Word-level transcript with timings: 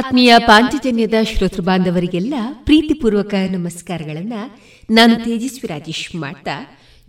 ಆತ್ಮೀಯ 0.00 0.34
ಪಾಂಚಜನ್ಯದ 0.38 1.14
ಶ್ರೋತೃ 1.22 1.62
ಬಾಂಧವರಿಗೆಲ್ಲ 1.62 2.34
ಪ್ರೀತಿಪೂರ್ವಕ 2.64 3.34
ನಮಸ್ಕಾರಗಳನ್ನ 3.50 4.32
ನಾನು 4.90 5.14
ತೇಜಸ್ವಿ 5.16 5.66
ರಾಜೇಶ್ 5.68 6.16
ಮಾಡ್ತಾ, 6.16 6.54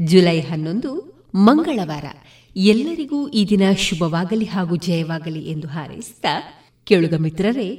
ಜುಲೈ 0.02 0.40
ಹನ್ನೊಂದು, 0.40 0.92
ಮಂಗಳವಾರ. 1.36 2.06
ಎಲ್ಲರಿಗೂ 2.56 3.28
ಈ 3.30 3.50
ದಿನ 3.50 3.62
ಶುಭವಾಗಲಿ 3.78 4.46
ಹಾಗೂ 4.46 4.76
ಜಯವಾಗಲಿ 4.76 5.44
ಎಂದು 5.52 5.68
ಹಾರೈಸಿದ 5.68 6.26
ಕೇಳುಗ 6.84 7.14
ಮಿತ್ರರೇ, 7.14 7.70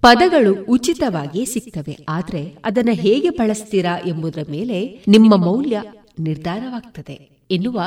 ಪದಗಳು 0.00 0.52
ಉಚಿತವಾಗಿಯೇ 0.64 1.44
ಸಿಗ್ತವೆ, 1.44 1.96
ಆದರೆ 2.08 2.42
ಅದನ್ನ 2.64 2.88
ಹೇಗೆ 2.92 3.30
ಬಳಸ್ತೀರಾ 3.30 3.96
ಎಂಬುದರ 4.06 4.46
ಮೇಲೆ 4.50 5.04
ನಿಮ್ಮ 5.08 5.44
ಮೌಲ್ಯ 5.44 5.82
ನಿರ್ಧಾರವಾಗ್ತದೆ 6.18 7.18
ಎನ್ನುವ 7.50 7.80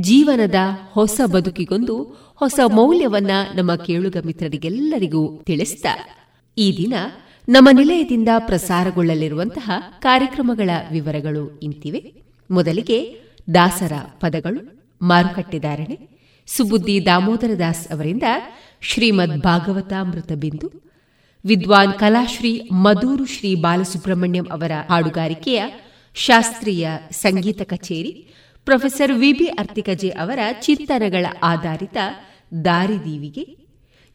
ಜೀವನದ 0.00 0.54
ಹೊಸ 0.90 1.20
ಬದುಕಿಗೊಂದು 1.26 1.96
ಹೊಸ 2.42 2.60
ಮೌಲ್ಯವನ್ನ 2.66 3.30
ನಮ್ಮ 3.54 3.72
ಕೇಳುಗ 3.76 4.16
ಮಿತ್ರರಿಗೆಲ್ಲರಿಗೂ 4.26 5.42
ತಿಳಿಸಿದ 5.46 5.88
ಈ 6.58 6.66
ದಿನ 6.76 6.94
ನಮ್ಮ 7.48 7.68
ನಿಲಯದಿಂದ 7.72 8.28
ಪ್ರಸಾರಗೊಳ್ಳಲಿರುವಂತಹ 8.38 9.70
ಕಾರ್ಯಕ್ರಮಗಳ 9.98 10.70
ವಿವರಗಳು 10.92 11.60
ಇಂತಿವೆ. 11.62 12.00
ಮೊದಲಿಗೆ 12.50 12.98
ದಾಸರ 13.54 13.92
ಪದಗಳು 14.20 14.60
ಮಾರುಕಟ್ಟೆದಾರಣೆ 15.02 15.96
ಸುಬುದ್ದಿ 16.46 17.06
ದಾಮೋದರ 17.06 17.52
ದಾಸ್ 17.58 17.84
ಅವರಿಂದ 17.92 18.22
ಶ್ರೀಮದ್ 18.80 19.38
ಭಾಗವತಾಮೃತ 19.40 20.32
ಬಿಂದು, 20.32 20.68
ವಿದ್ವಾನ್ 21.44 21.94
ಕಲಾಶ್ರೀ 21.94 22.52
ಮಧೂರು 22.72 23.26
ಶ್ರೀ 23.26 23.52
ಬಾಲಸುಬ್ರಹ್ಮಣ್ಯಂ 23.54 24.48
ಅವರ 24.50 24.72
ಹಾಡುಗಾರಿಕೆಯ 24.90 25.62
ಶಾಸ್ತ್ರೀಯ 26.14 26.88
ಸಂಗೀತ 27.12 27.62
ಕಚೇರಿ, 27.62 28.12
ಪ್ರೊಫೆಸರ್ 28.66 29.12
ವಿಬಿ 29.12 29.46
ಅರ್ತಿಕಜೆ 29.60 30.10
ಅವರ 30.24 30.38
ಚಿಂತನಗಳ 30.60 31.26
ಆಧಾರಿತ 31.42 31.96
ದಾರಿದೀವಿಗೆ 32.64 33.62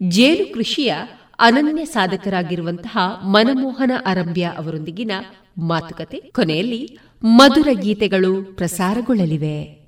ಜೇನು 0.09 0.53
ಕೃಷಿಯ 0.53 0.93
ಅನನ್ಯ 1.39 1.85
ಸಾಧಕರಾಗಿರುವಂತಹ 1.85 2.97
ಮನಮೋಹನ 3.23 3.91
ಅರಂಬ್ಯ 4.05 4.51
ಅವರೊಂದಿಗಿನ 4.57 5.11
ಮಾತುಕತೆ 5.57 6.17
ಕೊನೆಯಲ್ಲಿ 6.17 6.99
ಮಧುರ 7.23 7.67
ಗೀತೆಗಳು 7.73 8.55
ಪ್ರಸಾರಗೊಳ್ಳಲಿವೆ. 8.55 9.87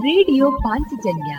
ರೇಡಿಯೋ 0.00 0.50
ಪಾಂಚಜನ್ಯ 0.50 1.38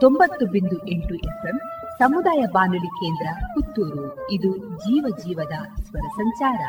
ತೊಂಬತ್ತು 0.00 0.46
ಬಿಂದು 0.46 0.88
ಎಂಟು 0.88 1.14
ಎಫ್ಎಂ 1.14 1.60
ಸಮುದಾಯ 1.98 2.44
ಬಾನುಲಿ 2.52 2.86
ಕೇಂದ್ರ 2.86 3.46
ಪುತ್ತೂರು. 3.54 4.30
ಇದು 4.30 4.56
ಜೀವ 4.56 5.06
ಜೀವದ 5.18 5.82
ಸ್ವರ 5.82 6.08
ಸಂಚಾರ. 6.16 6.60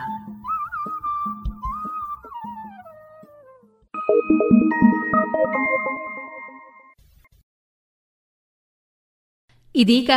ಇದೀಗ 9.76 10.10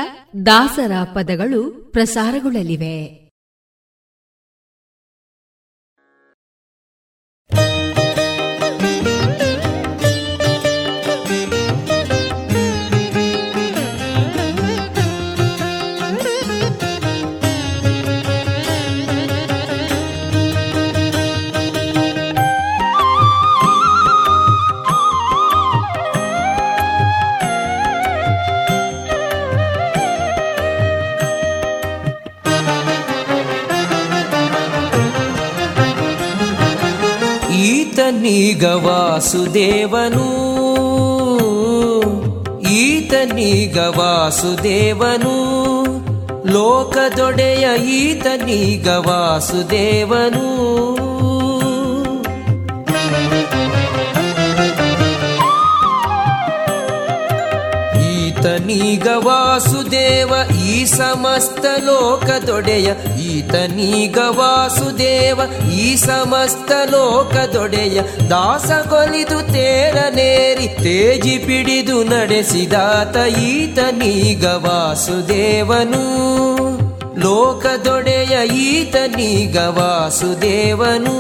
ದಾಸರ 0.47 0.93
ಪದಗಳು 1.15 1.89
ಪ್ರಸಾರಗೊಳ್ಳಲಿವೆ. 1.93 3.26
ವಾಸುದೇವನು 38.65 40.27
ಈತನೀಗ 42.71 43.77
ವಾಸುದೇವನು 43.77 45.35
ಲೋಕದೊಡೆಯ 46.53 47.85
ಈತನೀಗ 47.85 48.89
ವಾಸುದೇವನು. 48.89 51.06
ಈತನೀಗ 58.47 59.07
ವಾಸುದೇವ, 59.15 60.35
ಈ 60.67 60.85
ಸಮಸ್ತ 60.85 61.65
ಲೋಕದೊಡೆಯ. 61.85 62.91
ಈತನೀಗ 63.21 64.19
ವಾಸುದೇವ, 64.19 65.41
ಈ 65.73 65.97
ಸಮಸ್ತ 65.97 66.73
ಲೋಕದೊಡೆಯ. 66.91 68.01
ದಾಸಗೊಲಿದು 68.31 69.53
ತೇರನೇರಿ 69.53 70.69
ತೇಜಿ 70.69 71.39
ಪಿಡಿದು 71.39 72.05
ನಡೆಸಿದಾತ 72.05 73.39
ಈತನೀಗ 73.39 74.45
ವಾಸುದೇವನು. 74.45 76.07
ಲೋಕದೊಡೆಯ 77.21 78.49
ಈತನೀಗ 78.57 79.57
ವಾಸುದೇವನು. 79.57 81.17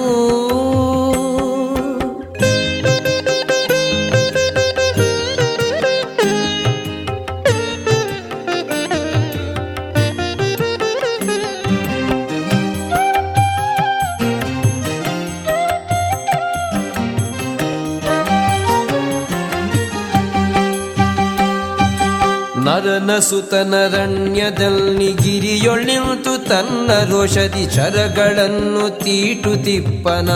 ಸುತನರಣ್ಯದಲ್ಲಿ 23.18 25.12
ಗಿರಿಯೊಳ್ಳಿಂತು 25.12 26.48
ತನ್ನ 26.48 26.90
ರೋಷದಿ 27.10 27.66
ಚರಗಳನ್ನು 27.66 28.98
ತೀಟು 28.98 29.64
ತಿಪ್ಪನ 29.64 30.30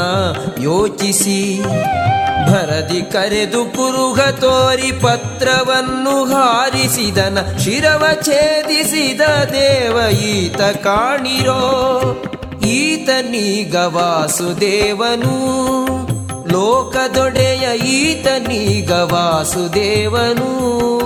ಯೋಚಿಸಿ. 0.63 1.61
ಭರದಿ 2.51 3.03
ಕರೆದು 3.03 3.65
ಕುರುಹ 3.65 4.31
ತೋರಿ 4.31 4.93
ಪತ್ರವನ್ನು 4.93 6.25
ಹಾರಿಸಿದನ, 6.25 7.59
ಶಿರವ 7.59 8.07
ಛೇದಿಸಿದ 8.23 9.21
ದೇವ 9.53 10.17
ಈತ 10.17 10.61
ಕಾಣಿರೋ. 10.61 11.61
ಈತನೀಗ 12.67 13.75
ವಾಸುದೇವನು, 13.75 15.37
ಲೋಕದೊಡೆಯ 16.53 17.79
ಈತನೀಗ 17.79 18.93
ವಾಸುದೇವನು. 18.93 21.00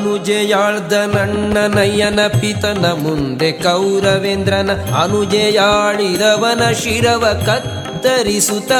ಅನುಜೆಯಾಳ್ದ 0.00 0.92
ನನ್ನ 0.92 1.74
ನಯನ 1.74 2.26
ಪಿತನ 2.26 2.86
ಮುಂದೆ 2.86 3.52
ಕೌರವೇಂದ್ರನ 3.52 4.70
ಅನುಜೆಯಾಳಿದವನ 5.02 6.72
ಶಿರವ 6.72 7.42
ಕತ್ತರಿಸುತ್ತ. 7.46 8.72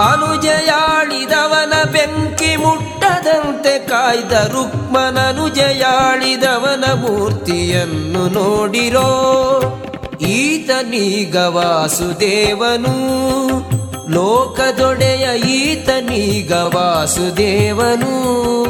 ಅನುಜಯಾಳಿದವನ 0.00 1.92
ಬೆಂಕಿ 1.92 2.56
ಮುಟ್ಟದಂತೆ 2.56 3.78
ಕಾಯ್ದ 3.78 4.32
ರುಕ್ಮನನುಜಯಾಳಿದವನ 4.32 6.92
ಮೂರ್ತಿಯನ್ನು 6.92 8.28
ನೋಡಿರೋ 8.28 9.08
ಈತನೀಗ 10.20 11.36
ವಾಸುದೇವನು. 11.36 12.94
ಲೋಕದೊಡೆಯ 14.10 15.38
ಈತನೀಗ 15.38 16.52
ವಾಸುದೇವನು. 16.52 18.63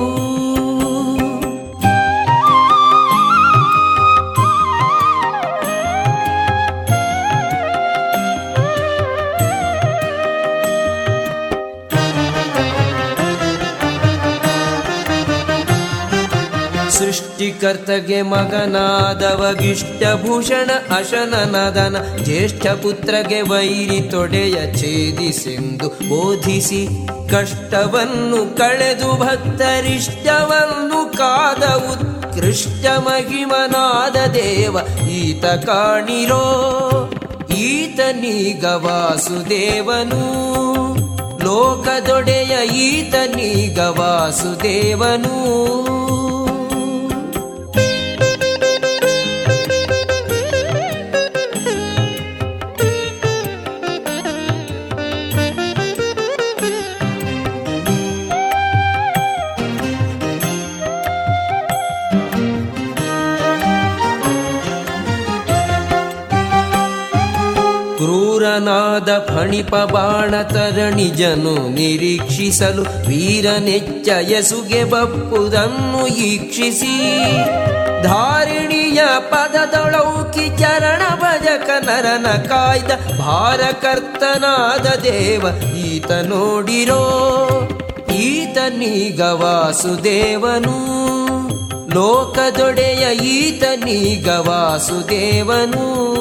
ಸೃಷ್ಟಿಕರ್ತಗೆ 16.98 18.22
ಮಗನಾದವಗಿಷ್ಟಭೂಷಣ 18.22 20.96
ಅಶನನದನ 20.96 22.24
ಜ್ಯೇಷ್ಠ 22.24 22.66
ಪುತ್ರಗೆ 22.66 23.42
ವೈರಿ 23.42 24.00
ತೊಡೆಯ 24.00 24.52
ಛೇದಿಸೆಂದು 24.52 25.88
ಬೋಧಿಸಿ 25.88 26.88
ಕಷ್ಟವನ್ನು 27.30 28.56
ಕಳೆದು 28.56 29.20
ಭಕ್ತರಿಷ್ಟವನ್ನು 29.20 31.12
ಕಾದ 31.12 31.64
ಉತ್ಕೃಷ್ಟ 31.64 32.86
ಮಹಿಮನಾದ 32.86 34.30
ದೇವ 34.30 34.78
ಈತ 35.08 35.44
ಕಾಣಿರೋ 35.44 36.70
ಈತನೀಗ 37.56 38.64
ವಾಸುದೇವನು. 38.64 40.54
ಲೋಕದೊಡೆಯ 41.44 42.66
ಈತನೀಗ 42.66 43.78
ವಾಸುದೇವನು. 43.78 45.83
ಫಣಿಪ 69.18 69.74
ಬಾಣ 69.74 70.42
ತರಣಿಜನು 70.42 71.74
ನಿರೀಕ್ಷಿಸಲು 71.74 72.82
ವೀರನೆಚ್ಚ 72.82 74.08
ಯಸುಗೆ 74.30 74.84
ಬಪ್ಪುದನ್ನು 74.84 76.06
ಈಕ್ಷಿಸಿ. 76.06 77.20
ಧಾರಿಣಿಯ 78.02 79.00
ಪದದೊಳೌಕಿ 79.18 80.58
ಚರಣ 80.58 81.02
ಭಜಕ 81.14 81.70
ನರನ 81.80 82.26
ಕಾಯ್ದ 82.26 83.20
ಭಾರಕರ್ತನಾದ 83.20 84.86
ದೇವ 84.86 85.62
ಈತ 85.76 86.12
ನೋಡಿರೋ. 86.12 87.00
ಈತನೀಗ 88.14 89.20
ವಾಸುದೇವನು. 89.20 90.94
ಲೋಕದೊಡೆಯ 91.94 93.16
ಈತನೀಗ 93.16 94.28
ವಾಸುದೇವನು. 94.28 96.13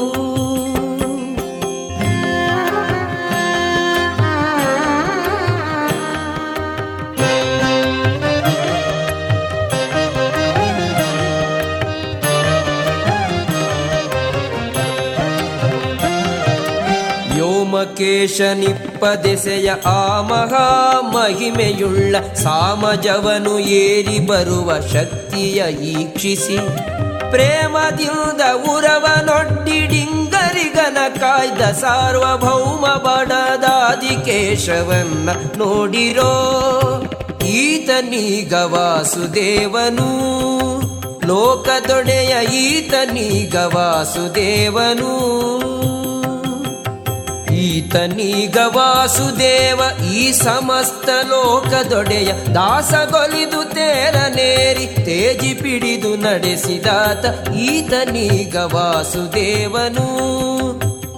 ವ್ಯೋಮಕೇಶ 17.93 18.41
ನಿಪ್ಪದೆಸೆಯ 18.41 19.73
ಆ 19.85 20.21
ಮಹಾ 20.21 21.01
ಮಹಿಮೆಯುಳ್ಳ 21.01 22.15
ಸಾಮಜವನು 22.33 23.59
ಏರಿ 23.59 24.19
ಬರುವ 24.19 24.79
ಶಕ್ತಿಯ 24.79 25.83
ಈಕ್ಷಿಸಿ. 25.83 26.57
ಪ್ರೇಮದಿಂದ 27.31 28.41
ಉರವನೊಡ್ಡಿಡಿಂಗರಿಗನ 28.75 31.19
ಕಾಯ್ದ 31.19 31.62
ಸಾರ್ವಭೌಮ 31.62 32.88
ಬಡದಾದಿ 32.88 34.07
ಕೇಶವನ್ನ 34.07 35.29
ನೋಡಿರೋ 35.57 36.33
ಈತನೀಗ 37.45 38.53
ವಾಸುದೇವನು. 38.53 40.09
ಲೋಕದೊಡೆಯ 41.27 42.45
ಈತನೀಗ 42.45 43.55
ವಾಸುದೇವನು. 43.55 45.43
ಈತನೀಗ 47.63 48.58
ವಾಸುದೇವ 48.65 49.82
ಈ 50.13 50.32
ಸಮಸ್ತ 50.32 51.10
ಲೋಕದೊಡೆಯ 51.27 52.53
ದಾಸಗೊಲಿದು 52.53 53.70
ತೇರನೇರಿ 53.70 54.88
ತೇಜಿ 54.88 55.53
ಪಿಡಿದು 55.53 56.15
ನಡೆಸಿದಾತ 56.15 57.50
ಈತನೀಗ 57.50 58.55
ವಾಸುದೇವನು. 58.55 60.08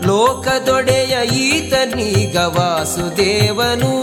ಲೋಕದೊಡೆಯ 0.08 1.28
ಈತನೀಗ 1.28 2.38
ವಾಸುದೇವನು. 2.38 3.94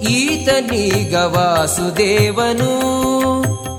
ಈತನೀಗ 0.00 1.14
ವಾಸುದೇವನು. 1.14 2.72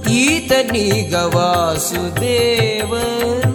ಈತನೀಗ 0.09 1.15
ವಾಸುದೇವನು 1.15 3.54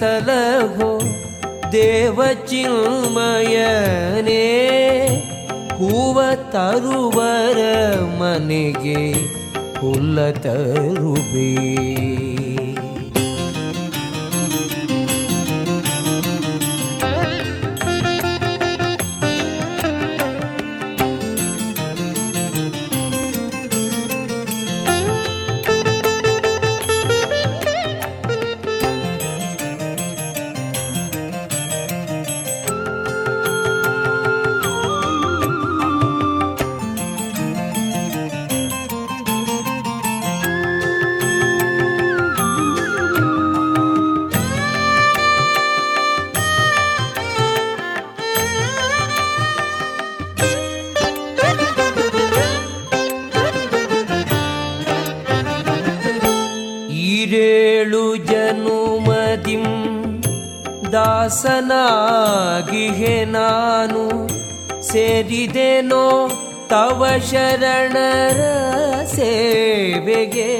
ಸಲಹೋ 0.00 0.90
ದೇವ 1.72 2.18
ಚಿನ್ಮಯನೇ 2.48 4.44
ಹೂವ 5.78 6.18
ತರುವರ 6.52 7.60
ಮನೆಗೆ 8.20 9.00
ಹುಲ್ಲ 9.80 10.18
ತರುವೆ 10.38 11.50
ಶರಣರ 67.29 68.41
ಸೇವೆಗೆ 69.05 70.51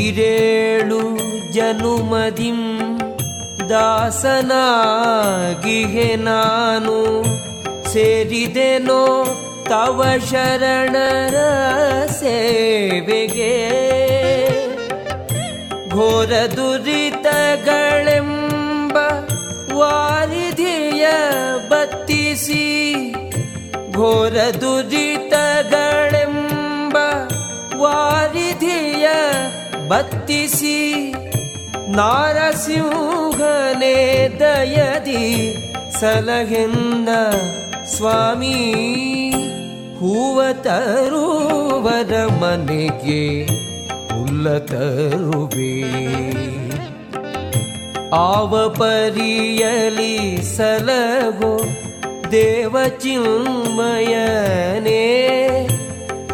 ಇರೇಳು 0.00 1.18
ಜನುಮದಿಂ 1.52 2.90
ದಾಸನಾಗಿಹೆ 3.68 6.16
ನಾನು 6.16 7.24
ಸೇರಿದೆನೋ 7.92 9.24
ತವ 9.64 10.02
ಶರಣರ 10.30 11.36
ಸೇವೆಗೆ. 12.06 13.54
ಘೋರ 15.88 16.32
ದುರಿತಗಳೆಂಬ 16.56 18.96
ವಾರಿಧಿಯ 19.76 21.06
ಬತ್ತಿಸಿ 21.68 22.84
ಘೋರ 23.96 24.36
ದುರಿತಗಳೆಂಬ 24.60 26.96
ವಾರಿಧಿಯ 27.80 29.06
ಬತ್ತಿಸಿ 29.88 30.78
ನಾರಸಿಂಹನೇ 31.96 33.96
ದಯದಿ 34.40 35.26
ಸಲಹೆನ್ನ 36.00 37.08
ಸ್ವಾಮಿ, 37.96 38.56
ಹೂವ 39.98 40.52
ತರುವರ 40.52 42.26
ಮನೆಗೆ 42.26 43.46
ಹುಲ್ಲ 44.12 44.58
ತರುವೆ. 44.58 45.74
ಆವ 48.16 48.68
ಪರಿಯಲಿ 48.68 50.46
ಸಲಹೋ 50.56 51.83
ದೇವಚಿನ್ಮಯನೇ 52.33 53.83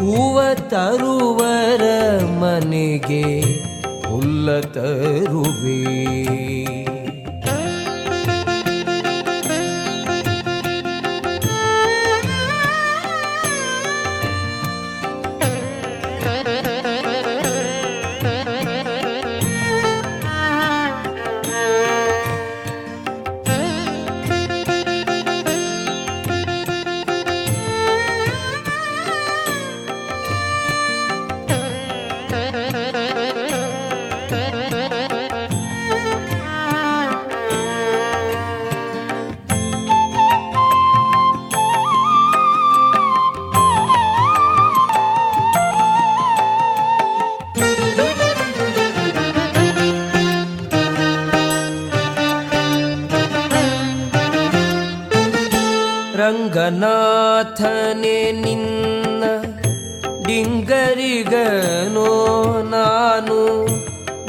ಹೂವ 0.00 0.38
ತರುವರ 0.68 1.84
ಮನೆಗೆ 2.40 3.24
ಹುಲ್ಲ 4.08 4.60
ತರುವೆ 4.60 5.80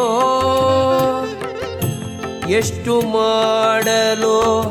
ಎಷ್ಟು 2.48 3.00
ಮಾಡಲೋ 3.00 4.64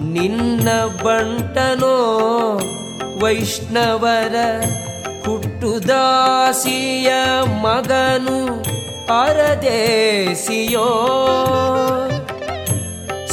ನಿನ್ನ 0.00 0.68
ಬಂಟನೋ? 1.04 1.96
ವೈಷ್ಣವರ 3.22 4.34
ಹುಟ್ಟುದಾಸಿಯ 5.26 7.12
ಮಗನು 7.62 8.64
ಪರದೇಸಿಯೋ? 9.08 10.88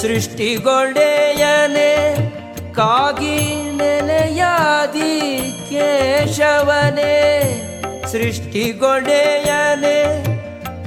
ಸೃಷ್ಟಿಗೊಡೆಯನೆ 0.01 0.71
ಕಾಗಿ 2.73 3.70
ನೆಲೆಯಾದಿ 3.81 5.13
ಕೇಶವನೇ, 5.69 7.15
ಸೃಷ್ಟಿಗೊಡೆಯನೆ, 8.11 9.99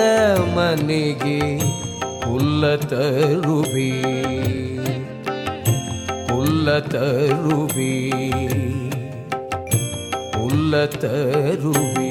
ಮನೆಗೆ 0.56 1.38
ಹುಲ್ಲ 2.24 2.64
ತರುವೆ 2.84 3.90
ಹುಲ್ಲ 6.30 6.78
ತರುವೆ 6.88 7.94
ಹುಲ್ಲ 10.36 10.74
ತರುವೆ 10.96 12.10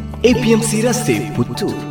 APMC 0.25 0.81
ರಸ್ತೆ 0.81 1.35
ಪುತ್ತೂರು. 1.35 1.90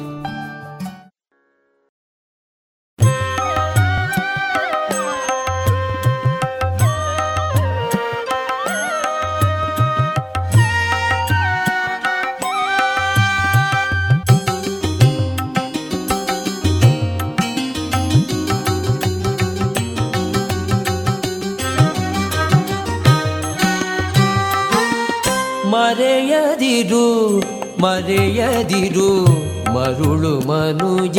ಮರೆಯದಿರು, 28.01 29.25
ಮರುಳು 29.73 30.49
ಮನುಜ. 30.49 31.19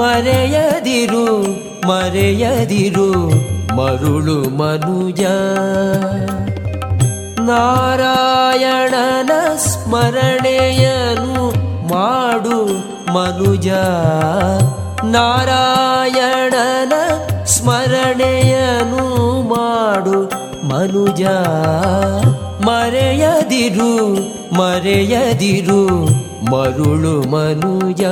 ಮರೆಯದಿರು 0.00 1.42
ಮರೆಯದಿರು, 1.88 3.12
ಮರುಳು 3.76 4.56
ಮನುಜ. 4.56 5.20
ನಾರಾಯಣನ 7.40 9.30
ಸ್ಮರಣೆಯನು 9.56 11.50
ಮಾಡು 11.88 12.64
ಮನುಜ. 13.12 13.68
ನಾರಾಯಣನ 15.04 16.92
ಸ್ಮರಣೆಯನು 17.44 19.04
ಮಾಡು 19.48 20.22
ಮನುಜ. 20.68 21.22
ಮರೆಯದಿರು 22.66 24.14
ಮರೆಯದಿರು 24.54 26.04
ಮರುಳು 26.50 27.30
ಮನುಜ. 27.30 28.02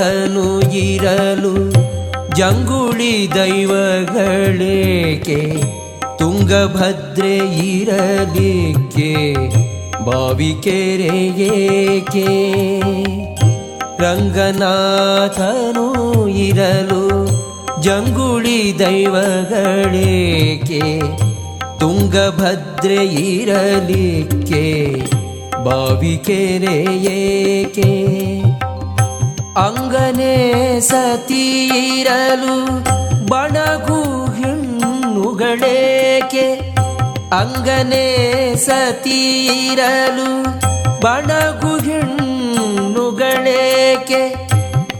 ರಂಗನಾಥನು 0.00 0.70
ಇರಲು 0.70 1.72
ಜಂಗುಳಿ 2.36 3.34
ದೈವಗಳೇಕೆ? 3.34 5.60
ತುಂಗಭದ್ರೆ 6.18 7.68
ಇರಲಿಕ್ಕೆ 7.68 9.34
ಬಾವಿಕೆರೆಯೇಕೆ 10.04 12.26
ರಂಗನಾಥನು 14.02 16.28
ಇರಲು 16.28 17.26
ಜಂಗುಳಿ 17.82 18.78
ದೈವಗಳೇಕೆ? 18.78 20.82
ತುಂಗಭದ್ರೆ 21.78 23.06
ಇರಲಿಕ್ಕೆ 23.06 24.94
ಬಾವಿಕೆರೆಯೇಕೆ 25.64 27.90
ಅಂಗನೇ 29.56 30.80
ಸತೀರಲು 30.80 32.82
ಬಣಗು 33.26 34.32
ಹೆಣ್ಣುಗಳೇಕೆ? 34.32 36.76
ಅಂಗನೇ 37.32 38.54
ಸತೀರಲು 38.56 40.44
ಬಣಗು 41.00 41.82
ಹೆಣ್ಣುಗಳೇಕೆ? 41.82 44.50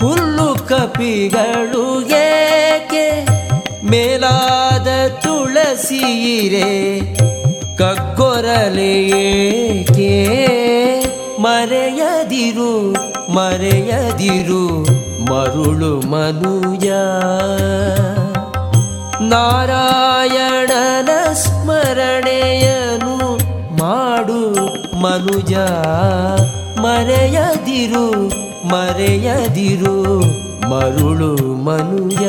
ಹುಲ್ಲು 0.00 0.66
ಕಪಿಗಳು 0.68 1.84
ಏಕೆ? 2.18 3.04
ಮೇಲಾದ 3.84 4.88
ತುಳಸೀರೆ 5.22 6.70
ಕಗ್ಗೊರಲೆ 7.76 8.94
ಏಕೆ? 9.20 10.12
ಮರೆಯದಿರು 11.38 12.72
ಮರೆಯದಿರು 13.32 14.64
ಮರುಳು 15.30 15.92
ಮನುಜ 16.10 16.88
ನಾರಾಯಣನ 19.32 21.10
ಸ್ಮರಣೆಯನು 21.34 23.11
ಮನುಜ 25.02 25.54
ಮರೆಯದಿರು 26.80 28.06
ಮರೆಯದಿರು 28.68 29.96
ಮರುಳು 30.70 31.32
ಮನುಜ. 31.64 32.22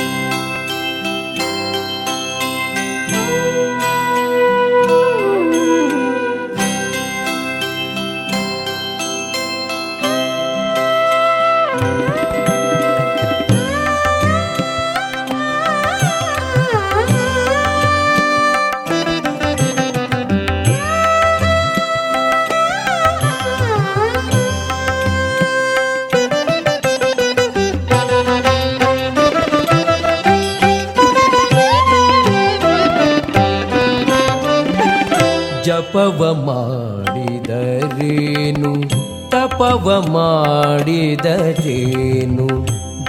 ಜಪವ 35.81 36.45
ಮಾಡಿದರೇನು? 36.45 38.89
ತಪವ 39.29 40.05
ಮಾಡಿದರೇನು? 40.11 42.47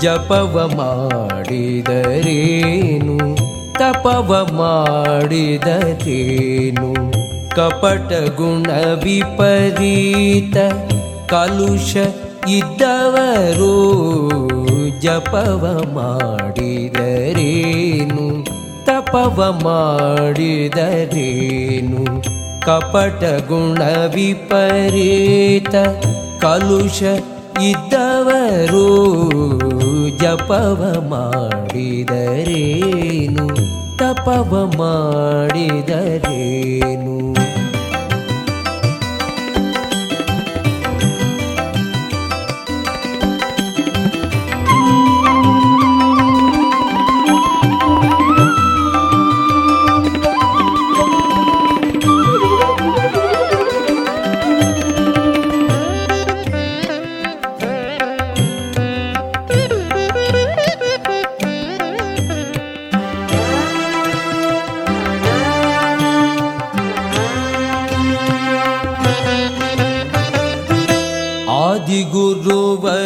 ಜಪವ 0.02 0.70
ಮಾಡಿದರೇನು? 0.76 3.36
ತಪವ 3.72 4.48
ಮಾಡಿದರೇನು? 4.52 6.94
ಕಪಟ 7.56 8.36
ಗುಣ 8.36 8.66
ವಿಪರೀತ 9.04 10.56
ಕಲುಷ 11.30 11.96
ಇದ್ದವರು 12.48 13.76
ಜಪವ 15.00 15.84
ಮಾಡಿದರೇನು? 15.94 18.46
ತಪವ 18.86 19.60
ಮಾಡಿದರೇನು? 19.64 22.31
ಕಪಟ 22.66 23.22
ಗುಣ 23.48 23.82
ವಿಪರೀತ 24.14 25.74
ಕಲುಷ 26.40 27.02
ಇದ್ದವರು 27.62 28.86
ಜಪವ 30.18 31.08
ಮಾಡಿದರೇನು 31.08 33.46
ತಪವ 33.98 34.72
ಮಾಡಿದರೇನು? 34.76 37.11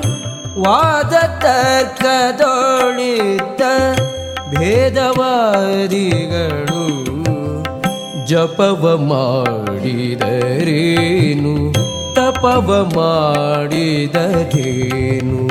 ವಾದ 0.61 1.13
ತರ್ಕದೊಳಿದ್ದ 1.41 3.61
ಭೇದವಾದಿಗಳು. 4.57 6.81
ಜಪವ 8.31 8.97
ಮಾಡಿದರೇನು? 8.97 11.53
ತಪವ 12.15 12.69
ಮಾಡಿದರೇನು 12.95 15.41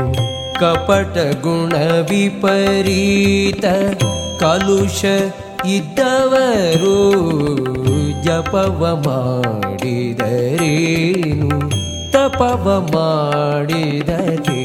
ಕಪಟ 0.60 1.16
ಗುಣ 1.42 1.74
ವಿಪರೀತ 2.10 3.64
ಕಲುಷ 4.40 5.02
ಇದ್ದವರು 5.66 6.98
ಜಪವ 8.24 8.80
ಮಾಡಿದರೇನು? 9.06 11.50
ತಪವ 12.12 12.66
ಮಾಡಿದರೇನು 12.92 14.59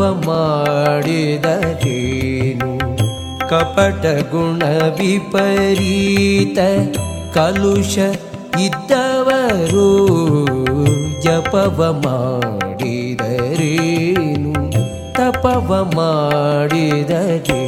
ತಪವ 0.00 0.26
ಮಾಡಿದರೇನು 0.26 2.68
ಕಪಟ 3.48 4.04
ಗುಣ 4.30 4.62
ವಿಪರೀತ 4.98 6.58
ಕಲುಷ 7.34 7.98
ಇದ್ದವರು 8.60 9.90
ಜಪವ 11.22 12.00
ಮಾಡಿದರೇನು? 12.04 14.54
ತಪವ 15.12 15.92
ಮಾಡಿದರೇನು 15.96 17.59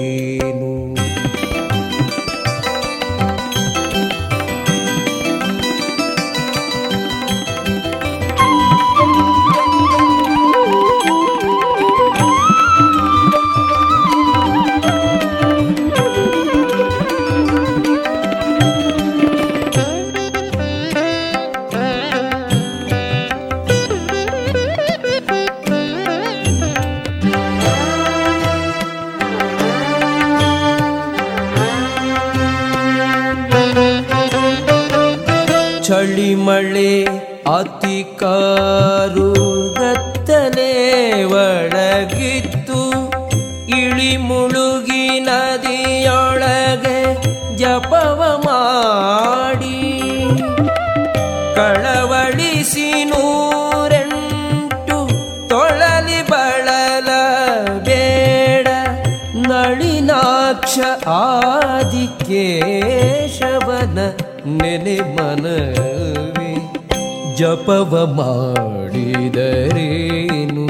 ಜಪವ 67.62 68.14
ಮಾಡಿದರೇನು? 68.14 70.66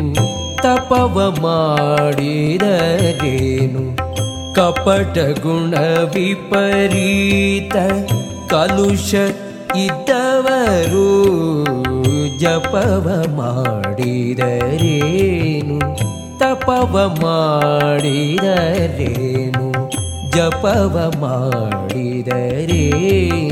ತಪವ 0.57 1.37
ಮಾಡಿದರೇನು? 1.41 3.85
ಕಪಟ 4.55 5.43
ಗುಣ 5.43 5.75
ವಿಪರೀತ 6.15 7.77
ಕಲುಷ 8.51 9.15
ಇದ್ದವರು 9.77 11.09
ಜಪವ 12.41 13.25
ಮಾಡಿದರೇನು? 13.37 15.79
ತಪವ 16.39 17.19
ಮಾಡಿದರೇನು? 17.23 19.91
ಜಪವ 20.31 21.13
ಮಾಡಿದರೇನು? 21.21 23.52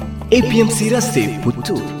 APMC 0.33 0.89
ರಸ್ತೆ 0.89 1.43
ಪುತ್ತೂರು 1.43 2.00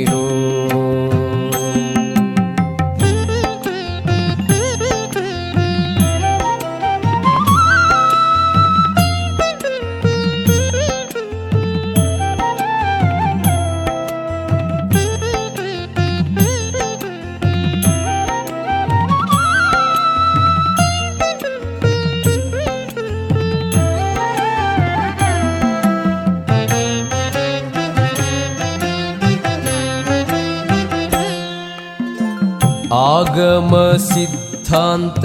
ಆಗಮ 33.30 33.72
ಸಿದ್ಧಾಂತ 34.06 35.24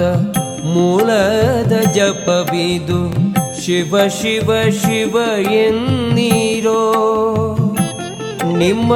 ಮೂಲದ 0.72 1.74
ಜಪವಿದು 1.96 3.00
ಶಿವ 3.62 3.94
ಶಿವ 4.18 4.50
ಶಿವ 4.82 5.14
ಎನ್ನೀರೋ 5.62 6.82
ನಿಮ್ಮ 8.58 8.92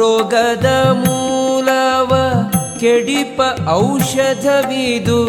ರೋಗದ 0.00 0.68
ಮೂಲವ 1.02 2.12
ಕೆಡಿಪ 2.80 3.40
ಔಷಧವಿದು 3.76 5.20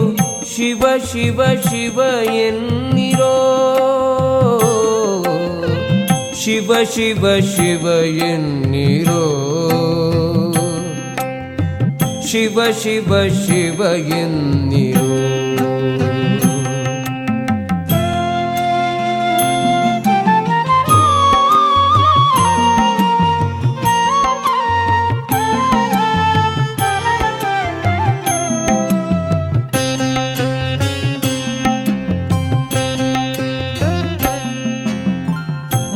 ಶಿವ 0.54 0.84
ಶಿವ 1.12 1.39
ಶಿವ 1.68 1.99
ಎನ್ನಿರೋ 2.41 3.36
ಶಿವ 6.41 6.74
ಶಿವ 6.95 7.26
ಶಿವ 7.54 7.86
ಎನ್ನಿರೋ 8.30 9.24
ಶಿವ 12.31 12.61
ಶಿವ 12.83 13.29
ಶಿವ 13.29 13.81
ಎನ್ನಿರು. 14.18 15.09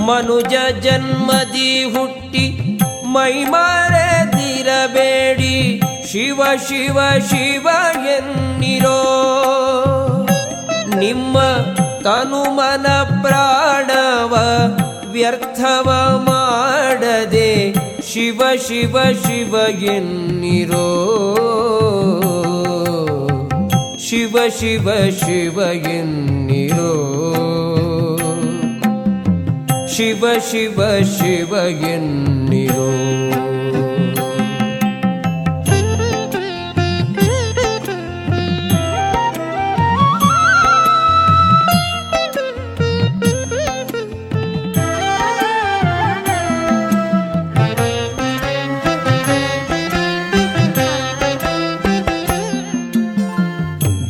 ಮನುಜ 0.07 0.55
ಜನ್ಮದಿ 0.81 1.85
ಹುಟ್ಟಿ 1.85 2.47
ಮೈ 3.07 3.45
ಮರೆದಿರಬೇಡಿ 3.45 3.72
ಶಿವ 6.33 6.45
ಶಿವ 6.67 6.99
ಶಿವ 7.31 7.67
ಎನ್ನಿರೋ 8.11 9.01
ನಿಮ್ಮ 10.99 11.39
ತನುಮನ 12.05 12.87
ಪ್ರಾಣವ 13.25 14.35
ವ್ಯರ್ಥವ 15.11 15.89
ಮಾಡದೆ 16.29 17.51
ಶಿವ 18.03 18.43
ಶಿವ 18.67 18.97
ಶಿವ 19.25 19.55
ಎನ್ನಿರೋ 19.87 20.89
ಶಿವ 24.07 24.37
ಶಿವ 24.61 24.89
ಶಿವ 25.21 25.61
ಎನ್ನಿರೋ 25.93 26.93
ಶಿವ 29.89 30.25
ಶಿವ 30.51 30.81
ಶಿವ 31.19 31.55
ಎನ್ನಿರೋ 31.93 32.91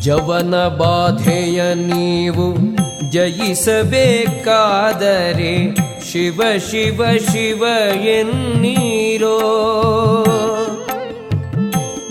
ಜವನ 0.03 0.67
ಬಾಧೆಯ 0.67 1.73
ನೀವು 1.73 2.55
ಜಯಿಸಬೇಕಾದರೆ 3.11 5.75
ಶಿವ 6.11 6.41
ಶಿವ 6.71 7.17
ಶಿವ 7.17 7.63
ಎನ್ನೀರೋ. 7.95 9.39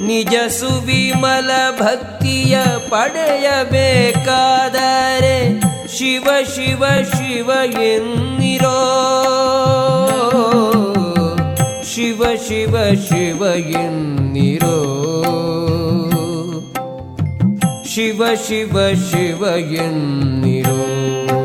ನಿಜ 0.06 0.34
ಸುವಿಮಲ 0.48 1.50
ಭಕ್ತಿಯ 1.80 2.58
ಪಡೆಯಬೇಕಾದರೆ 2.88 5.60
ಶಿವ 5.98 6.28
ಶಿವ 6.56 6.84
ಶಿವ 7.04 7.80
ಎನ್ನಿರೋ. 7.80 8.78
ಶಿವ 11.94 12.24
ಶಿವ 12.48 12.94
ಶಿವ 12.94 13.56
ಎನ್ನಿರೋ. 13.56 15.02
शिव 17.92 18.24
शिव 18.44 18.78
शिव 19.10 19.44
यन्निरो 19.72 21.41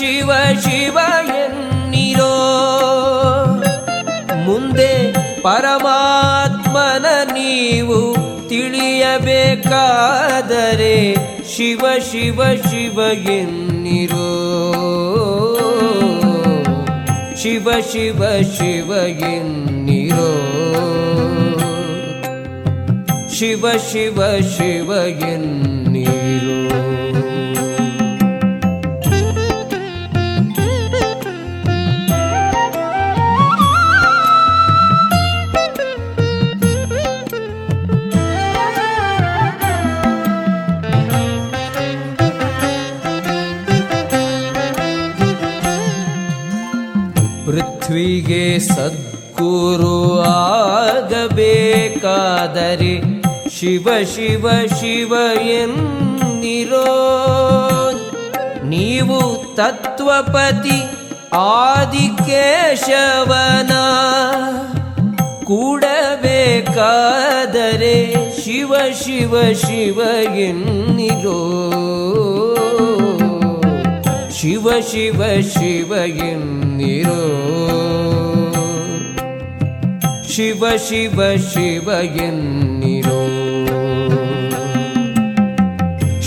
ಶಿವ 0.00 0.30
ಶಿವ 0.60 0.98
ಎನ್ನಿರೋ? 1.26 2.34
ಮುಂದೆ 4.44 5.12
ಪರಮಾತ್ಮನ 5.42 7.32
ನೀವು 7.32 8.16
ತಿಳಿಯಬೇಕಾದರೆ 8.48 11.16
ಶಿವ 11.56 11.98
ಶಿವ 11.98 12.44
ಶಿವ 12.44 13.00
ಎನ್ನಿರೋ? 13.30 14.30
ಶಿವ 17.36 17.68
ಶಿವ 17.92 18.42
ಶಿವ 18.42 19.20
ಎನ್ನಿರೋ? 19.20 20.30
ಶಿವ 23.34 23.66
ಶಿವ 23.92 24.40
ಶಿವ 24.40 25.08
ಎನ್ನಿರೋ? 25.08 25.69
ಸದ್ಗುರು 48.60 50.22
ಆಗಬೇಕಾದರೆ 50.22 53.02
ಶಿವ 53.50 53.88
ಶಿವ 54.14 54.50
ಶಿವ 54.50 55.40
ಎನ್ನಿರೋ. 55.40 57.10
ನೀವು 58.64 59.44
ತತ್ವಪತಿ 59.56 60.82
ಆದಿಕೇಶವನ. 61.32 63.70
ಕೂಡಬೇಕಾದರೆ 65.44 68.14
ಶಿವ 68.44 68.74
ಶಿವ 69.04 69.52
ಶಿವ 69.52 70.00
ಎನ್ನಿರೋ. 70.34 71.70
ಶಿವ 74.30 74.80
ಶಿವ 74.80 75.40
ಶಿವ 75.40 76.04
ಎನ್ನಿರೋ. 76.04 77.50
ಶಿವ 80.30 80.64
ಶಿವ 80.76 81.36
ಶಿವ 81.36 81.92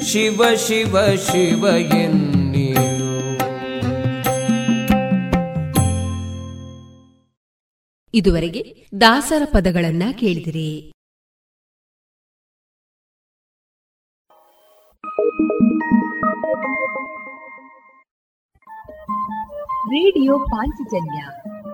ಶಿವ 0.03 0.55
ಶಿವ 0.55 0.97
ಶಿವ 1.15 1.65
ಇದುವರೆಗೆ 8.13 8.75
ದಾಸರ 9.01 9.41
ಪದಗಳನ್ನ 9.45 10.03
ಕೇಳಿದಿರಿ. 10.11 10.94
ರೇಡಿಯೋ 19.87 20.39
ಪಾಂಚಜನ್ಯ 20.39 21.25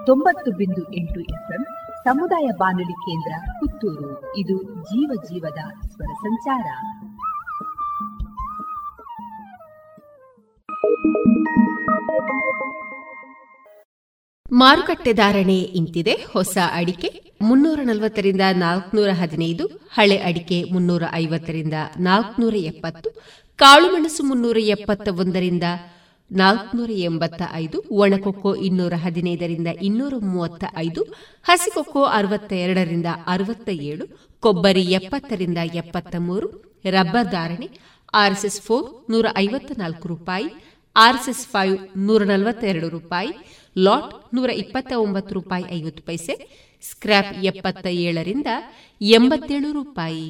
ತೊಂಬತ್ತು 0.06 0.52
ಬಿಂದು 0.52 0.96
ಎಂಟು 0.96 1.20
ಎಫ್ಎಂ 1.20 1.64
ಸಮುದಾಯ 2.04 2.50
ಬಾನುಲಿ 2.58 2.94
ಕೇಂದ್ರ 2.94 3.52
ಪುತ್ತೂರು. 3.60 4.38
ಇದು 4.38 4.64
ಜೀವ 4.84 5.12
ಜೀವದ 5.24 5.88
ಸ್ವರ 5.88 6.14
ಸಂಚಾರ. 6.14 6.68
ಮಾರುಕಟ್ಟೆ 14.52 15.14
ಧಾರಣೆ 15.14 15.58
ಇಂತಿದೆ. 15.58 16.12
ಹೊಸ 16.12 16.58
ಅಡಿಕೆ 16.74 17.32
ಮುನ್ನೂರ 17.42 17.80
ನಲವತ್ತರಿಂದ 17.84 18.42
ನಾಲ್ಕನೂರ 18.52 19.10
ಹದಿನೈದು, 19.10 19.66
ಹಳೆ 19.94 20.18
ಅಡಿಕೆ 20.18 20.64
ಮುನ್ನೂರ 20.64 21.04
ಐವತ್ತರಿಂದ 21.14 21.74
ನಾಲ್ಕನೂರ 22.00 22.56
ಎಪ್ಪತ್ತು 22.56 23.10
ಕಾಳುಮೆಣಸು 23.56 24.24
ಮುನ್ನೂರ 24.24 24.58
ಎಪ್ಪತ್ತ 24.58 25.10
ಒಂದರಿಂದ 25.10 25.64
ನಾಲ್ಕುನೂರ 26.32 26.92
ಎಂಬತ್ತ 26.92 27.42
ಐದು 27.54 27.78
ಒಣಕೊಕ್ಕೋ 27.92 28.56
ಇನ್ನೂರ 28.56 28.94
ಹದಿನೈದರಿಂದ 28.94 29.68
ಇನ್ನೂರ 29.82 30.14
ಮೂವತ್ತ 30.20 30.64
ಐದು 30.78 31.02
ಹಸಿಕೊಕ್ಕೋ 31.44 32.04
ಅರವತ್ತ 32.04 32.54
ಎರಡರಿಂದ 32.54 33.06
ಅರವತ್ತ 33.28 33.70
ಏಳು 33.70 34.06
ಕೊಬ್ಬರಿ 34.44 34.84
ಎಪ್ಪತ್ತರಿಂದ 34.92 35.58
ಎಪ್ಪತ್ತ 35.74 36.16
ಮೂರು 36.20 36.48
ರಬ್ಬರ್ 36.86 37.32
ಧಾರಣೆ, 37.32 37.68
ಆರ್ಎಸ್ಎಸ್ 38.14 38.62
ಫೋರ್ 38.62 39.12
ನೂರ 39.12 39.26
ಐವತ್ತ 39.38 39.72
ನಾಲ್ಕು 39.78 40.08
ರೂಪಾಯಿ, 40.08 40.48
ಆರ್ಎಸ್ಎಸ್ 40.96 41.48
ಫೈವ್ 41.48 41.78
ನೂರ 41.98 42.24
ನಲವತ್ತೆರಡು 42.24 42.90
ರೂಪಾಯಿ, 42.90 43.32
ಲಾಟ್ 43.76 44.14
ನೂರ 44.34 44.50
ಇಪ್ಪತ್ತ 44.50 44.94
ಒಂಬತ್ತು 44.98 45.34
ರೂಪಾಯಿ 45.34 45.66
ಐವತ್ತು 45.72 46.04
ಪೈಸೆ 46.04 46.36
ಸ್ಕ್ರಾಪ್ 46.84 47.34
ಎಪ್ಪತ್ತ 47.44 47.86
ಏಳರಿಂದ 47.88 48.48
ಎಂಬತ್ತೇಳು 49.02 49.72
ರೂಪಾಯಿ. 49.72 50.30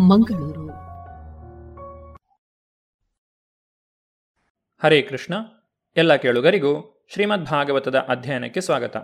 ಮಂಗಳೂರು. 0.00 0.70
ಹರೇ 4.82 5.02
ಕೃಷ್ಣ. 5.02 5.34
ಎಲ್ಲ 5.96 6.16
ಕೇಳುಗರಿಗೂ 6.16 7.04
ಶ್ರೀಮದ್ 7.12 7.44
ಭಾಗವತದ 7.44 7.98
ಅಧ್ಯಯನಕ್ಕೆ 7.98 8.60
ಸ್ವಾಗತ. 8.60 8.96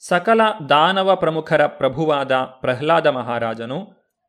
ಸಕಲ 0.00 0.40
ದಾನವ 0.68 1.16
ಪ್ರಮುಖರ 1.16 1.66
ಪ್ರಭುವಾದ 1.66 2.32
ಪ್ರಹ್ಲಾದ 2.32 3.06
ಮಹಾರಾಜನು 3.06 3.86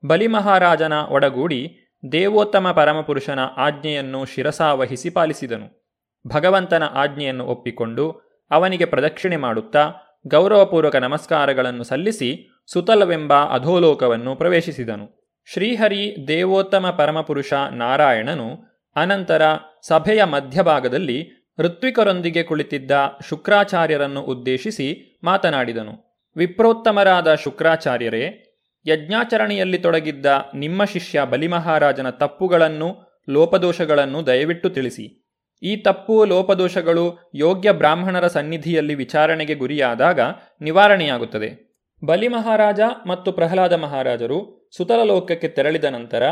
ಬಲಿಮಹಾರಾಜನ 0.07 0.93
ಒಡಗೂಡಿ 0.93 1.77
ದೇವೋತ್ತಮ 2.11 2.71
ಪರಮಪುರುಷನ 2.71 3.39
ಆಜ್ಞೆಯನ್ನು 3.57 4.25
ಶಿರಸಾವಹಿಸಿ 4.25 5.09
ಪಾಲಿಸಿದನು. 5.09 5.93
ಭಗವಂತನ 6.27 6.83
ಆಜ್ಞೆಯನ್ನು 6.83 7.45
ಒಪ್ಪಿಕೊಂಡು 7.45 8.21
ಅವನಿಗೆ 8.51 8.85
ಪ್ರದಕ್ಷಿಣೆ 8.85 9.37
ಮಾಡುತ್ತಾ 9.37 9.93
ಗೌರವಪೂರ್ವಕ 10.27 10.95
ನಮಸ್ಕಾರಗಳನ್ನು 10.95 11.83
ಸಲ್ಲಿಸಿ 11.83 12.61
ಸುತಲವೆಂಬ 12.67 13.33
ಅಧೋಲೋಕವನ್ನು 13.33 14.35
ಪ್ರವೇಶಿಸಿದನು. 14.35 15.24
ಶ್ರೀಹರಿ 15.53 16.27
ದೇವೋತ್ತಮ 16.27 16.89
ಪರಮಪುರುಷ 16.89 17.53
ನಾರಾಯಣನು 17.53 18.63
ಅನಂತರ 18.95 19.41
ಸಭೆಯ 19.87 20.23
ಮಧ್ಯಭಾಗದಲ್ಲಿ 20.23 21.29
ಋತ್ವಿಕರೊಂದಿಗೆ 21.59 22.43
ಕುಳಿತಿದ್ದ 22.43 22.91
ಶುಕ್ರಾಚಾರ್ಯರನ್ನು 23.29 24.21
ಉದ್ದೇಶಿಸಿ 24.21 25.19
ಮಾತನಾಡಿದನು. 25.23 26.23
ವಿಪ್ರೋತ್ತಮರಾದ 26.35 27.35
ಶುಕ್ರಾಚಾರ್ಯರೇ, 27.35 28.55
ಯಜ್ಞಾಚರಣೆಯಲ್ಲಿ 28.87 29.77
ತೊಡಗಿದ್ದ 29.77 30.25
ನಿಮ್ಮ 30.55 30.85
ಶಿಷ್ಯ 30.85 31.25
ಬಲಿಮಹಾರಾಜನ 31.25 32.09
ತಪ್ಪುಗಳನ್ನು, 32.09 33.21
ಲೋಪದೋಷಗಳನ್ನು 33.29 34.27
ದಯವಿಟ್ಟು 34.27 34.69
ತಿಳಿಸಿ. 34.69 35.25
ಈ 35.63 35.75
ತಪ್ಪು 35.77 36.25
ಲೋಪದೋಷಗಳು 36.25 37.31
ಯೋಗ್ಯ 37.35 37.71
ಬ್ರಾಹ್ಮಣರ 37.71 38.27
ಸನ್ನಿಧಿಯಲ್ಲಿ 38.27 38.95
ವಿಚಾರಣೆಗೆ 38.95 39.55
ಗುರಿಯಾದಾಗ 39.55 40.19
ನಿವಾರಣೆಯಾಗುತ್ತದೆ. 40.61 41.64
ಬಲಿಮಹಾರಾಜ 42.03 42.79
ಮತ್ತು 43.07 43.31
ಪ್ರಹ್ಲಾದ 43.31 43.73
ಮಹಾರಾಜರು 43.73 44.69
ಸುತಲ 44.77 45.03
ಲೋಕಕ್ಕೆ 45.03 45.47
ತೆರಳಿದ 45.47 45.83
ನಂತರ 45.83 46.23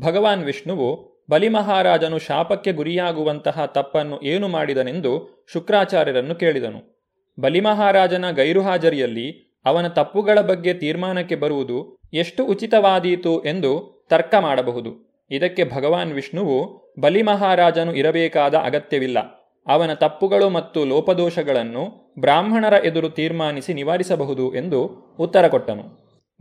ಭಗವಾನ್ 0.00 0.44
ವಿಷ್ಣುವು 0.44 1.20
ಬಲಿಮಹಾರಾಜನು 1.30 2.18
ಶಾಪಕ್ಕೆ 2.18 2.72
ಗುರಿಯಾಗುವಂತಹ 2.72 3.64
ತಪ್ಪನ್ನು 3.66 4.20
ಏನು 4.20 4.48
ಮಾಡಿದನೆಂದು 4.48 5.44
ಶುಕ್ರಾಚಾರ್ಯರನ್ನು 5.52 6.34
ಕೇಳಿದನು. 6.34 7.00
ಬಲಿಮಹಾರಾಜನ 7.40 8.30
ಗೈರುಹಾಜರಿಯಲ್ಲಿ 8.30 9.58
ಅವನ 9.64 9.88
ತಪ್ಪುಗಳ 9.88 10.40
ಬಗ್ಗೆ 10.40 10.74
ತೀರ್ಮಾನಕ್ಕೆ 10.74 11.36
ಬರುವುದು 11.36 11.98
ಎಷ್ಟು 12.12 12.44
ಉಚಿತವಾದೀತು 12.44 13.42
ಎಂದು 13.42 14.00
ತರ್ಕ 14.10 14.34
ಮಾಡಬಹುದು. 14.34 15.24
ಇದಕ್ಕೆ 15.30 15.64
ಭಗವಾನ್ 15.64 16.12
ವಿಷ್ಣುವು 16.12 16.90
ಬಲಿಮಹಾರಾಜನು 17.00 17.94
ಇರಬೇಕಾದ 17.94 18.54
ಅಗತ್ಯವಿಲ್ಲ. 18.54 19.39
ಅವನ 19.70 19.92
ತಪ್ಪುಗಳು 19.94 20.48
ಮತ್ತು 20.48 20.84
ಲೋಪದೋಷಗಳನ್ನು 20.84 22.14
ಬ್ರಾಹ್ಮಣರ 22.20 22.72
ಎದುರು 22.72 23.08
ತೀರ್ಮಾನಿಸಿ 23.10 23.74
ನಿವಾರಿಸಬಹುದು 23.74 24.54
ಎಂದು 24.54 24.80
ಉತ್ತರ 25.18 25.48
ಕೊಟ್ಟನು. 25.48 25.84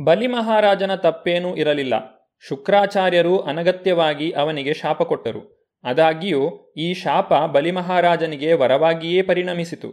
ಬಲಿಮಹಾರಾಜನ 0.03 0.95
ತಪ್ಪೇನೂ 0.95 1.55
ಇರಲಿಲ್ಲ. 1.55 1.93
ಶುಕ್ರಾಚಾರ್ಯರು 2.47 3.39
ಅನಗತ್ಯವಾಗಿ 3.39 4.31
ಅವನಿಗೆ 4.31 4.73
ಶಾಪ 4.73 5.01
ಕೊಟ್ಟರು. 5.01 5.41
ಆದಾಗ್ಯೂ, 5.83 6.73
ಈ 6.77 6.93
ಶಾಪ 6.93 7.33
ಬಲಿಮಹಾರಾಜನಿಗೆ 7.33 8.53
ವರವಾಗಿಯೇ 8.53 9.21
ಪರಿಣಮಿಸಿತು. 9.21 9.89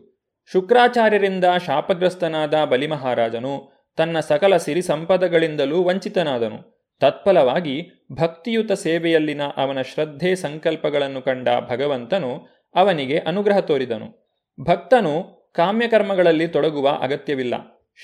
ಶುಕ್ರಾಚಾರ್ಯರಿಂದ 0.53 1.45
ಶಾಪಗ್ರಸ್ತನಾದ 1.67 2.65
ಬಲಿಮಹಾರಾಜನು 2.65 3.55
ತನ್ನ 3.97 4.21
ಸಕಲ 4.21 4.57
ಸಿರಿ 4.57 4.83
ಸಂಪದಗಳಿಂದಲೂ 4.83 5.85
ವಂಚಿತನಾದನು. 5.85 6.59
ತತ್ಫಲವಾಗಿ 7.01 7.75
ಭಕ್ತಿಯುತ 8.13 8.73
ಸೇವೆಯಲ್ಲಿನ 8.73 9.43
ಅವನ 9.57 9.79
ಶ್ರದ್ಧೆ 9.83 10.35
ಸಂಕಲ್ಪಗಳನ್ನು 10.35 11.23
ಕಂಡ 11.23 11.49
ಭಗವಂತನು 11.71 12.33
ಅವನಿಗೆ 12.77 13.19
ಅನುಗ್ರಹ 13.19 13.59
ತೋರಿದನು. 13.59 14.31
ಭಕ್ತನು 14.61 15.37
ಕಾಮ್ಯಕರ್ಮಗಳಲ್ಲಿ 15.53 16.49
ತೊಡಗುವ 16.49 16.99
ಅಗತ್ಯವಿಲ್ಲ. 17.01 17.55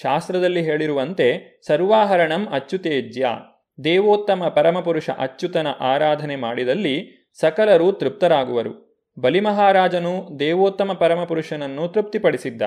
ಶಾಸ್ತ್ರದಲ್ಲಿ 0.02 0.62
ಹೇಳಿರುವಂತೆ, 0.62 1.60
ಸರ್ವಾಹರಣಂ 1.66 2.48
ಅಚ್ಯುತೇಜ್ಯ. 2.52 3.26
ದೇವೋತ್ತಮ 3.84 4.48
ಪರಮಪುರುಷ 4.48 5.10
ಅಚ್ಯುತನ 5.10 5.66
ಆರಾಧನೆ 5.80 6.36
ಮಾಡಿದಲ್ಲಿ 6.36 7.28
ಸಕಲರು 7.40 7.92
ತೃಪ್ತರಾಗುವರು. 7.92 8.92
ಬಲಿಮಹಾರಾಜನು 9.18 10.38
ದೇವೋತ್ತಮ 10.38 10.92
ಪರಮಪುರುಷನನ್ನು 10.92 11.88
ತೃಪ್ತಿಪಡಿಸಿದ್ದ. 11.88 12.62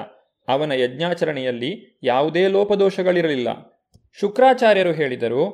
ಅವನ 0.47 0.71
ಯಜ್ಞಾಚರಣೆಯಲ್ಲಿ 0.71 1.99
ಯಾವುದೇ 2.03 2.47
ಲೋಪದೋಷಗಳಿರಲಿಲ್ಲ. 2.47 3.47
ಶುಕ್ರಾಚಾರ್ಯರು 4.19 4.91
ಹೇಳಿದರು, 4.91 5.49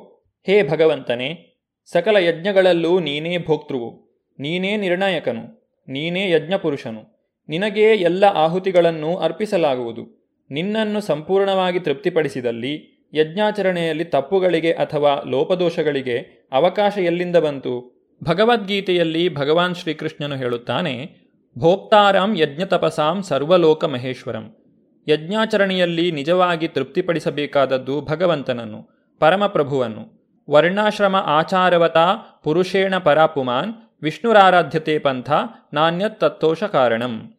ಹೇ 0.46 0.62
ಭಗವಂತನೇ, 0.62 1.56
ಸಕಲ 1.92 2.16
ಯಜ್ಞಗಳಲ್ಲೂ 2.16 2.98
ನೀನೇ 2.98 3.38
ಭೋಕ್ತೃವು. 3.38 4.12
ನೀನೇ 4.38 4.76
ನಿರ್ಣಾಯಕನು. 4.76 5.61
ನೀನೇ 5.88 6.30
ಯಜ್ಞಪುರುಷನು. 6.30 7.32
ನಿನಗೇ 7.48 7.94
ಎಲ್ಲ 7.94 8.24
ಆಹುತಿಗಳನ್ನು 8.24 9.16
ಅರ್ಪಿಸಲಾಗುವುದು. 9.16 10.22
ನಿನ್ನನ್ನು 10.50 11.00
ಸಂಪೂರ್ಣವಾಗಿ 11.00 11.80
ತೃಪ್ತಿಪಡಿಸಿದಲ್ಲಿ 11.80 12.92
ಯಜ್ಞಾಚರಣೆಯಲ್ಲಿ 13.14 14.04
ತಪ್ಪುಗಳಿಗೆ 14.04 14.72
ಅಥವಾ 14.72 15.22
ಲೋಪದೋಷಗಳಿಗೆ 15.26 16.48
ಅವಕಾಶ 16.52 16.98
ಎಲ್ಲಿಂದ 16.98 17.36
ಬಂತು? 17.36 18.02
ಭಗವದ್ಗೀತೆಯಲ್ಲಿ 18.24 19.34
ಭಗವಾನ್ 19.34 19.74
ಶ್ರೀಕೃಷ್ಣನು 19.74 20.36
ಹೇಳುತ್ತಾನೆ, 20.36 21.16
ಭೋಕ್ತಾರಾಂ 21.58 22.36
ಯಜ್ಞತಪಸಾಂ 22.36 23.22
ಸರ್ವಲೋಕ 23.22 23.84
ಮಹೇಶ್ವರಂ. 23.84 24.56
ಯಜ್ಞಾಚರಣೆಯಲ್ಲಿ 25.08 26.12
ನಿಜವಾಗಿ 26.12 26.68
ತೃಪ್ತಿಪಡಿಸಬೇಕಾದದ್ದು 26.68 28.00
ಭಗವಂತನನ್ನು, 28.00 29.10
ಪರಮಪ್ರಭುವನ್ನು. 29.18 30.22
ವರ್ಣಾಶ್ರಮ 30.50 31.16
ಆಚಾರವತಾ 31.16 32.40
ಪುರುಷೇಣ 32.44 32.98
ಪರಾಪುಮಾನ್ 32.98 33.74
ವಿಷ್ಣುರಾರಾಧ್ಯತೆ 34.02 34.98
ಪಂಥ 34.98 35.32
ನಾಣ್ಯ 35.74 36.04
ತತ್ತೋಷ 36.08 36.62
ಕಾರಣಂ. 36.62 37.34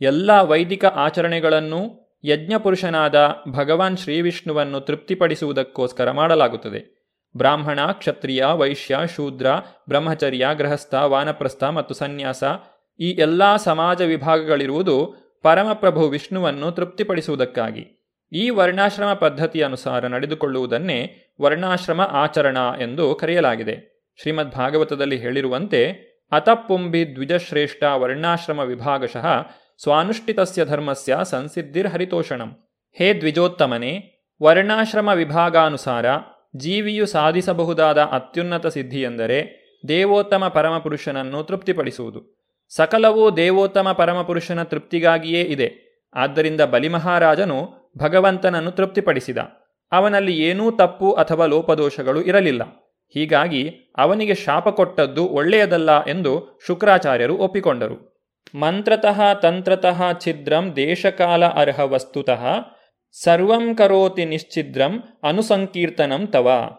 ಎಲ್ಲ 0.00 0.40
ವೈದಿಕ 0.40 0.84
ಆಚರಣೆಗಳನ್ನು 0.84 2.08
ಯಜ್ಞಪುರುಷನಾದ 2.24 3.36
ಭಗವಾನ್ 3.48 3.96
ಶ್ರೀವಿಷ್ಣುವನ್ನು 3.96 4.80
ತೃಪ್ತಿಪಡಿಸುವುದಕ್ಕೋಸ್ಕರ 4.80 6.10
ಮಾಡಲಾಗುತ್ತದೆ. 6.10 6.98
ಬ್ರಾಹ್ಮಣ, 7.36 7.78
ಕ್ಷತ್ರಿಯ, 7.92 8.44
ವೈಶ್ಯ, 8.44 8.98
ಶೂದ್ರ, 9.16 9.46
ಬ್ರಹ್ಮಚರ್ಯ, 9.88 10.46
ಗೃಹಸ್ಥ, 10.54 10.94
ವಾನಪ್ರಸ್ಥ 10.94 11.64
ಮತ್ತು 11.64 11.94
ಸನ್ಯಾಸ 11.94 12.44
ಈ 13.00 13.10
ಎಲ್ಲ 13.10 13.56
ಸಮಾಜ 13.56 14.02
ವಿಭಾಗಗಳಿರುವುದು 14.02 15.14
ಪರಮಪ್ರಭು 15.42 16.08
ವಿಷ್ಣುವನ್ನು 16.08 16.70
ತೃಪ್ತಿಪಡಿಸುವುದಕ್ಕಾಗಿ. 16.70 18.14
ಈ 18.32 18.50
ವರ್ಣಾಶ್ರಮ 18.50 19.12
ಪದ್ಧತಿ 19.12 19.62
ಅನುಸಾರ 19.62 20.06
ನಡೆದುಕೊಳ್ಳುವುದನ್ನೇ 20.06 21.34
ವರ್ಣಾಶ್ರಮ 21.40 22.00
ಆಚರಣ 22.00 22.56
ಎಂದು 22.80 23.14
ಕರೆಯಲಾಗಿದೆ. 23.14 23.98
ಶ್ರೀಮದ್ 24.20 24.52
ಭಾಗವತದಲ್ಲಿ 24.52 25.16
ಹೇಳಿರುವಂತೆ 25.16 26.07
ಅತಪ್ಪುಂಬಿ 26.32 27.14
ದ್ವಿಜಶ್ರೇಷ್ಠ 27.14 27.82
ವರ್ಣಾಶ್ರಮ 27.82 28.60
ವಿಭಾಗಶಃ 28.60 29.26
ಸ್ವಾನುಷ್ಠಿತಸ್ಯ 29.82 30.64
ಧರ್ಮಸ್ಯ 30.64 31.18
ಸಂಸಿದ್ಧಿರ್ 31.22 31.88
ಹರಿತೋಷಣಂ 31.88 32.56
ಹೇ 32.92 33.14
ದ್ವಿಜೋತ್ತಮನೆ, 33.14 34.18
ವರ್ಣಾಶ್ರಮ 34.42 35.08
ವಿಭಾಗಾನುಸಾರ 35.08 36.06
ಜೀವಿಯು 36.56 37.06
ಸಾಧಿಸಬಹುದಾದ 37.06 37.98
ಅತ್ಯುನ್ನತ 37.98 38.66
ಸಿದ್ಧಿಯೆಂದರೆ 38.66 39.68
ದೇವೋತ್ತಮ 39.88 40.48
ಪರಮಪುರುಷನನ್ನು 40.48 41.44
ತೃಪ್ತಿಪಡಿಸುವುದು. 41.44 42.38
ಸಕಲವೂ 42.68 43.30
ದೇವೋತ್ತಮ 43.30 43.92
ಪರಮಪುರುಷನ 43.92 44.62
ತೃಪ್ತಿಗಾಗಿಯೇ 44.62 45.42
ಇದೆ. 45.42 45.72
ಆದ್ದರಿಂದ 46.14 46.60
ಬಲಿಮಹಾರಾಜನು 46.60 47.90
ಭಗವಂತನನ್ನು 47.98 48.70
ತೃಪ್ತಿಪಡಿಸಿದ. 48.70 49.38
ಅವನಲ್ಲಿ 49.92 50.38
ಏನೂ 50.38 50.70
ತಪ್ಪು 50.70 51.12
ಅಥವಾ 51.12 51.46
ಲೋಪದೋಷಗಳು 51.46 52.22
ಇರಲಿಲ್ಲ. 52.22 52.87
ಹೀಗಾಗಿ 53.14 53.70
ಅವನಿಗೆ 53.98 54.34
ಶಾಪ 54.34 54.68
ಕೊಟ್ಟದ್ದು 54.68 55.26
ಒಳ್ಳೆಯದಲ್ಲ 55.26 56.04
ಎಂದು 56.04 56.60
ಶುಕ್ರಾಚಾರ್ಯರು 56.66 57.36
ಒಪ್ಪಿಕೊಂಡರು. 57.36 58.18
ಮಂತ್ರತಃ 58.54 59.34
ತಂತ್ರತಃ 59.34 60.02
ಛಿದ್ರಂ 60.18 60.76
ದೇಶಕಾಲ 60.76 61.44
ಅರ್ಹ 61.44 61.80
ವಸ್ತುತಃ 61.80 62.46
ಸರ್ವಂ 63.24 63.74
ಕರೋತಿ 63.74 64.24
ನಿಶ್ಚಿದ್ರಂ 64.24 65.02
ಅನುಸಂಕೀರ್ತನಂ 65.22 66.26
ತವ. 66.26 66.70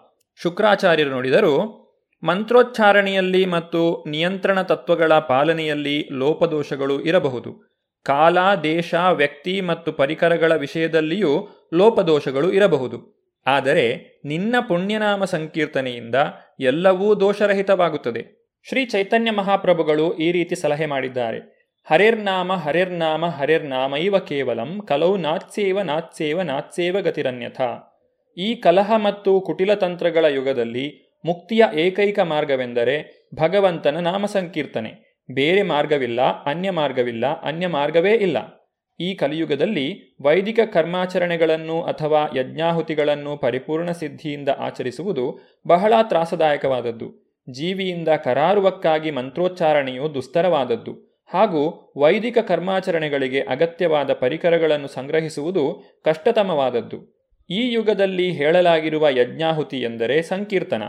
ಶುಕ್ರಾಚಾರ್ಯರು 0.42 1.10
ನೋಡಿದರು, 1.10 1.80
ಮಂತ್ರೋಚ್ಚಾರಣೆಯಲ್ಲಿ 2.24 3.46
ಮತ್ತು 3.46 4.04
ನಿಯಂತ್ರಣ 4.08 4.62
ತತ್ವಗಳ 4.62 5.20
ಪಾಲನೆಯಲ್ಲಿ 5.20 6.10
ಲೋಪದೋಷಗಳು 6.12 7.02
ಇರಬಹುದು. 7.02 7.70
ಕಾಲ, 8.04 8.56
ದೇಶ, 8.56 8.94
ವ್ಯಕ್ತಿ 9.14 9.62
ಮತ್ತು 9.62 9.92
ಪರಿಕರಗಳ 9.92 10.56
ವಿಷಯದಲ್ಲಿಯೂ 10.56 11.48
ಲೋಪದೋಷಗಳು 11.74 12.52
ಇರಬಹುದು. 12.52 13.19
ಆದರೆ 13.46 14.20
ನಿನ್ನ 14.26 14.56
ಪುಣ್ಯನಾಮ 14.68 15.26
ಸಂಕೀರ್ತನೆಯಿಂದ 15.26 16.16
ಎಲ್ಲವೂ 16.60 17.16
ದೋಷರಹಿತವಾಗುತ್ತದೆ. 17.16 18.40
ಶ್ರೀ 18.70 18.86
ಚೈತನ್ಯ 18.86 19.32
ಮಹಾಪ್ರಭುಗಳು 19.32 20.18
ಈ 20.18 20.32
ರೀತಿ 20.32 20.56
ಸಲಹೆ 20.56 20.86
ಮಾಡಿದ್ದಾರೆ. 20.86 21.60
ಹರೇರ್ನಾಮ 21.90 22.54
ಹರೇರ್ನಾಮ 22.54 23.96
ಇವ 23.96 24.18
ಕೇವಲಂ 24.18 24.82
ಕಲೌ 24.88 25.18
ನಾತ್ಸೇವ 25.18 25.82
ನಾತ್ಸೇವ 25.82 26.42
ನಾತ್ಸೇವ 26.42 27.00
ಗತಿರನ್ಯಥ. 27.00 27.62
ಈ 28.38 28.56
ಕಲಹ 28.56 28.92
ಮತ್ತು 28.96 29.42
ಕುಟಿಲ 29.42 29.74
ತಂತ್ರಗಳ 29.74 30.26
ಯುಗದಲ್ಲಿ 30.26 31.16
ಮುಕ್ತಿಯ 31.26 31.64
ಏಕೈಕ 31.74 32.20
ಮಾರ್ಗವೆಂದರೆ 32.20 33.28
ಭಗವಂತನ 33.36 34.00
ನಾಮ 34.00 34.26
ಸಂಕೀರ್ತನೆ. 34.26 35.10
ಬೇರೆ 35.32 35.62
ಮಾರ್ಗವಿಲ್ಲ, 35.62 36.22
ಅನ್ಯ 36.22 36.72
ಮಾರ್ಗವಿಲ್ಲ, 36.72 37.42
ಅನ್ಯ 37.42 37.68
ಮಾರ್ಗವೇ 37.68 38.14
ಇಲ್ಲ. 38.14 38.59
ಈ 39.00 39.14
ಕಲಿಯುಗದಲ್ಲಿ 39.14 40.16
ವೈದಿಕ 40.22 40.60
ಕರ್ಮಾಚರಣೆಗಳನ್ನು 40.74 41.82
ಅಥವಾ 41.82 42.40
ಯಜ್ಞಾಹುತಿಗಳನ್ನು 42.40 43.38
ಪರಿಪೂರ್ಣ 43.38 43.92
ಸಿದ್ಧಿಯಿಂದ 43.92 44.50
ಆಚರಿಸುವುದು 44.58 45.40
ಬಹಳ 45.68 45.94
ತ್ರಾಸದಾಯಕವಾದದ್ದು. 46.04 47.38
ಜೀವಿಯಿಂದ 47.50 48.08
ಕರಾರುವಕ್ಕಾಗಿ 48.08 49.12
ಮಂತ್ರೋಚ್ಚಾರಣೆಯು 49.12 50.14
ದುಸ್ತರವಾದದ್ದು. 50.14 51.24
ಹಾಗೂ 51.34 51.94
ವೈದಿಕ 51.98 52.38
ಕರ್ಮಾಚರಣೆಗಳಿಗೆ 52.38 53.40
ಅಗತ್ಯವಾದ 53.40 54.14
ಪರಿಕರಗಳನ್ನು 54.14 54.88
ಸಂಗ್ರಹಿಸುವುದು 54.88 55.84
ಕಷ್ಟತಮವಾದದ್ದು. 56.06 57.20
ಈ 57.50 57.74
ಯುಗದಲ್ಲಿ 57.74 58.32
ಹೇಳಲಾಗಿರುವ 58.32 59.10
ಯಜ್ಞಾಹುತಿ 59.10 59.82
ಎಂದರೆ 59.82 60.22
ಸಂಕೀರ್ತನ. 60.22 60.84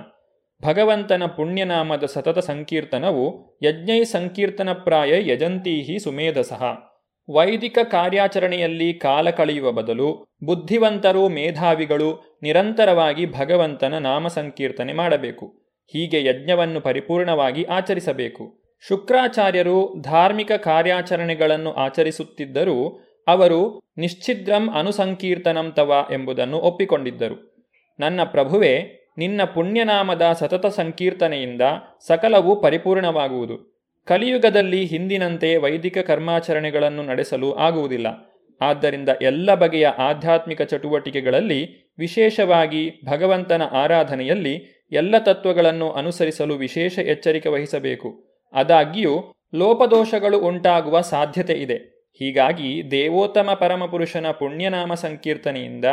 ಭಗವಂತನ 0.63 1.27
ಪುಣ್ಯನಾಮದ 1.27 2.05
ಸತತ 2.05 2.39
ಸಂಕೀರ್ತನವು 2.39 3.59
ಯಜ್ಞೈ 3.63 4.05
ಸಂಕೀರ್ತನ 4.05 4.73
ಪ್ರಾಯ 4.73 5.33
ಯಜಂತೀಹಿ 5.33 5.99
ಸುಮೇಧಸಃ. 5.99 6.90
ವೈದಿಕ 7.33 7.79
ಕಾರ್ಯಾಚರಣೆಯಲ್ಲಿ 7.91 8.95
ಕಾಲ 8.95 9.31
ಕಳೆಯುವ 9.31 9.73
ಬದಲು 9.73 10.37
ಬುದ್ಧಿವಂತರು, 10.45 11.29
ಮೇಧಾವಿಗಳು 11.29 12.39
ನಿರಂತರವಾಗಿ 12.43 13.27
ಭಗವಂತನ 13.27 13.99
ನಾಮ 13.99 14.29
ಸಂಕೀರ್ತನೆ 14.29 14.93
ಮಾಡಬೇಕು. 14.93 15.47
ಹೀಗೆ 15.87 16.25
ಯಜ್ಞವನ್ನು 16.25 16.81
ಪರಿಪೂರ್ಣವಾಗಿ 16.81 17.65
ಆಚರಿಸಬೇಕು. 17.65 18.63
ಶುಕ್ರಾಚಾರ್ಯರು 18.89 19.95
ಧಾರ್ಮಿಕ 20.01 20.53
ಕಾರ್ಯಾಚರಣೆಗಳನ್ನು 20.53 21.73
ಆಚರಿಸುತ್ತಿದ್ದರೂ 21.73 23.07
ಅವರು 23.29 23.81
ನಿಶ್ಚಿದ್ರಂ 23.97 24.71
ಅನುಸಂಕೀರ್ತನಂ 24.71 25.73
ತವ 25.73 26.07
ಎಂಬುದನ್ನು 26.13 26.59
ಒಪ್ಪಿಕೊಂಡಿದ್ದರು. 26.59 27.57
ನನ್ನ 28.01 28.21
ಪ್ರಭುವೆ, 28.25 29.01
ನಿನ್ನ 29.19 29.45
ಪುಣ್ಯನಾಮದ 29.45 30.23
ಸತತ 30.39 30.67
ಸಂಕೀರ್ತನೆಯಿಂದ 30.67 31.61
ಸಕಲವು 32.07 32.63
ಪರಿಪೂರ್ಣವಾಗುವುದು. 32.63 33.70
ಕಲಿಯುಗದಲ್ಲಿ 34.07 34.85
ಹಿಂದಿನಂತೆ 34.85 35.57
ವೈದಿಕ 35.57 35.99
ಕರ್ಮಾಚರಣೆಗಳನ್ನು 35.99 37.03
ನಡೆಸಲು 37.03 37.55
ಆಗುವುದಿಲ್ಲ. 37.55 38.07
ಆದ್ದರಿಂದ 38.61 39.09
ಎಲ್ಲ 39.23 39.55
ಬಗೆಯ 39.55 39.87
ಆಧ್ಯಾತ್ಮಿಕ 39.87 40.63
ಚಟುವಟಿಕೆಗಳಲ್ಲಿ, 40.63 41.93
ವಿಶೇಷವಾಗಿ 41.99 42.91
ಭಗವಂತನ 43.05 43.63
ಆರಾಧನೆಯಲ್ಲಿ, 43.63 44.87
ಎಲ್ಲ 44.93 45.19
ತತ್ವಗಳನ್ನು 45.19 45.91
ಅನುಸರಿಸಲು 45.91 46.55
ವಿಶೇಷ 46.55 46.99
ಎಚ್ಚರಿಕೆ 46.99 47.49
ವಹಿಸಬೇಕು. 47.49 48.25
ಆದಾಗ್ಯೂ, 48.53 49.35
ಲೋಪದೋಷಗಳು 49.55 50.39
ಉಂಟಾಗುವ 50.39 51.01
ಸಾಧ್ಯತೆ 51.01 51.53
ಇದೆ. 51.53 51.75
ಹೀಗಾಗಿ 52.19 52.83
ದೇವೋತ್ತಮ 52.91 53.57
ಪರಮಪುರುಷನ 53.61 54.27
ಪುಣ್ಯನಾಮ 54.31 54.95
ಸಂಕೀರ್ತನೆಯಿಂದ 54.95 55.85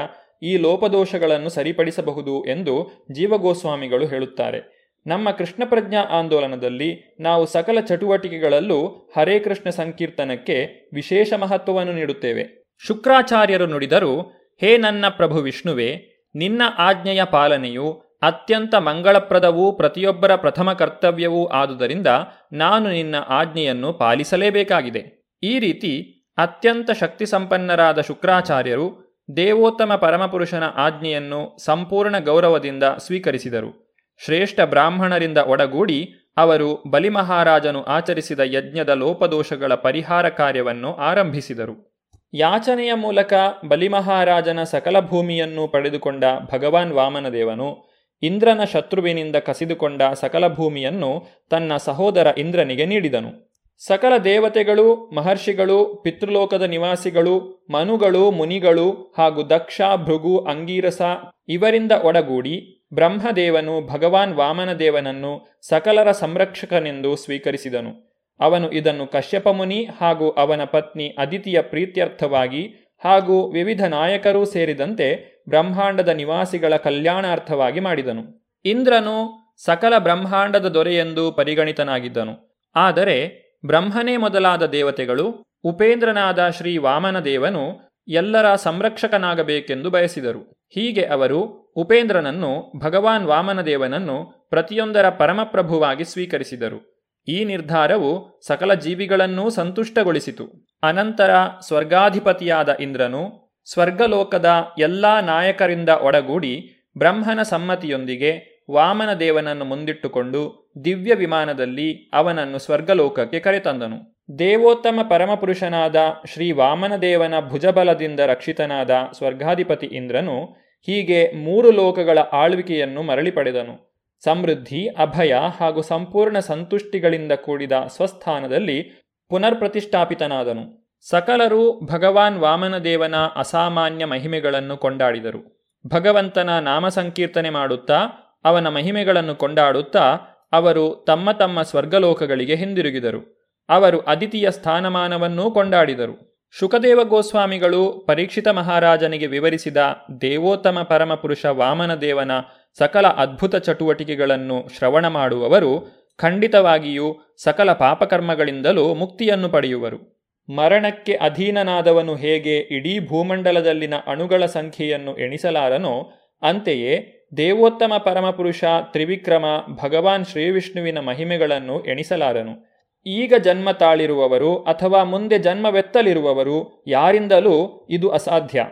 ಈ 0.44 0.58
ಲೋಪದೋಷಗಳನ್ನು 0.58 1.50
ಸರಿಪಡಿಸಬಹುದು 1.50 2.46
ಎಂದು 2.46 3.06
ಜೀವಗೋಸ್ವಾಮಿಗಳು 3.12 4.08
ಹೇಳುತ್ತಾರೆ. 4.08 4.77
ನಮ್ಮ 5.06 5.32
ಕೃಷ್ಣ 5.32 5.64
ಪ್ರಜ್ಞಾ 5.66 6.02
ಆಂದೋಲನದಲ್ಲಿ 6.02 7.18
ನಾವು 7.20 7.46
ಸಕಲ 7.46 7.80
ಚಟುವಟಿಕೆಗಳಲ್ಲೂ 7.80 9.12
ಹರೇ 9.18 9.40
ಕೃಷ್ಣ 9.40 9.70
ಸಂಕೀರ್ತನಕ್ಕೆ 9.70 10.90
ವಿಶೇಷ 10.94 11.34
ಮಹತ್ವವನ್ನು 11.34 11.94
ನೀಡುತ್ತೇವೆ. 11.94 12.66
ಶುಕ್ರಾಚಾರ್ಯರು 12.88 13.68
ನುಡಿದರು, 13.68 14.22
ಹೇ 14.62 14.78
ನನ್ನ 14.78 15.06
ಪ್ರಭು 15.10 15.36
ವಿಷ್ಣುವೆ, 15.36 16.18
ನಿನ್ನ 16.36 16.62
ಆಜ್ಞೆಯ 16.78 17.24
ಪಾಲನೆಯು 17.24 17.92
ಅತ್ಯಂತ 18.22 18.76
ಮಂಗಳಪ್ರದವೂ 18.76 19.72
ಪ್ರತಿಯೊಬ್ಬರ 19.72 20.36
ಪ್ರಥಮ 20.36 20.74
ಕರ್ತವ್ಯವೂ 20.74 21.46
ಆದುದರಿಂದ 21.46 22.08
ನಾನು 22.54 22.92
ನಿನ್ನ 22.92 23.16
ಆಜ್ಞೆಯನ್ನು 23.28 23.94
ಪಾಲಿಸಲೇಬೇಕಾಗಿದೆ. 23.94 25.32
ಈ 25.44 25.60
ರೀತಿ 25.60 26.14
ಅತ್ಯಂತ 26.38 26.92
ಶಕ್ತಿ 26.92 27.26
ಸಂಪನ್ನರಾದ 27.26 28.02
ಶುಕ್ರಾಚಾರ್ಯರು 28.02 29.08
ದೇವೋತ್ತಮ 29.38 29.96
ಪರಮಪುರುಷನ 29.96 30.64
ಆಜ್ಞೆಯನ್ನು 30.76 31.58
ಸಂಪೂರ್ಣ 31.64 32.20
ಗೌರವದಿಂದ 32.20 32.84
ಸ್ವೀಕರಿಸಿದರು. 32.84 33.87
ಶ್ರೇಷ್ಠ 34.26 34.60
ಬ್ರಾಹ್ಮಣರಿಂದ 34.62 35.38
ಒಡಗೂಡಿ 35.38 36.14
ಅವರು 36.38 36.84
ಬಲಿಮಹಾರಾಜನು 36.90 37.84
ಆಚರಿಸಿದ 37.84 38.40
ಯಜ್ಞದ 38.40 38.90
ಲೋಪದೋಷಗಳ 38.90 39.74
ಪರಿಹಾರ 39.74 40.30
ಕಾರ್ಯವನ್ನು 40.30 40.94
ಆರಂಭಿಸಿದರು. 40.94 41.98
ಯಾಚನೆಯ 42.34 42.94
ಮೂಲಕ 42.94 43.34
ಬಲಿಮಹಾರಾಜನ 43.68 44.64
ಸಕಲ 44.64 45.00
ಭೂಮಿಯನ್ನು 45.00 45.68
ಪಡೆದುಕೊಂಡ 45.68 46.24
ಭಗವಾನ್ 46.54 46.94
ವಾಮನದೇವನು 46.94 47.98
ಇಂದ್ರನ 48.22 48.64
ಶತ್ರುವಿನಿಂದ 48.64 49.36
ಕಸಿದುಕೊಂಡ 49.36 50.02
ಸಕಲ 50.14 50.48
ಭೂಮಿಯನ್ನು 50.48 51.28
ತನ್ನ 51.50 51.78
ಸಹೋದರ 51.78 52.28
ಇಂದ್ರನಿಗೆ 52.38 52.86
ನೀಡಿದನು. 52.86 53.48
ಸಕಲ 53.88 54.18
ದೇವತೆಗಳು, 54.18 54.96
ಮಹರ್ಷಿಗಳು, 54.96 55.96
ಪಿತೃಲೋಕದ 56.04 56.62
ನಿವಾಸಿಗಳು, 56.62 57.66
ಮನುಗಳು, 57.72 58.32
ಮುನಿಗಳು 58.32 59.16
ಹಾಗೂ 59.18 59.44
ದಕ್ಷ, 59.44 59.82
ಭೃಗು, 59.96 60.38
ಅಂಗೀರಸ 60.38 61.02
ಇವರಿಂದ 61.48 61.92
ಒಡಗೂಡಿ 61.92 62.77
ಬ್ರಹ್ಮದೇವನು 62.94 63.88
ಭಗವಾನ್ 63.88 64.34
ವಾಮನದೇವನನ್ನು 64.34 65.60
ಸಕಲರ 65.62 66.12
ಸಂರಕ್ಷಕನೆಂದು 66.12 67.16
ಸ್ವೀಕರಿಸಿದನು. 67.16 68.08
ಅವನು 68.40 68.72
ಇದನ್ನು 68.72 69.08
ಕಶ್ಯಪ 69.08 69.48
ಮುನಿ 69.48 69.88
ಹಾಗೂ 70.02 70.30
ಅವನ 70.30 70.64
ಪತ್ನಿ 70.64 71.16
ಅದಿತಿಯ 71.18 71.62
ಪ್ರೀತ್ಯರ್ಥವಾಗಿ 71.62 72.94
ಹಾಗೂ 73.04 73.52
ವಿವಿಧ 73.52 73.86
ನಾಯಕರೂ 73.86 74.46
ಸೇರಿದಂತೆ 74.46 75.38
ಬ್ರಹ್ಮಾಂಡದ 75.50 76.10
ನಿವಾಸಿಗಳ 76.10 76.76
ಕಲ್ಯಾಣಾರ್ಥವಾಗಿ 76.76 77.80
ಮಾಡಿದನು. 77.80 78.52
ಇಂದ್ರನು 78.66 79.48
ಸಕಲ 79.58 79.98
ಬ್ರಹ್ಮಾಂಡದ 79.98 80.66
ದೊರೆಯೆಂದು 80.66 81.32
ಪರಿಗಣಿತನಾಗಿದ್ದನು. 81.32 82.64
ಆದರೆ 82.76 83.48
ಬ್ರಹ್ಮನೇ 83.66 84.18
ಮೊದಲಾದ 84.18 84.66
ದೇವತೆಗಳು, 84.66 85.44
ಉಪೇಂದ್ರನಾದ 85.64 86.50
ಶ್ರೀ 86.50 86.78
ವಾಮನದೇವನು 86.78 87.80
ಎಲ್ಲರ 88.08 88.56
ಸಂರಕ್ಷಕನಾಗಬೇಕೆಂದು 88.56 89.90
ಬಯಸಿದರು. 89.90 90.57
ಹೀಗೆ 90.70 91.06
ಅವರು 91.06 91.42
ಉಪೇಂದ್ರನನ್ನು 91.76 92.80
ಭಗವಾನ್ 92.80 93.26
ವಾಮನದೇವನನ್ನು 93.26 94.48
ಪ್ರತಿಯೊಂದರ 94.50 95.10
ಪರಮಪ್ರಭುವಾಗಿ 95.10 96.04
ಸ್ವೀಕರಿಸಿದರು. 96.04 96.98
ಈ 97.28 97.46
ನಿರ್ಧಾರವು 97.46 98.42
ಸಕಲ 98.48 98.74
ಜೀವಿಗಳನ್ನೂ 98.74 99.50
ಸಂತುಷ್ಟಗೊಳಿಸಿತು. 99.50 100.68
ಅನಂತರ 100.84 101.30
ಸ್ವರ್ಗಾಧಿಪತಿಯಾದ 101.68 102.70
ಇಂದ್ರನು 102.70 103.48
ಸ್ವರ್ಗಲೋಕದ 103.66 104.66
ಎಲ್ಲಾ 104.80 105.22
ನಾಯಕರಿಂದ 105.22 105.90
ಒಡಗೂಡಿ 105.90 106.86
ಬ್ರಹ್ಮನ 106.98 107.42
ಸಮ್ಮತಿಯೊಂದಿಗೆ 107.42 108.64
ವಾಮನದೇವನನ್ನು 108.72 109.66
ಮುಂದಿಟ್ಟುಕೊಂಡು 109.66 110.72
ದಿವ್ಯ 110.86 111.14
ವಿಮಾನದಲ್ಲಿ 111.14 112.10
ಅವನನ್ನು 112.14 112.60
ಸ್ವರ್ಗಲೋಕಕ್ಕೆ 112.60 113.40
ಕರೆತಂದನು. 113.40 114.17
ದೇವೋತ್ತಮ 114.40 115.00
ಪರಮಪುರುಷನಾದ 115.10 115.96
ಶ್ರೀ 116.34 116.52
ವಾಮನದೇವನ 116.52 117.34
ಭುಜಬಲದಿಂದ 117.50 118.20
ರಕ್ಷಿತನಾದ 118.20 118.90
ಸ್ವರ್ಗಾಧಿಪತಿ 119.18 119.88
ಇಂದ್ರನು 119.88 120.44
ಹೀಗೆ 120.86 121.32
ಮೂರು 121.32 121.72
ಲೋಕಗಳ 121.72 122.18
ಆಳ್ವಿಕೆಯನ್ನು 122.18 123.02
ಮರಳಿ 123.02 123.32
ಪಡೆದನು. 123.32 123.96
ಸಮೃದ್ಧಿ, 124.24 124.88
ಅಭಯ 124.88 125.36
ಹಾಗೂ 125.60 125.82
ಸಂಪೂರ್ಣ 125.82 126.40
ಸಂತುಷ್ಟಿಗಳಿಂದ 126.40 127.32
ಕೂಡಿದ 127.32 127.72
ಸ್ವಸ್ಥಾನದಲ್ಲಿ 127.88 129.08
ಪುನರ್ 129.30 129.56
ಪ್ರತಿಷ್ಠಾಪಿತನಾದನು 129.56 130.92
ಸಕಲರು 131.10 131.86
ಭಗವಾನ್ 131.86 132.38
ವಾಮನದೇವನ 132.38 133.16
ಅಸಾಮಾನ್ಯ 133.36 134.06
ಮಹಿಮೆಗಳನ್ನು 134.06 134.78
ಕೊಂಡಾಡಿದರು. 134.78 135.72
ಭಗವಂತನ 135.88 136.60
ನಾಮ 136.60 136.88
ಸಂಕೀರ್ತನೆ 136.88 137.50
ಮಾಡುತ್ತಾ, 137.50 137.96
ಅವನ 138.44 138.68
ಮಹಿಮೆಗಳನ್ನು 138.68 139.36
ಕೊಂಡಾಡುತ್ತಾ, 139.36 140.18
ಅವರು 140.52 141.04
ತಮ್ಮ 141.08 141.32
ತಮ್ಮ 141.32 141.62
ಸ್ವರ್ಗಲೋಕಗಳಿಗೆ 141.62 142.56
ಹಿಂದಿರುಗಿದರು. 142.56 143.37
ಅವರು 143.70 144.00
ಅದಿತಿಯ 144.00 144.52
ಸ್ಥಾನಮಾನವನ್ನೂ 144.52 145.52
ಕೊಂಡಾಡಿದರು. 145.52 146.44
ಶುಕದೇವ 146.60 147.04
ಗೋಸ್ವಾಮಿಗಳು 147.04 148.06
ಪರೀಕ್ಷಿತ 148.08 148.48
ಮಹಾರಾಜನಿಗೆ 148.48 149.28
ವಿವರಿಸಿದ 149.28 149.78
ದೇವೋತ್ತಮ 150.22 150.86
ಪರಮಪುರುಷ 150.90 151.46
ವಾಮನದೇವನ 151.46 152.32
ಸಕಲ 152.78 153.08
ಅದ್ಭುತ 153.08 153.56
ಚಟುವಟಿಕೆಗಳನ್ನು 153.56 154.78
ಶ್ರವಣ 154.78 155.08
ಮಾಡುವವರು 155.08 155.98
ಖಂಡಿತವಾಗಿಯೂ 156.18 157.36
ಸಕಲ 157.44 157.74
ಪಾಪಕರ್ಮಗಳಿಂದಲೂ 157.74 158.94
ಮುಕ್ತಿಯನ್ನು 158.94 159.50
ಪಡೆಯುವರು. 159.50 160.18
ಮರಣಕ್ಕೆ 160.50 161.14
ಅಧೀನನಾದವನು 161.14 162.16
ಹೇಗೆ 162.16 162.58
ಇಡೀ 162.58 163.00
ಭೂಮಂಡಲದಲ್ಲಿನ 163.00 163.94
ಅಣುಗಳ 164.08 164.46
ಸಂಖ್ಯೆಯನ್ನು 164.46 165.18
ಎಣಿಸಲಾರನೋ, 165.18 166.12
ಅಂತೆಯೇ 166.42 166.94
ದೇವೋತ್ತಮ 167.38 167.94
ಪರಮಪುರುಷ 167.98 168.64
ತ್ರಿವಿಕ್ರಮ 168.92 169.46
ಭಗವಾನ್ 169.84 170.26
ಶ್ರೀವಿಷ್ಣುವಿನ 170.26 171.00
ಮಹಿಮೆಗಳನ್ನು 171.00 171.84
ಎಣಿಸಲಾರನು. 171.84 172.77
ಈಗ 173.06 173.34
ಜನ್ಮ 173.44 173.72
ತಾಳಿರುವವರು 173.72 174.58
ಅಥವಾ 174.58 175.04
ಮುಂದೆ 175.04 175.40
ಜನ್ಮವೆತ್ತಲಿರುವವರು 175.40 176.84
ಯಾರಿಂದಲೂ 176.88 177.88
ಇದು 177.90 178.10
ಅಸಾಧ್ಯ. 178.10 178.66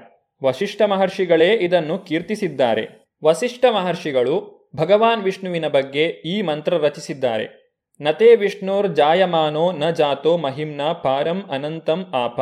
ವಶಿಷ್ಠ 0.43 0.81
ಮಹರ್ಷಿಗಳೇ 0.81 1.53
ಇದನ್ನು 1.53 1.99
ಕೀರ್ತಿಸಿದ್ದಾರೆ. 1.99 3.09
ವಸಿಷ್ಠ 3.23 3.65
ಮಹರ್ಷಿಗಳು 3.65 4.55
ಭಗವಾನ್ 4.75 5.23
ವಿಷ್ಣುವಿನ 5.23 5.67
ಬಗ್ಗೆ 5.67 6.05
ಈ 6.05 6.41
ಮಂತ್ರ 6.41 6.77
ರಚಿಸಿದ್ದಾರೆ. 6.77 7.65
ನತೇ 8.01 8.35
ವಿಷ್ಣುರ್ 8.35 8.95
ಜಾಯಮಾನೋ 8.95 9.71
ನ 9.71 9.89
ಜಾತೋ 9.89 10.37
ಮಹಿಮ್ನ 10.37 10.81
ಪಾರಂ 10.81 11.43
ಅನಂತಂ 11.51 12.05
ಆಪ. 12.13 12.39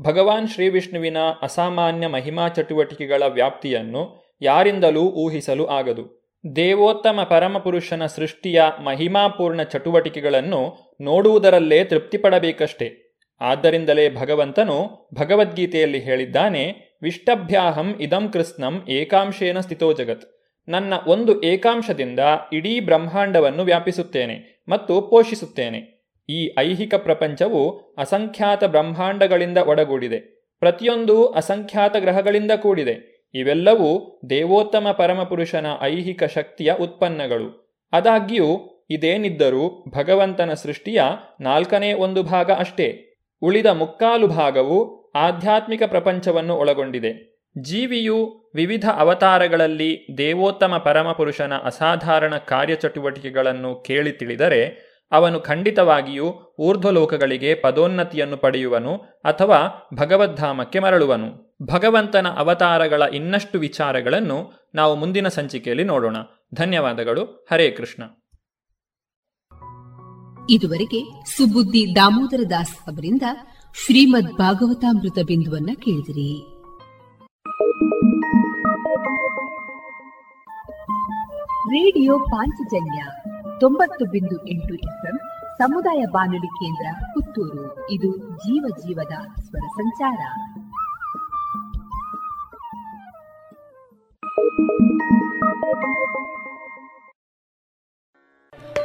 ಭಗವಾನ್ 0.00 0.48
ಶ್ರೀ 0.48 0.68
ವಿಷ್ಣುವಿನ 0.68 1.16
ಅಸಾಮಾನ್ಯ 1.42 2.06
ಮಹಿಮಾ 2.06 2.48
ಚಟುವಟಿಕೆಗಳ 2.48 3.22
ವ್ಯಾಪ್ತಿಯನ್ನು 3.28 4.24
ಯಾರಿಂದಲೂ 4.42 5.00
ಊಹಿಸಲು 5.00 5.66
ಆಗದು. 5.66 6.23
ದೇವೋತ್ತಮ 6.56 7.22
ಪರಮಪುರುಷನ 7.30 8.06
ಸೃಷ್ಟಿಯ 8.06 8.62
ಮಹಿಮಾಪೂರ್ಣ 8.84 9.62
ಚಟುವಟಿಕೆಗಳನ್ನು 9.62 10.76
ನೋಡುವುದರಲ್ಲೇ 11.00 11.84
ತೃಪ್ತಿಪಡಬೇಕಷ್ಟೆ. 11.84 13.16
ಆದ್ದರಿಂದಲೇ 13.40 14.14
ಭಗವಂತನು 14.14 15.08
ಭಗವದ್ಗೀತೆಯಲ್ಲಿ 15.14 15.98
ಹೇಳಿದ್ದಾನೆ, 15.98 16.76
ವಿಷ್ಟಭ್ಯಾಹಂ 17.02 17.96
ಇದಂ 18.00 18.28
ಕೃಷ್ಣಂ 18.28 18.86
ಏಕಾಂಶೇನ 18.88 19.60
ಸ್ಥಿತೋ 19.60 19.92
ಜಗತ್. 19.92 20.44
ನನ್ನ 20.68 20.94
ಒಂದು 21.06 21.42
ಏಕಾಂಶದಿಂದ 21.42 22.20
ಇಡೀ 22.52 22.80
ಬ್ರಹ್ಮಾಂಡವನ್ನು 22.80 23.64
ವ್ಯಾಪಿಸುತ್ತೇನೆ 23.64 24.64
ಮತ್ತು 24.68 25.02
ಪೋಷಿಸುತ್ತೇನೆ. 25.02 26.10
ಈ 26.28 26.54
ಐಹಿಕ 26.58 26.94
ಪ್ರಪಂಚವು 26.94 27.78
ಅಸಂಖ್ಯಾತ 27.98 28.64
ಬ್ರಹ್ಮಾಂಡಗಳಿಂದ 28.64 29.58
ಒಡಗೂಡಿದೆ. 29.58 30.18
ಪ್ರತಿಯೊಂದು 30.60 31.26
ಅಸಂಖ್ಯಾತ 31.26 31.96
ಗ್ರಹಗಳಿಂದ 31.96 32.50
ಕೂಡಿದೆ. 32.50 33.13
ಇವೆಲ್ಲವೂ 33.34 34.20
ದೇವೋತ್ತಮ 34.30 34.90
ಪರಮಪುರುಷನ 34.90 35.66
ಐಹಿಕ 35.82 36.24
ಶಕ್ತಿಯ 36.24 36.74
ಉತ್ಪನ್ನಗಳು. 36.80 37.78
ಆದಾಗ್ಯೂ, 37.92 38.70
ಇದೇನಿದ್ದರೂ 38.90 39.84
ಭಗವಂತನ 39.98 40.54
ಸೃಷ್ಟಿಯ 40.54 41.02
ನಾಲ್ಕನೇ 41.40 41.92
ಒಂದು 41.92 42.22
ಭಾಗ 42.22 42.50
ಅಷ್ಟೇ. 42.50 43.14
ಉಳಿದ 43.42 43.66
ಮುಕ್ಕಾಲು 43.66 44.26
ಭಾಗವು 44.26 45.10
ಆಧ್ಯಾತ್ಮಿಕ 45.10 45.82
ಪ್ರಪಂಚವನ್ನು 45.86 46.56
ಒಳಗೊಂಡಿದೆ. 46.56 47.34
ಜೀವಿಯು 47.60 48.50
ವಿವಿಧ 48.54 48.84
ಅವತಾರಗಳಲ್ಲಿ 48.96 50.06
ದೇವೋತ್ತಮ 50.18 50.76
ಪರಮಪುರುಷನ 50.84 51.52
ಅಸಾಧಾರಣ 51.64 52.36
ಕಾರ್ಯಚಟುವಟಿಕೆಗಳನ್ನು 52.36 53.74
ಕೇಳಿ 53.74 54.12
ತಿಳಿದರೆ, 54.12 54.94
ಅವನು 55.12 55.40
ಖಂಡಿತವಾಗಿಯೂ 55.40 56.56
ಊರ್ಧ್ವಲೋಕಗಳಿಗೆ 56.58 57.54
ಪದೋನ್ನತಿಯನ್ನು 57.54 58.36
ಪಡೆಯುವನು 58.36 58.94
ಅಥವಾ 59.24 59.88
ಭಗವದ್ಧಾಮಕ್ಕೆ 59.94 60.78
ಮರಳುವನು. 60.78 61.43
ಭಗವಂತನ 61.62 62.26
ಅವತಾರಗಳ 62.28 63.02
ಇನ್ನಷ್ಟು 63.12 63.58
ವಿಚಾರಗಳನ್ನು 63.58 64.68
ನಾವು 64.74 64.94
ಮುಂದಿನ 64.94 65.28
ಸಂಚಿಕೆಯಲ್ಲಿ 65.28 65.84
ನೋಡೋಣ. 65.84 66.16
ಧನ್ಯವಾದಗಳು. 66.54 67.46
ಹರೇ 67.50 67.70
ಕೃಷ್ಣ. 67.70 68.02
ಇದುವರೆಗೆ 70.50 71.22
ಸುಬುದ್ದಿ 71.36 71.96
ದಾಮೋದರ 71.96 72.40
ದಾಸ್ 72.50 72.78
ಅವರಿಂದ 72.78 73.22
ಶ್ರೀಮದ್ 73.84 74.32
ಭಾಗವತಾಮೃತ 74.32 75.18
ಬಿಂದುವನ್ನ 75.26 75.70
ಕೇಳಿದಿರಿ. 75.74 76.54
ರೇಡಿಯೋ 81.68 82.18
ಪಾಂಚಜನ್ಯ 82.18 83.04
ತೊಂಬತ್ತು 83.60 84.04
ಬಿಂದು 84.04 84.48
ಎಂಟು 84.48 84.74
ಎಫ್ಎಂ 84.74 85.18
ಸಮುದಾಯ 85.58 86.04
ಬಾನುಲಿ 86.12 86.46
ಕೇಂದ್ರ 86.46 87.06
ಪುತ್ತೂರು. 87.14 87.90
ಇದು 87.90 88.16
ಜೀವ 88.16 88.64
ಜೀವದ 88.78 89.12
ಸ್ವರ 89.40 89.66
ಸಂಚಾರ. 89.66 90.20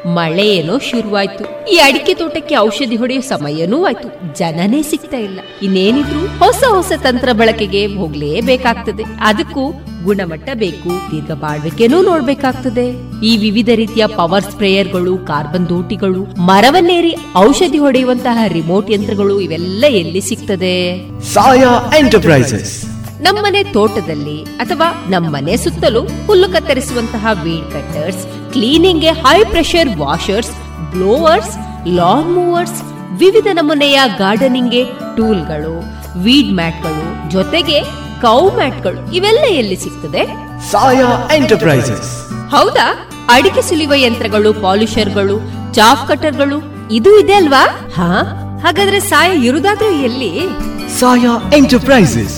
ಮಳೆ 0.05 0.47
ಏನೋ 0.47 0.77
ಶುರುವಾಯ್ತು. 0.77 1.71
ಈ 1.71 1.75
ಅಡಿಕೆ 1.75 2.13
ತೋಟಕ್ಕೆ 2.13 2.57
ಔಷಧಿ 2.57 2.95
ಹೊಡೆಯೋ 2.95 3.21
ಸಮಯನೂ 3.21 3.85
ಆಯ್ತು. 3.85 4.37
ಜನನೇ 4.37 4.81
ಸಿಗ್ತಾ 4.81 5.17
ಇಲ್ಲ. 5.17 5.39
ಇನ್ನೇನಿದ್ರು 5.61 6.39
ಹೊಸ 6.39 6.63
ಹೊಸ 6.69 6.91
ತಂತ್ರ 7.03 7.29
ಬಳಕೆಗೆ 7.31 7.85
ಹೋಗ್ಲೇಬೇಕಾಗ್ತದೆ. 7.85 9.03
ಅದಕ್ಕೂ 9.19 9.71
ಗುಣಮಟ್ಟ 10.03 10.49
ಬೇಕು, 10.53 11.11
ದೀರ್ಘ 11.11 11.31
ಬಾಳ್ವಿಕೆನೂ 11.31 12.03
ನೋಡ್ಬೇಕಾಗ್ತದೆ. 12.03 12.87
ಈ 13.25 13.37
ವಿವಿಧ 13.37 13.69
ರೀತಿಯ 13.75 14.07
ಪವರ್ 14.07 14.43
ಸ್ಪ್ರೇಯರ್ಗಳು, 14.43 15.17
ಕಾರ್ಬನ್ 15.17 15.69
ದೋಟಿಗಳು, 15.69 16.23
ಮರವನ್ನೇರಿ 16.23 17.15
ಔಷಧಿ 17.37 17.77
ಹೊಡೆಯುವಂತಹ 17.77 18.39
ರಿಮೋಟ್ 18.47 18.91
ಯಂತ್ರಗಳು 18.91 19.39
ಇವೆಲ್ಲ 19.39 19.85
ಎಲ್ಲಿ 19.87 20.21
ಸಿಗ್ತದೆ? 20.21 21.01
ಸಾಯಾ 21.21 21.93
ಎಂಟರ್ಪ್ರೈಸಸ್. 21.97 22.98
ನಮ್ಮನೆ 23.19 23.63
ತೋಟದಲ್ಲಿ 23.63 24.45
ಅಥವಾ 24.57 24.87
ನಮ್ಮನೆ 25.07 25.57
ಸುತ್ತಲೂ 25.57 26.01
ಹುಲ್ಲು 26.25 26.47
ಕತ್ತರಿಸುವಂತಹ 26.47 27.27
weed 27.43 27.71
cutters 27.73 28.21
ಕ್ಲೀನಿಂಗ್ಗೆ 28.53 29.09
high 29.25 29.43
pressure 29.43 29.97
washers 29.97 30.51
blowers 30.91 31.53
lawn 31.87 32.31
mowers 32.35 32.79
ವಿವಿಧ 33.11 33.47
ನಮೂನೆಯ 33.53 33.99
ಗಾರ್ಡನಿಂಗ್ಗೆ 34.17 34.81
ಟೂಲ್ಗಳು 35.17 35.75
ವೀಡ್ 36.15 36.53
ಮ್ಯಾಟ್ಗಳು 36.53 37.29
ಜೊತೆಗೆ 37.29 37.79
ಕೌ 38.21 38.49
ಮ್ಯಾಟ್ಗಳು 38.55 39.15
ಇವೆಲ್ಲ 39.15 39.45
ಎಲ್ಲಿ 39.51 39.75
ಸಿಗ್ತದೆ? 39.75 40.23
ಸಾಯಾ 40.71 41.09
ಎಂಟರ್ಪ್ರೈಸಸ್ 41.35 42.09
ಹೌದಾ? 42.49 42.87
ಅಡಿಕೆ 43.29 43.61
ಸುಲಿಯುವ 43.61 43.93
ಯಂತ್ರಗಳು 43.97 44.53
ಪಾಲಿಷರ್ಗಳು 44.61 45.35
ಚಾಫ್ 45.73 46.07
ಕಟರ್ಗಳು 46.07 46.57
ಇದು 46.91 47.19
ಇದೆ 47.19 47.33
ಅಲ್ವಾ? 47.33 47.63
ಹಾ? 47.95 48.09
ಹಾಗಾದ್ರೆ 48.63 48.99
ಸಾಯಾ 49.01 49.33
ಇರುದಾದ್ರೂ 49.43 49.89
ಎಲ್ಲಿ? 50.03 50.31
ಸಾಯಾ 50.99 51.33
ಎಂಟರ್ಪ್ರೈಸಸ್ 51.53 52.37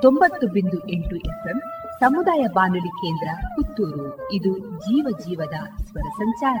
ತೊಂಬತ್ತು 0.02 0.46
ಬಿಂದು 0.46 0.88
ಎಂಟು 0.88 1.16
ಎಫ್ಎಂ 1.16 1.62
ಸಮುದಾಯ 2.00 2.46
ಬಾನುಲಿ 2.54 2.80
ಕೇಂದ್ರ 2.80 3.28
ಪುತ್ತೂರು. 3.56 4.32
ಇದು 4.32 4.58
ಜೀವ 4.58 5.16
ಜೀವದ 5.20 5.84
ಸ್ವರ 5.84 6.00
ಸಂಚಾರ. 6.00 6.60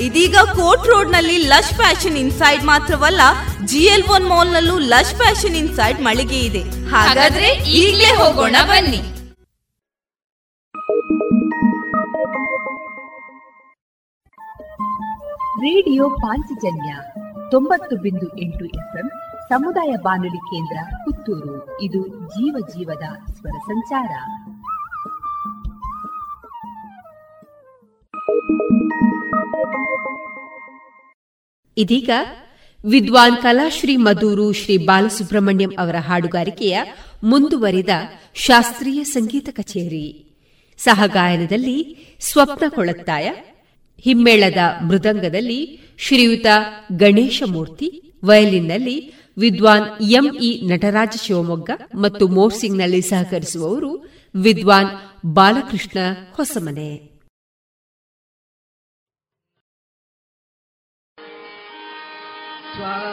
ಇದೀಗ 0.00 0.36
ಕೋರ್ಟ್ 0.36 0.86
ರೋಡ್ನಲ್ಲಿ 0.86 1.36
ಲಶ್ 1.36 1.74
ಫ್ಯಾಷನ್ 1.74 2.16
ಇನ್ಸೈಡ್ 2.16 2.64
ಮಾತ್ರವಲ್ಲ, 2.64 3.20
ಜಿಎಲ್ 3.64 4.04
ಒನ್ 4.10 4.26
ಮಾಲ್ 4.28 4.52
ನಲ್ಲೂ 4.52 4.78
ಲಶ್ 4.78 5.14
ಫ್ಯಾಷನ್ 5.14 5.56
ಇನ್ಸೈಡ್ 5.56 6.00
ಮಳಿಗೆ 6.00 6.38
ಇದೆ. 6.38 6.62
ಹಾಗಾದ್ರೆ 6.88 7.48
ಈಗಲೇ 7.48 8.10
ಹೋಗೋಣ 8.16 8.56
ಬನ್ನಿ. 8.62 9.02
ರೇಡಿಯೋ 15.66 16.04
ಪಾಂಚಜನ್ಯ 16.10 16.92
ತೊಂಬತ್ತು 17.50 17.96
ಬಿಂದು 17.96 18.38
ಎಂಟು 18.38 18.64
ಎಫ್ಎಂ 18.64 19.08
ಸಮುದಾಯ 19.48 19.92
ಬಾನುಲಿ 20.02 20.42
ಕೇಂದ್ರ 20.50 20.78
ಪುತ್ತೂರು. 21.04 21.56
ಇದು 21.82 22.00
ಜೀವ 22.28 22.56
ಜೀವದ 22.68 23.06
ಸ್ವರ 23.32 23.56
ಸಂಚಾರ. 23.66 24.12
ಇದೀಗ 31.76 32.10
ವಿದ್ವಾನ್ 32.84 33.36
ಕಲಾಶ್ರೀ 33.36 33.96
ಮಧೂರು 33.96 34.52
ಶ್ರೀ 34.52 34.76
ಬಾಲಸುಬ್ರಹ್ಮಣ್ಯಂ 34.76 35.74
ಅವರ 35.78 35.96
ಹಾಡುಗಾರಿಕೆಯ 35.96 36.80
ಮುಂದುವರಿದ 37.24 37.88
ಶಾಸ್ತ್ರೀಯ 38.34 39.04
ಸಂಗೀತ 39.04 39.48
ಕಚೇರಿ. 39.52 40.26
ಸಹಗಾಯನದಲ್ಲಿ 40.78 41.96
ಸ್ವಪ್ನ 42.20 42.64
ಕೊಳತ್ತಾಯ, 42.68 43.32
ಹಿಮ್ಮೇಳದ 43.98 44.82
ಮೃದಂಗದಲ್ಲಿ 44.86 45.80
ಶ್ರೀಯುತ 45.98 46.46
ಗಣೇಶ 46.96 47.42
ಮೂರ್ತಿ 47.46 48.02
ವಯಲಿನ್ನಲ್ಲಿ 48.24 49.12
ವಿದ್ವಾನ್ 49.38 50.02
ಎಂಇ 50.02 50.68
ನಟರಾಜ 50.68 51.08
ಶಿವಮೊಗ್ಗ 51.22 51.70
ಮತ್ತು 51.94 52.28
ಮೋರ್ಸಿಂಗ್ನಲ್ಲಿ 52.28 53.00
ಸಹಕರಿಸುವವರು 53.00 54.10
ವಿದ್ವಾನ್ 54.34 54.88
ಬಾಲಕೃಷ್ಣ 55.26 55.98
ಹೊಸಮನೆ. 56.32 57.09
Suave. 62.76 63.09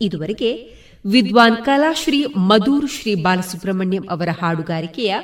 ಇದುವರೆಗೆ 0.00 0.74
ವಿದ್ವಾನ್ 1.06 1.64
ಕಲಾಶ್ರೀ 1.64 2.24
ಮಧೂರ್ 2.24 2.90
ಶ್ರೀ 2.90 3.14
ಬಾಲಸುಬ್ರಹ್ಮಣ್ಯಂ 3.14 4.06
ಅವರ 4.10 4.28
ಹಾಡುಗಾರಿಕೆಯ 4.42 5.16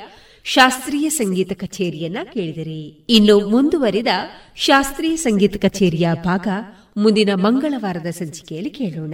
ಶಾಸ್ತ್ರೀಯ 0.43 1.09
ಸಂಗೀತ 1.09 1.53
ಕಚೇರಿಯನ್ನ 1.53 2.17
ಕೇಳಿದಿರಿ. 2.33 3.05
ಇನ್ನು 3.09 3.49
ಮುಂದುವರಿದ 3.49 4.07
ಶಾಸ್ತ್ರೀಯ 4.55 5.15
ಸಂಗೀತ 5.15 5.65
ಕಚೇರಿಯ 5.65 6.09
ಭಾಗ 6.23 6.47
ಮುಂದಿನ 6.97 7.29
ಮಂಗಳವಾರದ 7.35 8.05
ಸಂಚಿಕೆಯಲ್ಲಿ 8.05 8.69
ಕೇಳೋಣ. 8.69 9.13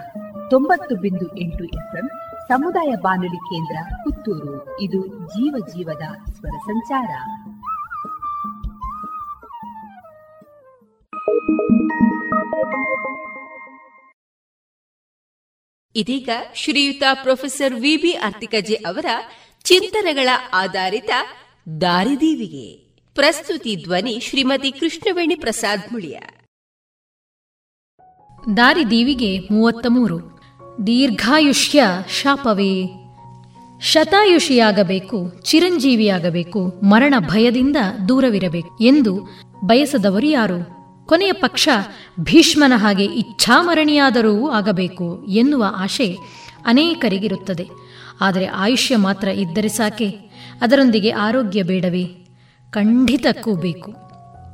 ತೊಂಬತ್ತು 0.50 0.96
ಬಿಂದು 0.96 1.38
ಎಂಟು 1.38 1.64
ಎಫ್ಎಂ 1.64 2.10
ಸಮುದಾಯ 2.48 2.94
ಬಾನುಲಿ 3.02 3.28
ಕೇಂದ್ರ 3.28 3.94
ಪುತ್ತೂರು. 4.04 4.80
ಇದು 4.80 5.06
ಜೀವ 5.06 5.66
ಜೀವದ 5.66 6.32
ಸ್ವರ 6.32 6.48
ಸಂಚಾರ. 6.48 7.08
ಇದೀಗ 15.96 16.28
ಶ್ರೀಯುತ 16.54 17.02
ಪ್ರೊಫೆಸರ್ 17.14 17.74
ವಿಬಿ 17.74 18.12
ಅರ್ತಿಕಜೆ 18.12 18.74
ಅವರ 18.74 19.06
ಚಿಂತನೆಗಳ 19.64 20.28
ಆಧಾರಿತ 20.52 21.10
ದಾರಿದೀವಿಗೆ 21.80 22.76
ಪ್ರಸ್ತುತಿ 23.14 23.76
ಧ್ವನಿ 23.76 24.20
ಶ್ರೀಮತಿ 24.20 24.72
ಕೃಷ್ಣವೇಣಿ 24.72 25.34
ಪ್ರಸಾದ್ 25.34 25.92
ಮುಳಿಯ. 25.92 26.18
ದಾರಿದೀವಿಗೆ 28.56 29.38
ಮೂವತ್ತ 29.38 29.86
ಮೂರು. 29.88 30.40
ದೀರ್ಘಾಯುಷ್ಯ 30.86 31.82
ಶಾಪವೇ. 32.22 32.84
ಶತಾಯುಷಿಯಾಗಬೇಕು, 33.80 35.42
ಚಿರಂಜೀವಿಯಾಗಬೇಕು, 35.42 36.80
ಮರಣ 36.84 37.14
ಭಯದಿಂದ 37.18 37.76
ದೂರವಿರಬೇಕು 38.08 38.78
ಎಂದು 38.84 39.28
ಬಯಸದವರು 39.64 40.26
ಯಾರು? 40.26 40.79
ಕೊನೆಯ 41.06 41.32
ಪಕ್ಷ 41.32 41.68
ಭೀಷ್ಮನ 42.20 42.72
ಹಾಗೆ 42.76 43.04
ಇಚ್ಛಾಮರಣಿಯಾದರೂ 43.04 44.50
ಆಗಬೇಕು 44.50 45.26
ಎನ್ನುವ 45.28 45.64
ಆಶೆ 45.76 46.16
ಅನೇಕರಿಗಿರುತ್ತದೆ. 46.66 47.68
ಆದರೆ 48.20 48.46
ಆಯುಷ್ಯ 48.46 48.96
ಮಾತ್ರ 48.96 49.28
ಇದ್ದರೆ 49.28 49.68
ಸಾಕೆ? 49.68 50.10
ಅದರೊಂದಿಗೆ 50.60 51.10
ಆರೋಗ್ಯ 51.10 51.62
ಬೇಡವೇ? 51.62 52.04
ಖಂಡಿತಕ್ಕೂ 52.70 53.54
ಬೇಕು 53.54 53.94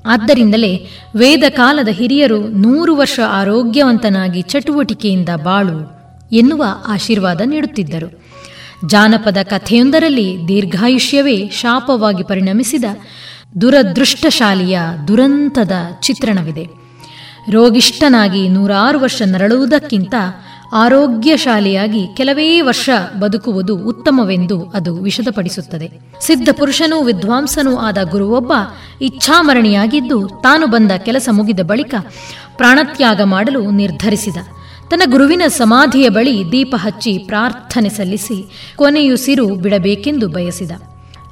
ಆದ್ದರಿಂದಲೇ 0.06 0.86
ವೇದ 1.16 1.43
ಕಾಲದ 1.48 1.89
ಹಿರಿಯರು 1.89 2.48
ನೂರು 2.48 2.97
ವರ್ಷ 2.97 3.20
ಆರೋಗ್ಯವಂತನಾಗಿ 3.28 4.43
ಚಟುವಟಿಕೆಯಿಂದ 4.43 5.28
ಬಾಳು 5.44 5.90
ಎನ್ನುವ 6.32 6.64
ಆಶೀರ್ವಾದ 6.86 7.40
ನೀಡುತ್ತಿದ್ದರು. 7.44 8.23
ಜಾನಪದ 8.86 9.36
ಕಥೆಯೊಂದರಲ್ಲಿ 9.43 10.48
ದೀರ್ಘಾಯುಷ್ಯವೇ 10.48 11.48
ಶಾಪವಾಗಿ 11.48 12.23
ಪರಿಣಮಿಸಿದ 12.23 12.85
ದುರದೃಷ್ಟಶಾಲಿಯ 13.60 14.78
ದುರಂತದ 15.09 15.73
ಚಿತ್ರಣವಿದೆ. 16.01 16.68
ರೋಗಿಷ್ಠನಾಗಿ 17.51 18.48
ನೂರಾರು 18.48 19.01
ವರ್ಷ 19.01 19.23
ನರಳುವುದಕ್ಕಿಂತ 19.24 20.14
ಆರೋಗ್ಯಶಾಲಿಯಾಗಿ 20.73 22.06
ಕೆಲವೇ 22.14 22.60
ವರ್ಷ 22.60 22.90
ಬದುಕುವುದು 23.20 23.78
ಉತ್ತಮವೆಂದು 23.78 24.64
ಅದು 24.64 25.02
ವಿಷದಪಡಿಸುತ್ತದೆ. 25.02 25.90
ಸಿದ್ಧ 26.20 26.48
ಪುರುಷನೂ 26.52 27.02
ವಿದ್ವಾಂಸನೂ 27.02 27.77
ಆದ 27.77 27.98
ಗುರುವೊಬ್ಬ 28.10 28.52
ಇಚ್ಛಾಮರಣಿಯಾಗಿದ್ದು 29.01 30.28
ತಾನು 30.43 30.66
ಬಂದ 30.66 30.93
ಕೆಲಸ 30.97 31.28
ಮುಗಿದ 31.32 31.60
ಬಳಿಕ 31.60 31.94
ಪ್ರಾಣತ್ಯಾಗ 32.56 33.20
ಮಾಡಲು 33.23 33.70
ನಿರ್ಧರಿಸಿದ. 33.70 34.36
ತನ್ನ 34.90 35.02
ಗುರುವಿನ 35.10 35.43
ಸಮಾಧಿಯ 35.48 36.09
ಬಳಿ 36.09 36.44
ದೀಪ 36.52 36.74
ಹಚ್ಚಿ 36.78 37.18
ಪ್ರಾರ್ಥನೆ 37.18 37.89
ಸಲ್ಲಿಸಿ 37.89 38.51
ಕೊನೆಯುಸಿರು 38.77 39.55
ಬಿಡಬೇಕೆಂದು 39.55 40.28
ಬಯಸಿದ. 40.28 40.70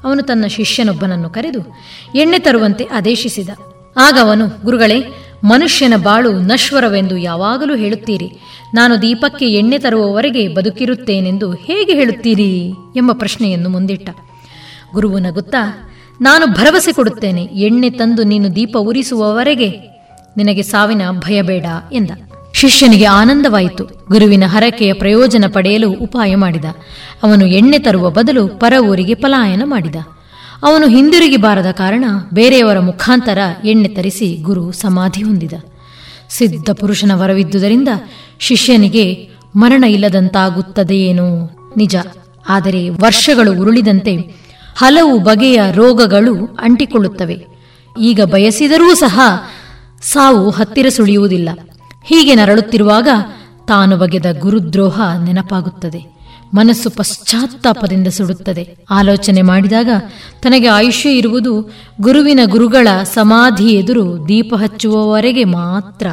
ಅವನು 0.04 0.22
ತನ್ನ 0.22 0.46
ಶಿಷ್ಯನೊಬ್ಬನನ್ನು 0.46 1.30
ಕರೆದು, 1.30 1.76
ಎಣ್ಣೆ 2.14 2.38
ತರುವಂತೆ 2.38 2.84
ಆದೇಶಿಸಿದ. 2.84 3.48
ಆಗ 3.96 4.18
ಅವನು, 4.20 4.64
ಗುರುಗಳೇ, 4.64 5.04
ಮನುಷ್ಯನ 5.44 5.92
ಬಾಳು 5.96 6.32
ನಶ್ವರವೆಂದು 6.32 7.16
ಯಾವಾಗಲೂ 7.16 7.76
ಹೇಳುತ್ತೀರಿ. 7.76 8.28
ನಾನು 8.74 9.02
ದೀಪಕ್ಕೆ 9.02 9.46
ಎಣ್ಣೆ 9.46 9.78
ತರುವವರೆಗೆ 9.78 10.48
ಬದುಕಿರುತ್ತೇನೆಂದು 10.48 11.52
ಹೇಗೆ 11.52 11.94
ಹೇಳುತ್ತೀರಿ 11.94 12.72
ಎಂಬ 12.96 13.12
ಪ್ರಶ್ನೆಯನ್ನು 13.12 13.68
ಮುಂದಿಟ್ಟ. 13.68 14.10
ಗುರುವು 14.92 15.18
ನಗುತ್ತಾ, 15.18 15.90
ನಾನು 16.20 16.46
ಭರವಸೆ 16.46 16.92
ಕೊಡುತ್ತೇನೆ, 16.92 17.42
ಎಣ್ಣೆ 17.42 17.90
ತಂದು 17.90 18.22
ನೀನು 18.22 18.56
ದೀಪ 18.56 18.76
ಉರಿಸುವವರೆಗೆ 18.80 19.70
ನಿನಗೆ 20.36 20.62
ಸಾವಿನ 20.62 21.02
ಭಯ 21.10 21.42
ಬೇಡ 21.42 21.66
ಎಂದ. 21.92 22.10
ಶಿಷ್ಯನಿಗೆ 22.54 23.04
ಆನಂದವಾಯಿತು. 23.04 23.84
ಗುರುವಿನ 23.84 24.44
ಹರಕೆಯ 24.46 24.92
ಪ್ರಯೋಜನ 24.92 25.44
ಪಡೆಯಲು 25.52 25.90
ಉಪಾಯ 25.90 26.34
ಮಾಡಿದ. 26.34 26.64
ಅವನು 27.22 27.46
ಎಣ್ಣೆ 27.46 27.78
ತರುವ 27.78 28.10
ಬದಲು 28.10 28.48
ಪರ 28.48 28.72
ಊರಿಗೆ 28.80 29.14
ಪಲಾಯನ 29.14 29.62
ಮಾಡಿದ. 29.64 29.96
ಅವನು 30.62 30.86
ಹಿಂದಿರುಗಿ 30.86 31.36
ಬಾರದ 31.36 31.70
ಕಾರಣ 31.70 32.04
ಬೇರೆಯವರ 32.34 32.78
ಮುಖಾಂತರ 32.78 33.38
ಎಣ್ಣೆ 33.64 33.88
ತರಿಸಿ 33.88 34.36
ಗುರು 34.42 34.72
ಸಮಾಧಿ 34.72 35.22
ಹೊಂದಿದ. 35.22 35.52
ಸಿದ್ಧ 36.30 36.70
ಪುರುಷನ 36.70 37.12
ವರವಿದ್ದುದರಿಂದ 37.14 37.88
ಶಿಷ್ಯನಿಗೆ 38.38 39.28
ಮರಣ 39.56 39.84
ಇಲ್ಲದಂತಾಗುತ್ತದೆಯೇನೋ? 39.84 41.50
ನಿಜ. 41.76 41.96
ಆದರೆ 42.48 42.88
ವರ್ಷಗಳು 42.88 43.60
ಉರುಳಿದಂತೆ 43.60 44.16
ಹಲವು 44.76 45.18
ಬಗೆಯ 45.18 45.60
ರೋಗಗಳು 45.72 46.58
ಅಂಟಿಕೊಳ್ಳುತ್ತವೆ. 46.60 47.46
ಈಗ 48.00 48.20
ಬಯಸಿದರೂ 48.22 48.94
ಸಹ 48.94 49.20
ಸಾವು 50.02 50.50
ಹತ್ತಿರ 50.50 50.88
ಸುಳಿಯುವುದಿಲ್ಲ. 50.88 51.48
ಹೀಗೆ 52.04 52.34
ನರಳುತ್ತಿರುವಾಗ 52.34 53.08
ತಾನು 53.68 53.96
ಬಗೆದ 53.96 54.26
ಗುರುದ್ರೋಹ 54.38 55.00
ನೆನಪಾಗುತ್ತದೆ. 55.24 56.14
ಮನಸ್ಸು 56.54 56.90
ಪಶ್ಚಾತ್ತಾಪದಿಂದ 56.90 58.06
ಸುಡುತ್ತದೆ. 58.06 58.76
ಆಲೋಚನೆ 58.90 59.42
ಮಾಡಿದಾಗ 59.42 59.88
ತನಗೆ 60.42 60.66
ಆಯುಷ್ಯ 60.66 61.18
ಇರುವುದು 61.18 61.72
ಗುರುವಿನ 62.00 62.40
ಗುರುಗಳ 62.44 62.88
ಸಮಾಧಿ 63.02 63.72
ಎದುರು 63.72 64.28
ದೀಪ 64.28 64.54
ಹಚ್ಚುವವರೆಗೆ 64.54 65.44
ಮಾತ್ರ 65.44 66.06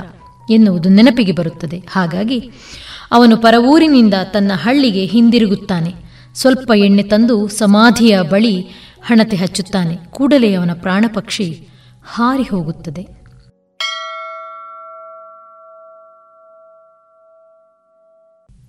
ಎನ್ನುವುದು 0.49 0.89
ನೆನಪಿಗೆ 0.89 1.31
ಬರುತ್ತದೆ. 1.31 1.83
ಹಾಗಾಗಿ 1.91 2.51
ಅವನು 3.11 3.37
ಪರವೂರಿನಿಂದ 3.37 4.13
ತನ್ನ 4.23 4.51
ಹಳ್ಳಿಗೆ 4.55 5.05
ಹಿಂದಿರುಗುತ್ತಾನೆ. 5.05 5.93
ಸ್ವಲ್ಪ 6.35 6.71
ಎಣ್ಣೆ 6.75 7.03
ತಂದು 7.03 7.47
ಸಮಾಧಿಯ 7.47 8.21
ಬಳಿ 8.21 8.61
ಹಣತೆ 9.05 9.35
ಹಚ್ಚುತ್ತಾನೆ. 9.37 9.95
ಕೂಡಲೇ 9.95 10.53
ಅವನ 10.53 10.71
ಪ್ರಾಣಪಕ್ಷಿ 10.73 11.67
ಹಾರಿ 12.05 12.43
ಹೋಗುತ್ತದೆ. 12.43 13.20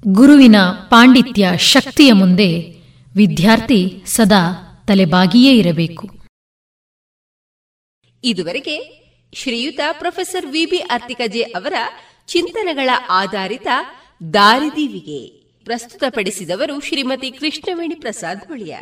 ಗುರುವಿನ 0.07 0.57
ಪಾಂಡಿತ್ಯ 0.91 1.49
ಶಕ್ತಿಯ 1.59 2.13
ಮುಂದೆ 2.13 2.69
ವಿದ್ಯಾರ್ಥಿ 3.15 4.03
ಸದಾ 4.07 4.63
ತಲೆಬಾಗಿಯೇ 4.89 5.59
ಇರಬೇಕು. 5.59 6.11
ಇದುವರೆಗೆ 8.25 9.03
ಶ್ರೀಯುತ 9.35 9.81
ಪ್ರೊಫೆಸರ್ 9.93 10.47
ವಿಬಿ 10.47 10.79
ಅರ್ತಿಕಜೆ 10.79 11.43
ಅವರ 11.43 11.75
ಚಿಂತನೆಗಳ 12.27 12.91
ಆಧಾರಿತ 13.09 13.67
ದಾರಿದೀವಿಗೆ 14.35 15.27
ಪ್ರಸ್ತುತಪಡಿಸಿದವರು 15.65 16.81
ಶ್ರೀಮತಿ 16.81 17.31
ಕೃಷ್ಣವೇಣಿ 17.31 17.95
ಪ್ರಸಾದ್ 17.95 18.49
ಹೊಳಿಯ 18.49 18.77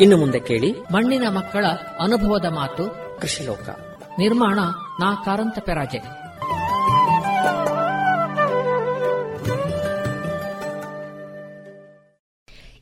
ಇನ್ನು 0.00 0.16
ಮುಂದೆ 0.16 0.40
ಕೇಳಿ. 0.40 0.72
ಮಣ್ಣಿನ 0.72 1.28
ಮಕ್ಕಳ 1.28 1.64
ಅನುಭವದ 2.00 2.44
ಮಾತು 2.44 2.84
ಕೃಷಿಲೋಕ. 3.20 3.68
ನಿರ್ಮಾಣ 4.18 4.58
ನಾ 5.00 5.14
ಕಾರಂತ 5.14 5.58
ಪೆರಾಜೆ 5.58 5.98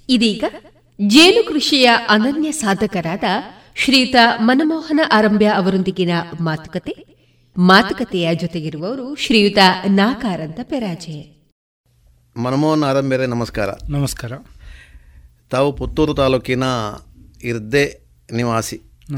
ಇದೀಗ 0.08 0.44
ಜೇನು 1.06 1.48
ಕೃಷಿಯ 1.48 1.86
ಅನನ್ಯ 1.86 2.52
ಸಾಧಕರಾದ 2.52 3.24
ಶ್ರೀತ 3.74 4.16
ಮನಮೋಹನ 4.40 5.00
ಆರಂಭ್ಯ 5.12 5.46
ಅವರೊಂದಿಗಿನ 5.46 6.10
ಮಾತುಕತೆ. 6.40 6.96
ಮಾತುಕತೆಯ 7.56 8.34
ಜೊತೆಗಿರುವವರು 8.34 9.14
ಶ್ರೀಯುತ 9.14 9.58
ನಾಕಾರಂತ 9.88 10.60
ಪೆರಾಜೆ 10.62 11.46
ಮನಮೋಹನ್ 12.36 12.82
ಆರಂಭ್ಯರೇ 12.82 13.26
ನಮಸ್ಕಾರ. 13.26 13.68
ನಮಸ್ಕಾರ. 13.90 14.32
ತಾವು 15.50 15.72
ಪುತ್ತೂರು 15.72 16.14
ತಾಲೂಕಿನ 16.14 16.64
ಇರ್ದೆ 17.42 18.00
ನಿವಾಸಿ. 18.32 18.76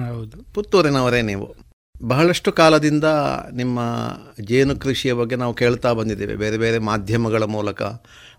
ಹೌದು. 0.09 0.55
ಪುತ್ತೂರಿನವರೇ 0.55 1.23
ನೀವು. 1.23 1.55
ಬಹಳಷ್ಟು 2.03 2.53
ಕಾಲದಿಂದ 2.53 3.05
ನಿಮ್ಮ 3.53 3.81
ಜೇನು 4.41 4.77
ಕೃಷಿಯ 4.77 5.13
ಬಗ್ಗೆ 5.13 5.37
ನಾವು 5.37 5.55
ಕೇಳ್ತಾ 5.55 5.93
ಬಂದಿದ್ದೇವೆ. 5.93 6.37
ಬೇರೆ 6.37 6.59
ಬೇರೆ 6.59 6.79
ಮಾಧ್ಯಮಗಳ 6.79 7.43
ಮೂಲಕ 7.43 7.83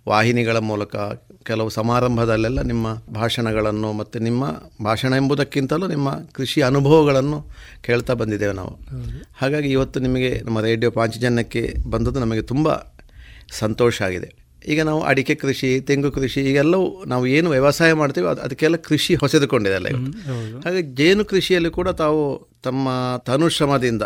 ವಾಹಿನಿಗಳ 0.10 0.58
ಮೂಲಕ 0.58 0.96
ಕೆಲವು 1.44 1.70
ಸಮಾರಂಭದಲ್ಲೆಲ್ಲ 1.70 2.62
ನಿಮ್ಮ 2.62 2.96
ಭಾಷಣಗಳನ್ನು 3.14 3.94
ಮತ್ತು 3.94 4.20
ನಿಮ್ಮ 4.20 4.46
ಭಾಷಣ 4.84 5.14
ಎಂಬುದಕ್ಕಿಂತಲೂ 5.14 5.88
ನಿಮ್ಮ 5.88 6.16
ಕೃಷಿ 6.32 6.62
ಅನುಭವಗಳನ್ನು 6.62 7.46
ಕೇಳ್ತಾ 7.82 8.14
ಬಂದಿದ್ದೇವೆ 8.14 8.54
ನಾವು. 8.54 8.76
ಹಾಗಾಗಿ 9.38 9.72
ಇವತ್ತು 9.72 10.00
ನಿಮಗೆ 10.00 10.42
ನಮ್ಮ 10.46 10.62
ರೇಡಿಯೋ 10.62 10.92
ಪಾಂಚಜನ್ಯಕ್ಕೆ 10.92 11.74
ಬಂದದ್ದು 11.90 12.20
ನಮಗೆ 12.20 12.42
ತುಂಬ 12.42 12.70
ಸಂತೋಷ 13.52 14.02
ಆಗಿದೆ. 14.02 14.41
ಈಗ 14.66 14.82
ನಾವು 14.82 15.02
ಅಡಿಕೆ 15.02 15.36
ಕೃಷಿ 15.36 15.82
ತೆಂಗು 15.82 16.12
ಕೃಷಿ 16.12 16.42
ಈಗೆಲ್ಲವೂ 16.42 17.06
ನಾವು 17.06 17.28
ಏನು 17.28 17.50
ವ್ಯವಸಾಯ 17.50 17.94
ಮಾಡ್ತೀವಿ 17.94 18.28
ಅದು 18.28 18.42
ಅದಕ್ಕೆಲ್ಲ 18.42 18.76
ಕೃಷಿ 18.82 19.16
ಹೊಸೆದುಕೊಂಡಿದೆ 19.16 19.76
ಅಲ್ಲ 19.76 19.88
ಹಾಗೆ 20.66 20.82
ಜೇನು 20.94 21.26
ಕೃಷಿಯಲ್ಲಿ 21.26 21.70
ಕೂಡ 21.70 21.90
ತಾವು 21.96 22.22
ತಮ್ಮ 22.62 22.90
ತನುಶ್ರಮದಿಂದ 23.26 24.04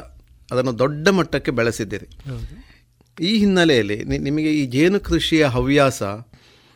ಅದನ್ನು 0.52 0.80
ದೊಡ್ಡ 0.80 1.08
ಮಟ್ಟಕ್ಕೆ 1.10 1.52
ಬೆಳೆಸಿದ್ದೀರಿ. 1.52 2.08
ಈ 3.22 3.38
ಹಿನ್ನೆಲೆಯಲ್ಲಿ 3.38 4.04
ನಿ- 4.04 4.20
ನಿಮಗೆ 4.20 4.52
ಈ 4.54 4.66
ಜೇನು 4.66 5.00
ಕೃಷಿಯ 5.00 5.46
ಹವ್ಯಾಸ 5.48 6.00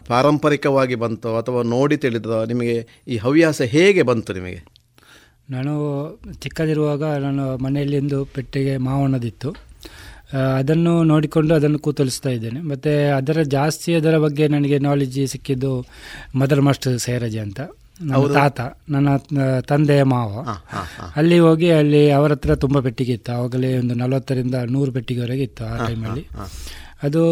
ಪಾರಂಪರಿಕವಾಗಿ 0.02 0.96
ಬಂತೋ 0.96 1.38
ಅಥವಾ 1.38 1.64
ನೋಡಿ 1.68 1.98
ತಿಳಿದೋ 1.98 2.46
ನಿಮಗೆ 2.46 2.76
ಈ 3.08 3.18
ಹವ್ಯಾಸ 3.18 3.62
ಹೇಗೆ 3.68 4.04
ಬಂತು 4.04 4.34
ನಿಮಗೆ? 4.34 4.60
ನಾನು 5.50 5.74
ಚಿಕ್ಕದಿರುವಾಗ 6.34 7.04
ನಾನು 7.20 7.58
ಮನೆಯಲ್ಲಿಂದು 7.58 8.26
ಪೆಟ್ಟಿಗೆ 8.26 8.78
ಮಾವಣ್ಣದಿತ್ತು 8.78 9.50
ಅದನ್ನು 10.58 11.04
ನೋಡಿಕೊಂಡು 11.04 11.56
ಅದನ್ನು 11.56 11.80
ಕೂತಲಿಸ್ತಾ 11.80 12.30
ಇದ್ದೇನೆ. 12.30 12.62
ಮತ್ತು 12.62 13.16
ಅದರ 13.16 13.42
ಜಾಸ್ತಿ 13.42 13.96
ಅದರ 13.96 14.18
ಬಗ್ಗೆ 14.18 14.48
ನನಗೆ 14.48 14.80
ನಾಲೆಜ್ 14.80 15.28
ಸಿಕ್ಕಿದ್ದು 15.28 15.86
ಮದರ್ 16.36 16.62
ಮಾಸ್ಟರ್ 16.62 17.00
ಸೈರಾಜೆ 17.00 17.40
ಅಂತ. 17.40 17.60
ನಮ್ಮ 18.02 18.34
ತಾತ 18.34 18.60
ನನ್ನ 18.90 19.10
ತಂದೆಯ 19.60 20.04
ಮಾವ. 20.04 20.48
ಅಲ್ಲಿ 21.16 21.40
ಹೋಗಿ 21.40 21.72
ಅಲ್ಲಿ 21.72 22.12
ಅವರ 22.12 22.32
ಹತ್ರ 22.32 22.56
ತುಂಬ 22.56 22.80
ಪೆಟ್ಟಿಗೆ 22.80 23.12
ಇತ್ತು. 23.12 23.32
ಆವಾಗಲೇ 23.32 23.78
ಒಂದು 23.78 23.94
ನಲವತ್ತರಿಂದ 23.94 24.56
ನೂರು 24.56 24.92
ಪೆಟ್ಟಿಗೆವರೆಗೆ 24.92 25.44
ಇತ್ತು 25.44 25.66
ಆ 25.66 25.88
ಟೈಮಲ್ಲಿ 25.88 26.28
ಅದು 27.04 27.24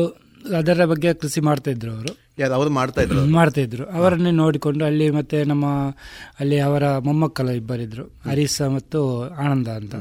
ಅದರ 0.56 0.86
ಬಗ್ಗೆ 0.86 1.14
ಕೃಷಿ 1.14 1.42
ಮಾಡ್ತಾ 1.42 1.72
ಇದ್ರು 1.72 1.92
ಅವರು. 1.92 2.12
ಯಾರು 2.40 2.54
ಅವರು 2.54 2.70
ಮಾಡ್ತಾ 2.70 3.02
ಇದ್ರು 3.02 3.22
ಮಾಡ್ತಾ 3.32 3.62
ಇದ್ರು. 3.62 3.84
ಅವರನ್ನೇ 3.92 4.32
ನೋಡಿಕೊಂಡು 4.34 4.86
ಅಲ್ಲಿ 4.86 5.10
ಮತ್ತೆ 5.10 5.44
ನಮ್ಮ 5.44 5.66
ಅಲ್ಲಿ 6.40 6.60
ಅವರ 6.60 6.98
ಮೊಮ್ಮಕ್ಕಳು 7.00 7.52
ಇಬ್ಬರಿದ್ರು 7.52 8.04
ಹರೀಶ 8.26 8.62
ಮತ್ತು 8.70 9.00
ಆನಂದ 9.38 9.68
ಅಂತ. 9.76 9.96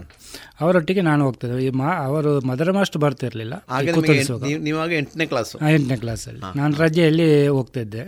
ಅವರೊಟ್ಟಿಗೆ 0.60 1.00
ನಾನು 1.00 1.24
ಹೋಗ್ತಿದ್ದೆ 1.24 1.64
ಈ 1.64 1.70
ಮಾ 1.76 1.90
ಅವರು 2.04 2.40
ಮದರ 2.46 2.70
ಮಾಸ್ಟರ್ 2.72 3.00
ಬರ್ತಿರ್ಲಿಲ್ಲ 3.00 3.54
ಎಂಟನೇ 4.94 5.26
ಕ್ಲಾಸ್ 5.26 5.52
ಎಂಟನೇ 5.70 5.96
ಕ್ಲಾಸಲ್ಲಿ 5.96 6.42
ನಾನು 6.56 6.76
ರಜೆಯಲ್ಲಿ 6.76 7.28
ಹೋಗ್ತಿದ್ದೆ 7.48 8.04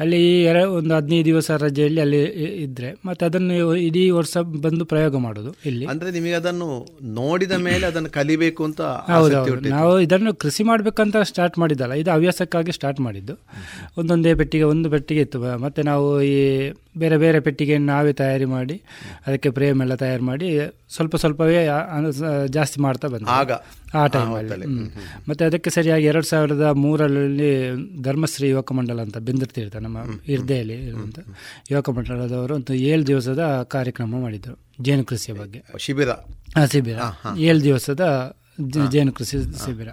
ಅಲ್ಲಿ 0.00 0.42
ಎರ 0.42 0.56
ಒಂದು 0.56 0.94
ಹದಿನೈದು 0.94 1.24
ದಿವಸ 1.24 1.50
ರಜೆಯಲ್ಲಿ 1.50 2.00
ಅಲ್ಲಿ 2.00 2.22
ಇದ್ದರೆ 2.22 2.62
ಇದ್ರೆ. 2.64 2.90
ಮತ್ತೆ 3.04 3.26
ಅದನ್ನು 3.26 3.74
ಇಡೀ 3.74 4.10
ವರ್ಷ 4.10 4.36
ಬಂದು 4.38 4.84
ಪ್ರಯೋಗ 4.84 5.16
ಮಾಡೋದು 5.16 5.54
ಇಲ್ಲಿ. 5.66 5.86
ಅಂದ್ರೆ 5.86 6.10
ನಿಮಗೆ 6.10 6.32
ಅದನ್ನು 6.32 6.86
ನೋಡಿದ 7.02 7.52
ಮೇಲೆ 7.52 7.86
ಅದನ್ನು 7.86 8.10
ಕಲಿಬೇಕು 8.10 8.64
ಅಂತ 8.64 8.80
ಹೌದೌದು. 8.80 9.68
ನಾವು 9.68 10.00
ಇದನ್ನು 10.00 10.34
ಕೃಷಿ 10.34 10.62
ಮಾಡ್ಬೇಕಂತ 10.62 11.16
ಸ್ಟಾರ್ಟ್ 11.22 11.58
ಮಾಡಿದ್ದಲ್ಲ 11.58 11.92
ಇದು 11.92 12.10
ಹವ್ಯಾಸಕ್ಕಾಗಿ 12.10 12.72
ಸ್ಟಾರ್ಟ್ 12.72 13.00
ಮಾಡಿದ್ದು. 13.00 13.36
ಒಂದೊಂದೇ 13.98 14.34
ಪೆಟ್ಟಿಗೆ 14.34 14.64
ಒಂದು 14.64 14.90
ಪೆಟ್ಟಿಗೆ 14.90 15.20
ಇತ್ತು. 15.20 15.58
ಮತ್ತೆ 15.58 15.82
ನಾವು 15.82 16.22
ಈ 16.22 16.70
ಬೇರೆ 16.98 17.16
ಬೇರೆ 17.16 17.40
ಪೆಟ್ಟಿಗೆಯನ್ನು 17.40 17.92
ನಾವೇ 17.92 18.12
ತಯಾರಿ 18.12 18.44
ಮಾಡಿ 18.44 18.82
ಅದಕ್ಕೆ 19.26 19.50
ಪ್ರೇಮ್ 19.50 19.80
ಎಲ್ಲ 19.80 19.94
ತಯಾರು 19.94 20.24
ಮಾಡಿ 20.24 20.58
ಸ್ವಲ್ಪ 20.94 21.16
ಸ್ವಲ್ಪವೇ 21.16 21.68
ಜಾಸ್ತಿ 22.48 22.80
ಮಾಡ್ತಾ 22.80 23.08
ಬಂದ. 23.08 23.26
ಆಗ. 23.28 23.52
ಆ 23.94 24.06
ಟೈಮಲ್ಲಿ 24.06 24.66
ಮತ್ತೆ 25.28 25.44
ಅದಕ್ಕೆ 25.44 25.70
ಸರಿಯಾಗಿ 25.70 26.04
ಎರಡು 26.04 26.26
ಸಾವಿರದ 26.26 26.70
ಮೂರರಲ್ಲಿ 26.72 27.70
ಧರ್ಮಶ್ರೀ 28.02 28.48
ಯುವಕ 28.48 28.72
ಮಂಡಲ 28.72 29.00
ಅಂತ 29.00 29.18
ಬೆಂದಿರ್ತಿರ್ತ 29.18 29.76
ನಮ್ಮ 29.76 29.98
ಇರ್ದೆಯಲ್ಲಿ 30.28 30.74
ಇರುವಂಥ 30.74 31.18
ಯುವಕ 31.70 31.90
ಮಂಡಲದವರು 31.90 32.54
ಒಂದು 32.54 32.74
ಏಳು 32.74 33.06
ದಿವಸದ 33.06 33.62
ಕಾರ್ಯಕ್ರಮ 33.68 34.20
ಮಾಡಿದ್ರು 34.20 34.58
ಜೇನು 34.80 35.04
ಕೃಷಿಯ 35.04 35.34
ಬಗ್ಗೆ. 35.34 35.64
ಶಿಬಿರ. 35.78 36.10
ಆ, 36.10 36.66
ಶಿಬಿರ. 36.72 36.98
ಏಳು 37.38 37.62
ದಿವಸದ 37.62 38.36
ಜೇನು 38.90 39.12
ಕೃಷಿ 39.12 39.38
ಶಿಬಿರ. 39.66 39.88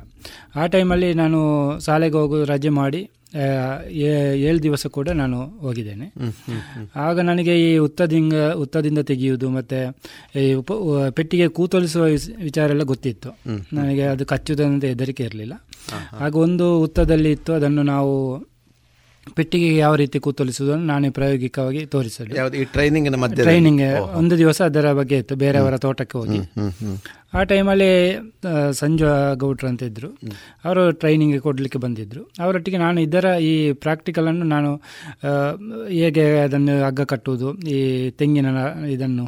ಆ 0.56 0.66
ಟೈಮಲ್ಲಿ 0.66 1.14
ನಾನು 1.14 1.40
ಶಾಲೆಗೆ 1.80 2.18
ಹೋಗೋದು 2.18 2.46
ರಜೆ 2.46 2.70
ಮಾಡಿ 2.70 3.10
ಏಳು 4.42 4.64
ದಿವಸ 4.64 4.88
ಕೂಡ 4.88 5.10
ನಾನು 5.10 5.46
ಹೋಗಿದ್ದೇನೆ. 5.46 6.14
ಆಗ 6.96 7.20
ನನಗೆ 7.20 7.74
ಈ 7.74 7.78
ಉತ್ತದಿಂದ 7.78 8.34
ಉತ್ತದಿಂದ 8.34 9.00
ತೆಗೆಯುವುದು 9.00 9.50
ಮತ್ತು 9.50 10.00
ಈ 10.40 10.54
ಉಪ 10.54 10.72
ಪೆಟ್ಟಿಗೆ 11.10 11.48
ಕೂತೊಲಿಸುವ 11.48 12.04
ವಿಚಾರ 12.44 12.70
ಎಲ್ಲ 12.70 12.84
ಗೊತ್ತಿತ್ತು. 12.84 13.30
ನನಗೆ 13.74 14.02
ಅದು 14.02 14.26
ಕಚ್ಚುವುದಂತ 14.26 14.84
ಹೆದರಿಕೆ 14.84 15.24
ಇರಲಿಲ್ಲ. 15.24 15.54
ಆಗ 16.20 16.36
ಒಂದು 16.36 16.80
ಉತ್ತದಲ್ಲಿ 16.80 17.32
ಇತ್ತು 17.32 17.54
ಅದನ್ನು 17.54 17.84
ನಾವು 17.84 18.49
ಪೆಟ್ಟಿಗೆಗೆ 19.36 19.78
ಯಾವ 19.78 19.96
ರೀತಿ 19.96 20.20
ಕೂತೊಲಿಸುವುದನ್ನು 20.20 20.86
ನಾನೇ 20.86 21.10
ಪ್ರಾಯೋಗಿಕವಾಗಿ 21.10 21.86
ತೋರಿಸಿದೆ 21.86 22.38
ಯಾವ 22.38 22.54
ಈ 22.54 22.64
ಟ್ರೈನಿಂಗ್? 22.64 23.36
ಟ್ರೈನಿಂಗ್ 23.36 23.82
ಒಂದು 24.18 24.38
ದಿವಸ 24.38 24.62
ಅದರ 24.62 24.94
ಬಗ್ಗೆ 24.94 25.18
ಇತ್ತು 25.18 25.36
ಬೇರೆಯವರ 25.36 25.78
ತೋಟಕ್ಕೆ 25.78 26.18
ಹೋಗಿ. 26.18 26.40
ಆ 27.34 27.44
ಟೈಮಲ್ಲಿ 27.44 27.90
ಸಂಜು 28.72 29.08
ಗೌಡ್ರು 29.36 29.68
ಅಂತ 29.68 29.84
ಇದ್ರು. 29.84 30.10
ಅವರು 30.66 30.92
ಟ್ರೈನಿಂಗ್ 30.92 31.40
ಕೊಡಲಿಕ್ಕೆ 31.40 31.80
ಬಂದಿದ್ರು. 31.80 32.22
ಅವರೊಟ್ಟಿಗೆ 32.40 32.78
ನಾನು 32.78 33.02
ಇದರ 33.02 33.26
ಈ 33.42 33.54
ಪ್ರಾಕ್ಟಿಕಲನ್ನು 33.74 34.46
ನಾನು 34.46 34.72
ಹೇಗೆ 35.90 36.40
ಅದನ್ನು 36.40 36.86
ಹಗ್ಗ 36.86 37.02
ಕಟ್ಟುವುದು 37.02 37.50
ಈ 37.60 38.10
ತೆಂಗಿನ 38.10 38.48
ಇದನ್ನು 38.90 39.26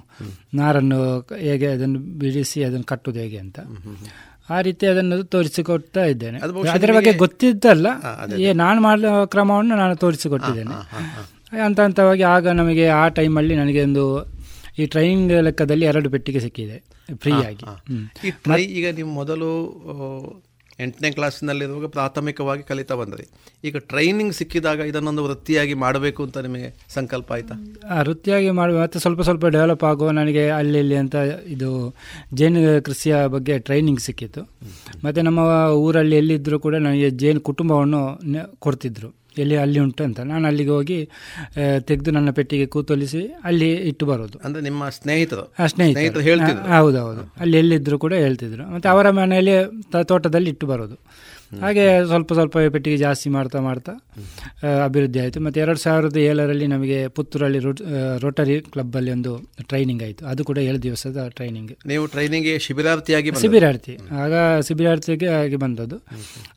ನಾರನ್ನು 0.54 1.02
ಹೇಗೆ 1.40 1.68
ಅದನ್ನು 1.68 2.00
ಬಿಡಿಸಿ 2.00 2.64
ಅದನ್ನು 2.64 2.84
ಕಟ್ಟುವುದು 2.84 3.22
ಹೇಗೆ 3.22 3.38
ಅಂತ. 3.38 3.60
ಆ 4.52 4.62
ರೀತಿ 4.62 4.86
ಅದನ್ನು 4.88 5.18
ತೋರಿಸಿಕೊಡ್ತಾ 5.24 6.04
ಇದ್ದೇನೆ. 6.06 6.40
ಅದರ 6.70 6.92
ಬಗ್ಗೆ 6.96 7.14
ಗೊತ್ತಿದ್ದಲ್ಲ. 7.18 7.88
ಏ 8.40 8.54
ನಾನು 8.54 8.82
ಮಾಡುವ 8.82 9.26
ಕ್ರಮವನ್ನು 9.26 9.76
ನಾನು 9.76 9.96
ತೋರಿಸಿಕೊಟ್ಟಿದ್ದೇನೆ. 9.96 10.76
ಹಂತ 11.64 11.80
ಹಂತವಾಗಿ 11.80 12.24
ಆಗ 12.24 12.48
ನಮಗೆ 12.48 12.86
ಆ 12.88 13.08
ಟೈಮಲ್ಲಿ 13.08 13.56
ನನಗೆ 13.56 13.82
ಒಂದು 13.84 14.04
ಈ 14.80 14.86
ಟ್ರೈನಿಂಗ್ 14.86 15.44
ಲೆಕ್ಕದಲ್ಲಿ 15.44 15.86
ಎರಡು 15.86 16.10
ಪೆಟ್ಟಿಗೆ 16.10 16.40
ಸಿಕ್ಕಿದೆ 16.40 16.78
ಫ್ರೀ 17.16 17.32
ಆಗಿ 17.32 17.66
ಈ 18.28 18.32
ಟ್ರೈ 18.44 18.62
ಈಗ 18.80 18.96
ನೀವು 18.96 19.10
ಮೊದಲು 19.10 19.50
ಎಂಟನೇ 20.82 21.12
ಕ್ಲಾಸ್ನಲ್ಲಿರುವಾಗ 21.12 21.86
ಪ್ರಾಥಮಿಕವಾಗಿ 21.86 22.64
ಕಲಿತಾ 22.64 22.96
ಬಂದ್ರಿ. 22.96 23.26
ಈಗ 23.64 23.78
ಟ್ರೈನಿಂಗ್ 23.78 24.34
ಸಿಕ್ಕಿದಾಗ 24.34 24.80
ಇದನ್ನೊಂದು 24.80 25.24
ವೃತ್ತಿಯಾಗಿ 25.24 25.74
ಮಾಡಬೇಕು 25.74 26.24
ಅಂತ 26.24 26.38
ನಿಮಗೆ 26.38 26.86
ಸಂಕಲ್ಪ 26.90 27.34
ಆಯ್ತಾ? 27.34 27.56
ವೃತ್ತಿಯಾಗಿ 28.00 28.50
ಮಾಡಿ 28.50 28.74
ಮತ್ತೆ 28.74 29.00
ಸ್ವಲ್ಪ 29.00 29.22
ಸ್ವಲ್ಪ 29.22 29.46
ಡೆವಲಪ್ 29.46 29.84
ಆಗುವ 29.84 30.12
ನನಗೆ 30.12 30.50
ಅಲ್ಲಿ 30.50 30.80
ಇಲ್ಲಿ 30.80 30.96
ಅಂತ 30.96 31.16
ಇದು 31.46 31.96
ಜೇನು 32.34 32.84
ಕೃಷಿಯ 32.84 33.16
ಬಗ್ಗೆ 33.28 33.60
ಟ್ರೈನಿಂಗ್ 33.60 34.00
ಸಿಕ್ಕಿತ್ತು. 34.00 34.50
ಮತ್ತು 35.04 35.22
ನಮ್ಮ 35.22 35.40
ಊರಲ್ಲಿ 35.72 36.18
ಎಲ್ಲಿದ್ದರೂ 36.18 36.60
ಕೂಡ 36.60 36.76
ನನಗೆ 36.76 37.10
ಜೇನು 37.10 37.42
ಕುಟುಂಬವನ್ನು 37.42 38.32
ಕೊಡ್ತಿದ್ರು. 38.60 39.21
ಎಲ್ಲಿ 39.38 39.58
ಅಲ್ಲಿ 39.58 39.80
ಉಂಟು 39.80 40.04
ಅಂತ. 40.04 40.20
ನಾನು 40.20 40.48
ಅಲ್ಲಿಗೆ 40.48 40.70
ಹೋಗಿ 40.70 41.10
ತೆಗೆದು 41.80 42.12
ನನ್ನ 42.12 42.30
ಪೆಟ್ಟಿಗೆ 42.30 42.66
ಕೂತೊಲಿಸಿ 42.66 43.36
ಅಲ್ಲಿ 43.44 43.74
ಇಟ್ಟು 43.74 44.06
ಬರೋದು. 44.06 44.40
ಅಂದ್ರೆ 44.44 44.64
ನಿಮ್ಮ 44.64 44.90
ಸ್ನೇಹಿತರು. 44.90 45.54
ಸ್ನೇಹಿತರು. 45.68 46.68
ಹೌದೌದು. 46.78 47.34
ಅಲ್ಲಿ 47.40 47.58
ಎಲ್ಲಿದ್ರು 47.58 48.00
ಕೂಡ 48.00 48.14
ಹೇಳ್ತಿದ್ರು. 48.14 48.74
ಮತ್ತೆ 48.74 48.90
ಅವರ 48.90 49.10
ಮನೆಯಲ್ಲಿ 49.10 49.52
ತೋಟದಲ್ಲಿ 50.04 50.50
ಇಟ್ಟು 50.50 50.68
ಬರೋದು. 50.68 50.96
ಹಾಗೆ 51.60 51.86
ಸ್ವಲ್ಪ 52.06 52.34
ಸ್ವಲ್ಪ 52.34 52.58
ಪೆಟ್ಟಿಗೆ 52.74 52.98
ಜಾಸ್ತಿ 52.98 53.30
ಮಾಡ್ತಾ 53.30 53.60
ಮಾಡ್ತಾ 53.60 53.94
ಅಭಿವೃದ್ಧಿ 54.86 55.20
ಆಯಿತು. 55.20 55.40
ಮತ್ತು 55.46 55.60
ಎರಡು 55.60 55.80
ಸಾವಿರದ 55.80 56.18
ಏಳರಲ್ಲಿ 56.18 56.68
ನಮಗೆ 56.68 57.08
ಪುತ್ತೂರಲ್ಲಿ 57.08 57.60
ರೋಟರಿ 58.24 58.56
ಕ್ಲಬ್ಬಲ್ಲಿ 58.74 59.12
ಒಂದು 59.12 59.32
ಟ್ರೈನಿಂಗ್ 59.70 60.04
ಆಯಿತು. 60.04 60.26
ಅದು 60.26 60.44
ಕೂಡ 60.50 60.58
ಏಳು 60.70 60.80
ದಿವಸದ 60.84 61.28
ಟ್ರೈನಿಂಗ್ 61.38 61.74
ನೀವು 61.92 62.06
ಟ್ರೈನಿಂಗ್ಗೆ 62.08 62.54
ಶಿಬಿರಾರ್ಥಿಯಾಗಿ? 62.60 63.32
ಶಿಬಿರಾರ್ಥಿ. 63.44 63.96
ಆಗ 64.24 64.34
ಶಿಬಿರಾರ್ಥಿಗೆ 64.68 65.30
ಆಗಿ 65.40 65.56
ಬಂದದ್ದು. 65.56 66.00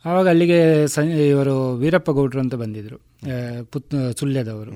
ಆವಾಗ 0.05 0.27
ಅಲ್ಲಿಗೆ 0.35 0.61
ಸ 0.87 1.07
ಇವರು 1.31 1.57
ವೀರಪ್ಪ 1.83 2.11
ಗೌಡ್ರು 2.11 2.41
ಅಂತ 2.41 2.55
ಬಂದಿದ್ದರು 2.55 2.99
ಪುತ್ 3.73 3.97
ಸುಳ್ಯದವರು. 4.21 4.75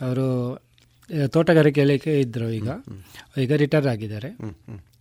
ಅವರು 0.00 0.26
ತೋಟಗಾರಿಕೆ 1.32 1.80
ಇಲಾಖೆ 1.80 2.20
ಇದ್ದರು 2.20 2.48
ಈಗ. 2.50 2.68
ಈಗ 3.42 3.52
ರಿಟೈರ್ 3.62 3.86
ಆಗಿದ್ದಾರೆ. 3.86 4.30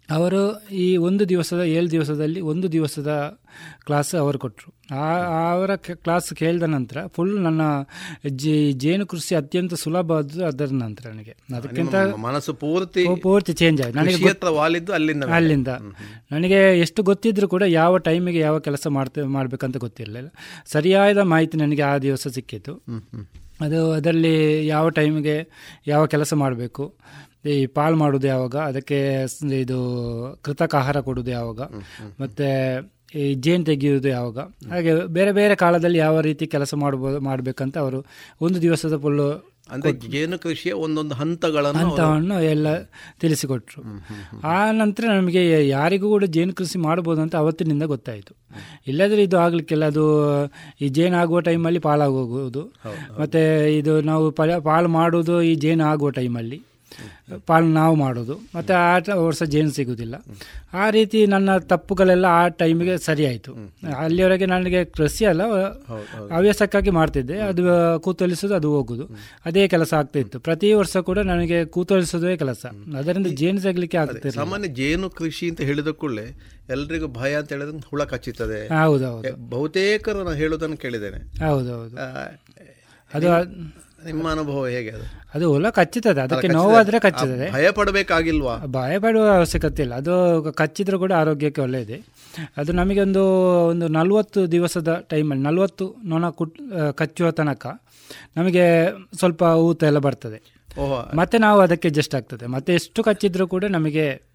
ಅವರು 0.09 0.67
ಈ 0.69 0.97
ಒಂದು 0.97 1.29
ದಿವಸದ 1.29 1.59
ಏಳು 1.59 1.91
ದಿವಸದಲ್ಲಿ 1.91 2.41
ಒಂದು 2.41 2.71
ದಿವಸದ 2.71 3.39
ಕ್ಲಾಸ್ 3.85 4.15
ಅವರು 4.15 4.39
ಕೊಟ್ಟರು 4.39 4.95
ಆ 4.95 5.51
ಅವರ 5.51 5.75
ಕ್ಲಾಸ್ 5.75 6.33
ಕೇಳಿದ 6.33 6.63
ನಂತರ 6.63 7.05
ಫುಲ್ 7.07 7.41
ನನ್ನ 7.41 7.61
ಜಿ 8.27 8.71
ಜೇನು 8.71 9.07
ಕೃಷಿ 9.07 9.35
ಅತ್ಯಂತ 9.35 9.73
ಸುಲಭವಾದ್ದು 9.73 10.45
ಅದರ 10.45 10.65
ನಂತರ 10.65 11.09
ನನಗೆ. 11.09 11.37
ಅದಕ್ಕಿಂತ 11.55 11.95
ಮನಸ್ಸು 11.95 12.53
ಪೂರ್ತಿ 12.53 13.21
ಪೂರ್ತಿ 13.21 13.53
ಚೇಂಜ್ 13.53 13.81
ಆಯ್ತು. 13.81 13.97
ನನಗೆ 13.97 14.29
ಅಲ್ಲಿಂದ 14.89 15.23
ಅಲ್ಲಿಂದ. 15.23 15.67
ನನಗೆ 16.31 16.79
ಎಷ್ಟು 16.79 17.03
ಗೊತ್ತಿದ್ರು 17.03 17.47
ಕೂಡ 17.47 17.61
ಯಾವ 17.61 17.97
ಟೈಮಿಗೆ 17.97 18.39
ಯಾವ 18.39 18.59
ಕೆಲಸ 18.59 18.87
ಮಾಡ್ತೇವೆ 18.87 19.27
ಮಾಡ್ಬೇಕಂತ 19.27 19.77
ಗೊತ್ತಿರಲಿಲ್ಲ. 19.77 20.29
ಸರಿಯಾದ 20.65 21.17
ಮಾಹಿತಿ 21.17 21.57
ನನಗೆ 21.57 21.81
ಆ 21.81 21.97
ದಿವಸ 21.97 22.27
ಸಿಕ್ಕಿತ್ತು 22.27 22.83
ಅದು 23.61 23.91
ಅದರಲ್ಲಿ 23.91 24.67
ಯಾವ 24.67 24.89
ಟೈಮಿಗೆ 24.89 25.49
ಯಾವ 25.87 26.05
ಕೆಲಸ 26.05 26.33
ಮಾಡಬೇಕು. 26.33 26.95
ಈ 27.45 27.65
ಪಾಲ್ 27.65 27.95
ಮಾಡೋದು 27.95 28.27
ಯಾವಾಗ? 28.27 28.55
ಅದಕ್ಕೆ 28.55 29.25
ಇದು 29.59 30.39
ಕೃತಕ 30.41 30.75
ಆಹಾರ 30.75 30.99
ಕೊಡೋದು 30.99 31.31
ಯಾವಾಗ? 31.31 31.61
ಮತ್ತು 32.21 32.43
ಈ 33.19 33.33
ಜೇನು 33.33 33.63
ತೆಗೆಯುವುದು 33.63 34.07
ಯಾವಾಗ? 34.07 34.39
ಹಾಗೆ 34.39 35.05
ಬೇರೆ 35.05 35.31
ಬೇರೆ 35.31 35.55
ಕಾಲದಲ್ಲಿ 35.55 35.97
ಯಾವ 35.97 36.19
ರೀತಿ 36.19 36.47
ಕೆಲಸ 36.47 36.73
ಮಾಡ್ಬೋದು 36.73 37.19
ಮಾಡಬೇಕಂತ 37.19 37.77
ಅವರು 37.77 38.05
ಒಂದು 38.41 38.61
ದಿವಸದ 38.61 38.97
ಫುಲ್ಲು 38.97 39.53
ಅಂದ್ರೆ 39.71 39.91
ಜೇನು 40.11 40.39
ಕೃಷಿಯ 40.39 40.71
ಒಂದೊಂದು 40.71 41.15
ಹಂತಗಳನ್ನು 41.15 41.79
ಅವರು- 41.79 41.91
ಹಂತವನ್ನು 41.91 42.41
ಎಲ್ಲ 42.41 42.83
ತಿಳಿಸಿಕೊಟ್ರು. 43.19 43.81
ಆ 44.47 44.71
ನಂತರ 44.71 45.03
ನಮಗೆ 45.07 45.67
ಯಾರಿಗೂ 45.67 46.09
ಕೂಡ 46.09 46.23
ಜೇನು 46.23 46.53
ಕೃಷಿ 46.53 46.79
ಮಾಡ್ಬೋದು 46.79 47.21
ಅಂತ 47.21 47.35
ಅವತ್ತಿನಿಂದ 47.35 47.83
ಗೊತ್ತಾಯಿತು. 47.83 48.35
ಇಲ್ಲದ್ರೆ 48.87 49.23
ಇದು 49.23 49.37
ಆಗ್ಲಿಕ್ಕಿಲ್ಲ. 49.37 49.85
ಅದು 49.85 50.27
ಈ 50.81 50.87
ಜೇನು 50.87 51.17
ಆಗುವ 51.17 51.39
ಟೈಮಲ್ಲಿ 51.39 51.79
ಪಾಲಾಗೋಗುವುದು. 51.79 52.61
ಮತ್ತೆ 53.21 53.73
ಇದು 53.77 54.01
ನಾವು 54.01 54.31
ಪಲ 54.31 54.57
ಪಾಲು 54.57 54.87
ಮಾಡೋದು 54.87 55.41
ಈ 55.41 55.55
ಜೇನು 55.55 55.83
ಆಗುವ 55.83 56.09
ಟೈಮಲ್ಲಿ. 56.09 56.61
ಪಾಲು 57.47 57.67
ನಾವು 57.67 57.95
ಮಾಡೋದು. 57.95 58.35
ಮತ್ತು 58.55 58.73
ಆ 58.73 59.15
ವರ್ಷ 59.15 59.43
ಜೇನು 59.43 59.71
ಸಿಗೋದಿಲ್ಲ. 59.71 60.15
ಆ 60.73 60.89
ರೀತಿ 60.89 61.25
ನನ್ನ 61.25 61.57
ತಪ್ಪುಗಳೆಲ್ಲ 61.57 62.25
ಆ 62.25 62.47
ಟೈಮಿಗೆ 62.47 62.97
ಸರಿ 62.97 63.25
ಆಯಿತು 63.25 63.53
ಅಲ್ಲಿವರೆಗೆ 63.97 64.45
ನನಗೆ 64.45 64.85
ಕೃಷಿ 64.85 65.25
ಅಲ್ಲ 65.25 65.43
ಹವ್ಯಾಸಕ್ಕಾಗಿ 66.31 66.89
ಮಾಡ್ತಿದ್ದೆ. 66.89 67.37
ಅದು 67.39 67.63
ಕೂತೊಲಿಸೋದು 67.99 68.55
ಅದು 68.55 68.71
ಹೋಗೋದು. 68.71 69.05
ಅದೇ 69.45 69.67
ಕೆಲಸ 69.67 69.93
ಆಗ್ತಾ 69.93 70.19
ಇತ್ತು. 70.19 70.39
ಪ್ರತಿ 70.39 70.73
ವರ್ಷ 70.73 70.97
ಕೂಡ 70.97 71.19
ನನಗೆ 71.19 71.65
ಕೂತೊಲಿಸೋದೇ 71.65 72.37
ಕೆಲಸ. 72.37 72.65
ಅದರಿಂದ 72.97 73.27
ಜೇನು 73.27 73.59
ಸಿಗಲಿಕ್ಕೆ 73.59 73.97
ಆಗುತ್ತೆ 73.97 74.31
ಸಾಮಾನ್ಯ 74.31 74.67
ಜೇನು 74.67 75.09
ಕೃಷಿ 75.09 75.49
ಅಂತ 75.49 75.61
ಹೇಳಿದ 75.61 75.87
ಕೂಡಲೇ 75.87 76.27
ಎಲ್ರಿಗೂ 76.69 77.07
ಭಯ 77.07 77.35
ಅಂತ 77.35 77.51
ಹೇಳಿದ್ರೆ 77.53 77.77
ಹುಳ 77.89 78.03
ಕಚ್ಚುತ್ತದೆ. 78.03 78.67
ಹೌದೌದು. 78.67 79.49
ಬಹುತೇಕರು 79.49 80.17
ನಾನು 80.23 80.37
ಹೇಳೋದನ್ನು 80.37 80.77
ಕೇಳಿದ್ದೇನೆ. 80.77 81.19
ಹೌದೌದು. 81.45 81.97
ಅದು 83.13 83.27
ನಿಮ್ಮ 84.05 84.31
ಅನುಭವ 84.31 84.67
ಹೇಗೆ 84.67 84.89
ಅದು? 84.89 85.23
ಅದು 85.33 85.53
ಹುಳ 85.53 85.69
ಕಚ್ಚುತ್ತದೆ 85.69 86.21
ಅದಕ್ಕೆ 86.21 86.47
ನೋವಾದರೆ 86.47 86.99
ಕಚ್ಚುತ್ತದೆ. 86.99 87.53
ಭಯ 87.53 87.71
ಪಡಬೇಕಾಗಿಲ್ವಾ 87.71 88.57
ಭಯ 88.57 88.99
ಪಡುವ 88.99 89.27
ಅವಶ್ಯಕತೆ 89.27 89.83
ಇಲ್ಲ 89.83 89.95
ಅದು 89.95 90.43
ಕಚ್ಚಿದ್ರೂ 90.51 90.99
ಕೂಡ 90.99 91.11
ಆರೋಗ್ಯಕ್ಕೆ 91.11 91.61
ಒಳ್ಳೆಯದೇ. 91.61 92.01
ಅದು 92.57 92.71
ನಮಗೆ 92.71 93.01
ಒಂದು 93.01 93.23
ಒಂದು 93.67 93.87
ನಲವತ್ತು 93.87 94.51
ದಿವಸದ 94.51 95.03
ಟೈಮಲ್ಲಿ 95.09 95.43
ನಲವತ್ತು 95.43 95.95
ನೊಣ 96.05 96.29
ಕುಟ್ 96.29 96.59
ಕಚ್ಚುವ 96.95 97.31
ತನಕ 97.31 97.81
ನಮಗೆ 98.37 98.61
ಸ್ವಲ್ಪ 99.17 99.43
ಊತ 99.43 99.83
ಎಲ್ಲ 99.83 99.97
ಬರ್ತದೆ. 99.97 100.63
ಓಹೋ. 100.79 101.17
ಮತ್ತೆ 101.17 101.37
ನಾವು 101.37 101.61
ಅದಕ್ಕೆ 101.61 101.87
ಅಡ್ಜಸ್ಟ್ 101.87 102.15
ಆಗ್ತದೆ. 102.15 102.45
ಮತ್ತೆ 102.47 102.73
ಎಷ್ಟು 102.73 103.03
ಕಚ್ಚಿದ್ರೂ 103.03 103.47
ಕೂಡ 103.47 103.63
ನಮಗೆ 103.65 104.33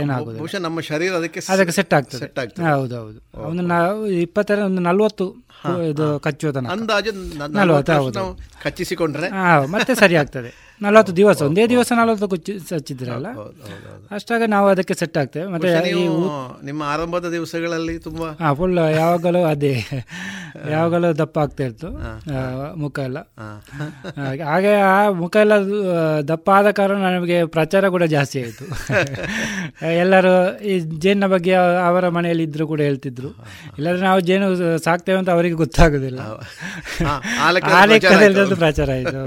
ಏನಾಗುತ್ತೆ 0.00 0.58
ನಮ್ಮ 0.58 0.80
ಶರೀರ 0.80 1.12
ಅದಕ್ಕೆ 1.12 1.40
ಅದಕ್ಕೆ 1.48 1.72
ಸೆಟ್ 1.72 1.94
ಆಗ್ತದೆ. 1.94 2.20
ಸೆಟ್ 2.20 2.38
ಆಗ್ತದೆ. 2.38 2.66
ಹೌದೌದು. 2.66 3.40
ಒಂದು 3.42 3.62
ನಾವು 3.62 4.06
ಇಪ್ಪತ್ತರ 4.06 4.58
ಒಂದು 4.58 4.82
ನಲವತ್ತು 4.82 5.45
ಇದು 5.90 6.20
ಕಚ್ಚುವುದನ್ನು 6.20 6.70
ಅಂದಾಜು 6.70 7.38
ನಾವು 7.38 8.38
ಕಚ್ಚಿಸಿಕೊಂಡ್ರೆ. 8.62 9.28
ಮತ್ತೆ 9.66 9.94
ಸರಿ 9.94 10.16
ಆಗ್ತದೆ 10.16 10.66
ನಲವತ್ತು 10.82 11.16
ದಿವಸ 11.16 11.42
ಒಂದೇ 11.42 11.66
ದಿವಸ 11.66 11.92
ನಲವತ್ತು 11.96 12.28
ಕುಚ್ಚಿ 12.28 12.52
ಹಚ್ಚಿದ್ರಲ್ಲ 12.52 13.26
ಅಷ್ಟಾಗ 14.10 14.42
ನಾವು 14.46 14.68
ಅದಕ್ಕೆ 14.68 14.94
ಸೆಟ್ 14.94 15.18
ಆಗ್ತೇವೆ. 15.18 15.46
ಮತ್ತೆ 15.46 15.92
ನಿಮ್ಮ 16.64 16.82
ಆರಂಭದ 16.82 17.30
ದಿವಸಗಳಲ್ಲಿ 17.30 17.98
ತುಂಬಾ 17.98 18.44
ಹಾ 18.44 18.52
ಫುಲ್ 18.52 18.78
ಯಾವಾಗಲೂ 18.78 19.44
ಅದೇ. 19.44 19.84
ಯಾವಾಗಲೂ 20.70 21.12
ದಪ್ಪ 21.12 21.38
ಆಗ್ತಾ 21.38 21.64
ಇತ್ತು 21.64 21.88
ಮುಖ 22.76 22.98
ಎಲ್ಲ. 22.98 23.18
ಹಾಗೆ- 24.44 24.80
ಆ 24.80 25.10
ಮುಖ 25.10 25.36
ಎಲ್ಲ 25.36 25.52
ದಪ್ಪ 26.28 26.50
ಆದ 26.50 26.70
ಕಾರಣ 26.70 26.96
ನಮಗೆ 26.96 27.44
ಪ್ರಚಾರ 27.44 27.88
ಕೂಡ 27.88 28.02
ಜಾಸ್ತಿ 28.02 28.42
ಆಯಿತು. 28.42 28.64
ಎಲ್ಲರೂ 29.96 30.58
ಈ 30.58 30.78
ಜೇನಿನ 30.78 31.26
ಬಗ್ಗೆ 31.26 31.52
ಅವರ 31.86 32.08
ಮನೆಯಲ್ಲಿ 32.08 32.42
ಇದ್ರು 32.42 32.66
ಕೂಡ 32.66 32.80
ಹೇಳ್ತಿದ್ರು. 32.80 33.28
ಇಲ್ಲಾಂದ್ರೆ 33.78 34.04
ನಾವು 34.06 34.20
ಜೇನು 34.20 34.78
ಸಾಕ್ತೇವೆ 34.78 35.18
ಅಂತ 35.18 35.30
ಅವರಿಗೆ 35.30 35.45
ಗೊತ್ತಾಗುದಿಲ್ಲ. 35.54 36.20
ಲೆಕ್ಕದಲ್ಲಿ 37.86 38.40
ಆ 38.44 38.56
ಪ್ರಚಾರ 38.56 38.90
ಆಯ್ತು. 38.90 39.20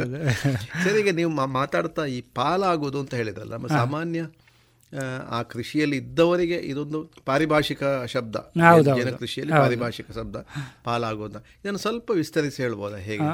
ಸರಿ 0.84 1.00
ಈಗ 1.00 1.16
ನೀವು 1.16 1.32
ಮಾತಾಡ್ತಾ 1.54 2.06
ಈ 2.06 2.22
ಪಾಲಾಗೋದು 2.36 3.00
ಅಂತ 3.00 3.14
ಹೇಳಿದ್ರಲ್ಲ 3.14 3.54
ನಮ್ಮ 3.54 3.68
ಸಾಮಾನ್ಯ 3.68 4.22
ಆ, 5.32 5.42
ಕೃಷಿಯಲ್ಲಿ 5.44 5.98
ಇದ್ದವರಿಗೆ 5.98 6.56
ಇದೊಂದು 6.56 7.00
ಪಾರಿಭಾಷಿಕ 7.26 7.82
ಶಬ್ದ. 8.06 8.36
ಜನ 9.00 9.12
ಕೃಷಿಯಲ್ಲಿ. 9.16 9.54
ಪಾರಿಭಾಷಿಕ 9.54 10.12
ಶಬ್ದ 10.16 10.36
ಪಾಲಾಗೋದು 10.84 11.38
ಅಂತ. 11.38 11.46
ಇದನ್ನು 11.60 11.78
ಸ್ವಲ್ಪ 11.78 12.12
ವಿಸ್ತರಿಸಿ 12.12 12.64
ಹೇಳ್ಬೋದಾ 12.64 12.98
ಹೇಗೆ 12.98 13.28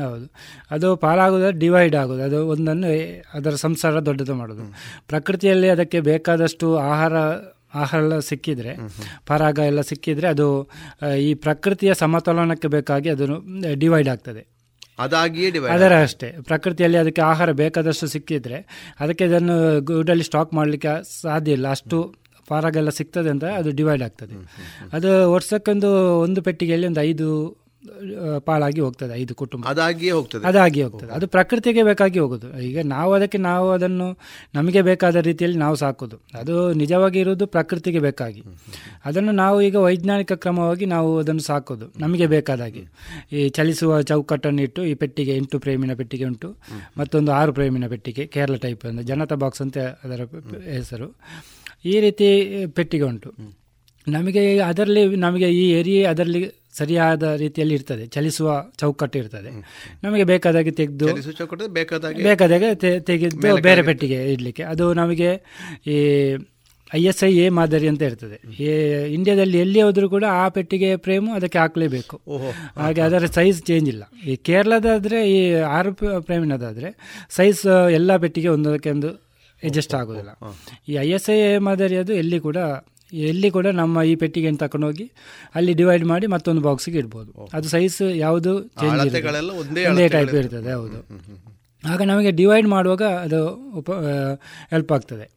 ಹೌದು 0.00 0.26
ಅದು 0.70 0.96
ಪಾಲಾಗೋದು 0.96 1.58
ಡಿವೈಡ್ 1.58 1.96
ಆಗೋದು. 1.96 2.22
ಅದು 2.22 2.48
ಒಂದನ್ನು 2.48 2.92
ಅದರ 3.34 3.54
ಸಂಸಾರ 3.56 4.00
ದೊಡ್ಡದು 4.00 4.34
ಮಾಡೋದು. 4.34 4.64
ಪ್ರಕೃತಿಯಲ್ಲಿ 5.06 5.68
ಅದಕ್ಕೆ 5.68 6.00
ಬೇಕಾದಷ್ಟು 6.00 6.76
ಆಹಾರ 6.86 7.14
ಆಹಾರ 7.74 8.02
ಎಲ್ಲ 8.02 8.18
ಸಿಕ್ಕಿದರೆ 8.18 8.76
ಪರಾಗ 9.26 9.58
ಎಲ್ಲ 9.58 9.80
ಸಿಕ್ಕಿದರೆ 9.80 10.28
ಅದು 10.28 10.70
ಈ 11.18 11.34
ಪ್ರಕೃತಿಯ 11.34 11.94
ಸಮತೋಲನಕ್ಕೆ 11.94 12.68
ಬೇಕಾಗಿ 12.68 13.08
ಅದನ್ನು 13.08 13.38
ಡಿವೈಡ್ 13.74 14.08
ಆಗ್ತದೆ. 14.08 14.46
ಅದಾಗಿಯೇ 14.98 15.50
ಅದರ 15.50 16.02
ಅಷ್ಟೇ. 16.02 16.36
ಪ್ರಕೃತಿಯಲ್ಲಿ 16.42 16.98
ಅದಕ್ಕೆ 16.98 17.22
ಆಹಾರ 17.22 17.52
ಬೇಕಾದಷ್ಟು 17.52 18.06
ಸಿಕ್ಕಿದ್ರೆ 18.06 18.88
ಅದಕ್ಕೆ 19.00 19.24
ಇದನ್ನು 19.24 19.80
ಗೂಡಲ್ಲಿ 19.80 20.24
ಸ್ಟಾಕ್ 20.24 20.54
ಮಾಡಲಿಕ್ಕೆ 20.54 21.20
ಸಾಧ್ಯ 21.20 21.52
ಇಲ್ಲ. 21.52 21.68
ಅಷ್ಟು 21.68 22.14
ಪಾರಾಗೆಲ್ಲ 22.48 22.88
ಸಿಗ್ತದೆ 22.88 23.30
ಅಂತ 23.30 23.44
ಅದು 23.44 23.70
ಡಿವೈಡ್ 23.70 24.02
ಆಗ್ತದೆ. 24.02 24.34
ಅದು 24.92 25.32
ವರ್ಷಕ್ಕೊಂದು 25.32 26.18
ಒಂದು 26.18 26.42
ಪೆಟ್ಟಿಗೆಯಲ್ಲಿ 26.42 26.86
ಒಂದು 26.86 27.00
ಐದು 27.00 27.59
ಆ, 27.80 28.38
ಪಾಲಾಗಿ 28.38 28.80
ಹೋಗ್ತದೆ 28.80 29.14
ಐದು 29.14 29.34
ಕುಟುಂಬ. 29.34 29.64
ಅದಾಗಿಯೇ 29.66 30.12
ಹೋಗ್ತದೆ. 30.12 30.46
ಅದಾಗಿ 30.46 30.82
ಹೋಗ್ತದೆ. 30.82 31.12
ಅದು 31.12 31.28
ಪ್ರಕೃತಿಗೆ 31.28 31.82
ಬೇಕಾಗಿ 31.82 32.18
ಹೋಗೋದು. 32.18 32.60
ಈಗ 32.60 32.78
ನಾವು 32.84 33.12
ಅದಕ್ಕೆ 33.12 33.38
ನಾವು 33.38 33.70
ಅದನ್ನು 33.70 34.18
ನಮಗೆ 34.54 34.82
ಬೇಕಾದ 34.82 35.16
ರೀತಿಯಲ್ಲಿ 35.16 35.58
ನಾವು 35.58 35.76
ಸಾಕೋದು. 35.76 36.20
ಅದು 36.34 36.72
ನಿಜವಾಗಿ 36.72 37.18
ಇರೋದು 37.18 37.46
ಪ್ರಕೃತಿಗೆ 37.46 37.98
ಬೇಕಾಗಿ. 37.98 38.42
ಅದನ್ನು 39.04 39.32
ನಾವು 39.32 39.62
ಈಗ 39.62 39.76
ವೈಜ್ಞಾನಿಕ 39.76 40.32
ಕ್ರಮವಾಗಿ 40.32 40.86
ನಾವು 40.86 41.18
ಅದನ್ನು 41.18 41.40
ಸಾಕೋದು. 41.40 41.92
ನಮಗೆ 41.98 42.26
ಬೇಕಾದಾಗಿ. 42.26 42.84
ಈ 43.32 43.48
ಚಲಿಸುವ 43.48 44.02
ಚೌಕಟ್ಟನ್ನು 44.02 44.62
ಇಟ್ಟು 44.62 44.84
ಈ 44.84 44.94
ಪೆಟ್ಟಿಗೆ 44.94 45.36
ಎಂಟು 45.36 45.58
ಪ್ರೇಮಿನ 45.58 45.94
ಪೆಟ್ಟಿಗೆ 45.94 46.24
ಉಂಟು. 46.24 46.56
ಮತ್ತೊಂದು 46.98 47.32
ಆರು 47.32 47.52
ಪ್ರೇಮಿನ 47.52 47.86
ಪೆಟ್ಟಿಗೆ 47.86 48.26
ಕೇರಳ 48.26 48.54
ಟೈಪ್ 48.56 48.86
ಅಂದರೆ 48.86 49.04
ಜನತಾ 49.04 49.34
ಬಾಕ್ಸ್ 49.34 49.62
ಅಂತ 49.62 49.78
ಅದರ 49.78 50.20
ಹೆಸರು. 50.70 51.16
ಈ 51.84 52.00
ರೀತಿ 52.00 52.56
ಪೆಟ್ಟಿಗೆ 52.66 53.04
ಉಂಟು. 53.04 53.60
ನಮಗೆ 54.08 54.58
ಅದರಲ್ಲಿ 54.58 55.16
ನಮಗೆ 55.16 55.50
ಈ 55.50 55.70
ಏರಿಯಾ 55.70 56.10
ಅದರಲ್ಲಿ 56.10 56.59
ಸರಿಯಾದ 56.78 57.22
ರೀತಿಯಲ್ಲಿ 57.22 57.74
ಇರ್ತದೆ. 57.74 58.06
ಚಲಿಸುವ 58.06 58.66
ಚೌಕಟ್ಟು 58.78 59.18
ಇರ್ತದೆ. 59.18 59.50
ನಮಗೆ 60.04 60.24
ಬೇಕಾದಾಗೆ 60.24 60.70
ತೆಗೆದು 60.70 61.08
ಬೇಕಾದಾಗೆ 62.28 62.70
ತೆಗೆದು 63.00 63.60
ಬೇರೆ 63.68 63.82
ಪೆಟ್ಟಿಗೆ 63.82 64.32
ಇಡಲಿಕ್ಕೆ. 64.32 64.62
ಅದು 64.62 64.94
ನಮಗೆ 64.94 65.30
ಈ 65.86 65.96
ಐ 66.94 67.00
ಎಸ್ 67.04 67.24
ಐ 67.24 67.32
ಎ 67.38 67.48
ಮಾದರಿ 67.48 67.88
ಅಂತ 67.88 68.02
ಇರ್ತದೆ. 68.02 68.36
ಈ 68.62 68.68
ಇಂಡಿಯಾದಲ್ಲಿ 69.16 69.58
ಎಲ್ಲಿ 69.58 69.82
ಹೋದರೂ 69.82 70.08
ಕೂಡ 70.08 70.24
ಆ 70.24 70.48
ಪೆಟ್ಟಿಗೆ 70.48 70.96
ಫ್ರೇಮು 70.96 71.30
ಅದಕ್ಕೆ 71.32 71.58
ಹಾಕಲೇಬೇಕು. 71.58 72.16
ಹಾಗೆ 72.76 73.00
ಅದರ 73.00 73.26
ಸೈಜ್ 73.26 73.62
ಚೇಂಜ್ 73.62 73.88
ಇಲ್ಲ. 73.88 74.04
ಈ 74.24 74.36
ಕೇರಳದಾದರೆ 74.36 75.30
ಈ 75.30 75.52
ಆರು 75.54 75.92
ಫ್ರೇಮಿನದಾದರೆ 76.20 76.90
ಸೈಜ್ 77.30 77.90
ಎಲ್ಲ 77.98 78.16
ಪೆಟ್ಟಿಗೆ 78.16 78.48
ಒಂದಕ್ಕೆ 78.48 78.90
ಒಂದು 78.90 79.10
ಅಡ್ಜಸ್ಟ್ 79.62 79.94
ಆಗೋದಿಲ್ಲ 79.94 80.32
ಈ 80.88 80.96
ಐ 80.96 81.08
ಎಸ್ 81.08 81.30
ಐ 81.30 81.38
ಎ 81.40 81.58
ಮಾದರಿ 81.58 81.96
ಅದು 81.96 82.12
ಎಲ್ಲಿ 82.12 82.40
ಕೂಡ 82.40 82.56
ಎಲ್ಲಿ 83.12 83.50
ಕೂಡ 83.50 83.66
ನಮ್ಮ 83.66 84.02
ಈ 84.02 84.14
ಪೆಟ್ಟಿಗೆಯನ್ನು 84.14 84.82
ಹೋಗಿ 84.86 85.10
ಅಲ್ಲಿ 85.54 85.74
ಡಿವೈಡ್ 85.74 86.04
ಮಾಡಿ 86.04 86.26
ಮತ್ತೊಂದು 86.26 86.60
ಬಾಕ್ಸಿಗೆ 86.60 86.98
ಇಡ್ಬೋದು. 86.98 87.48
ಅದು 87.52 87.68
ಸೈಜ್ 87.68 88.02
ಯಾವುದು 88.16 88.62
ಚೇಂಜ್ 88.62 89.00
ಒಂದೇ 89.90 90.08
ಟೈಪ್ 90.08 90.34
ಇರ್ತದೆ 90.34 90.72
ಹೌದು. 90.72 91.00
ಆಗ 91.88 92.02
ನಮಗೆ 92.02 92.30
ಡಿವೈಡ್ 92.30 92.68
ಮಾಡುವಾಗ 92.68 93.02
ಅದು 93.02 93.54
ಉಪ 93.74 93.90
ಹೆಲ್ಪ್ 94.70 94.92
ಆಗ್ತದೆ. 94.92 95.30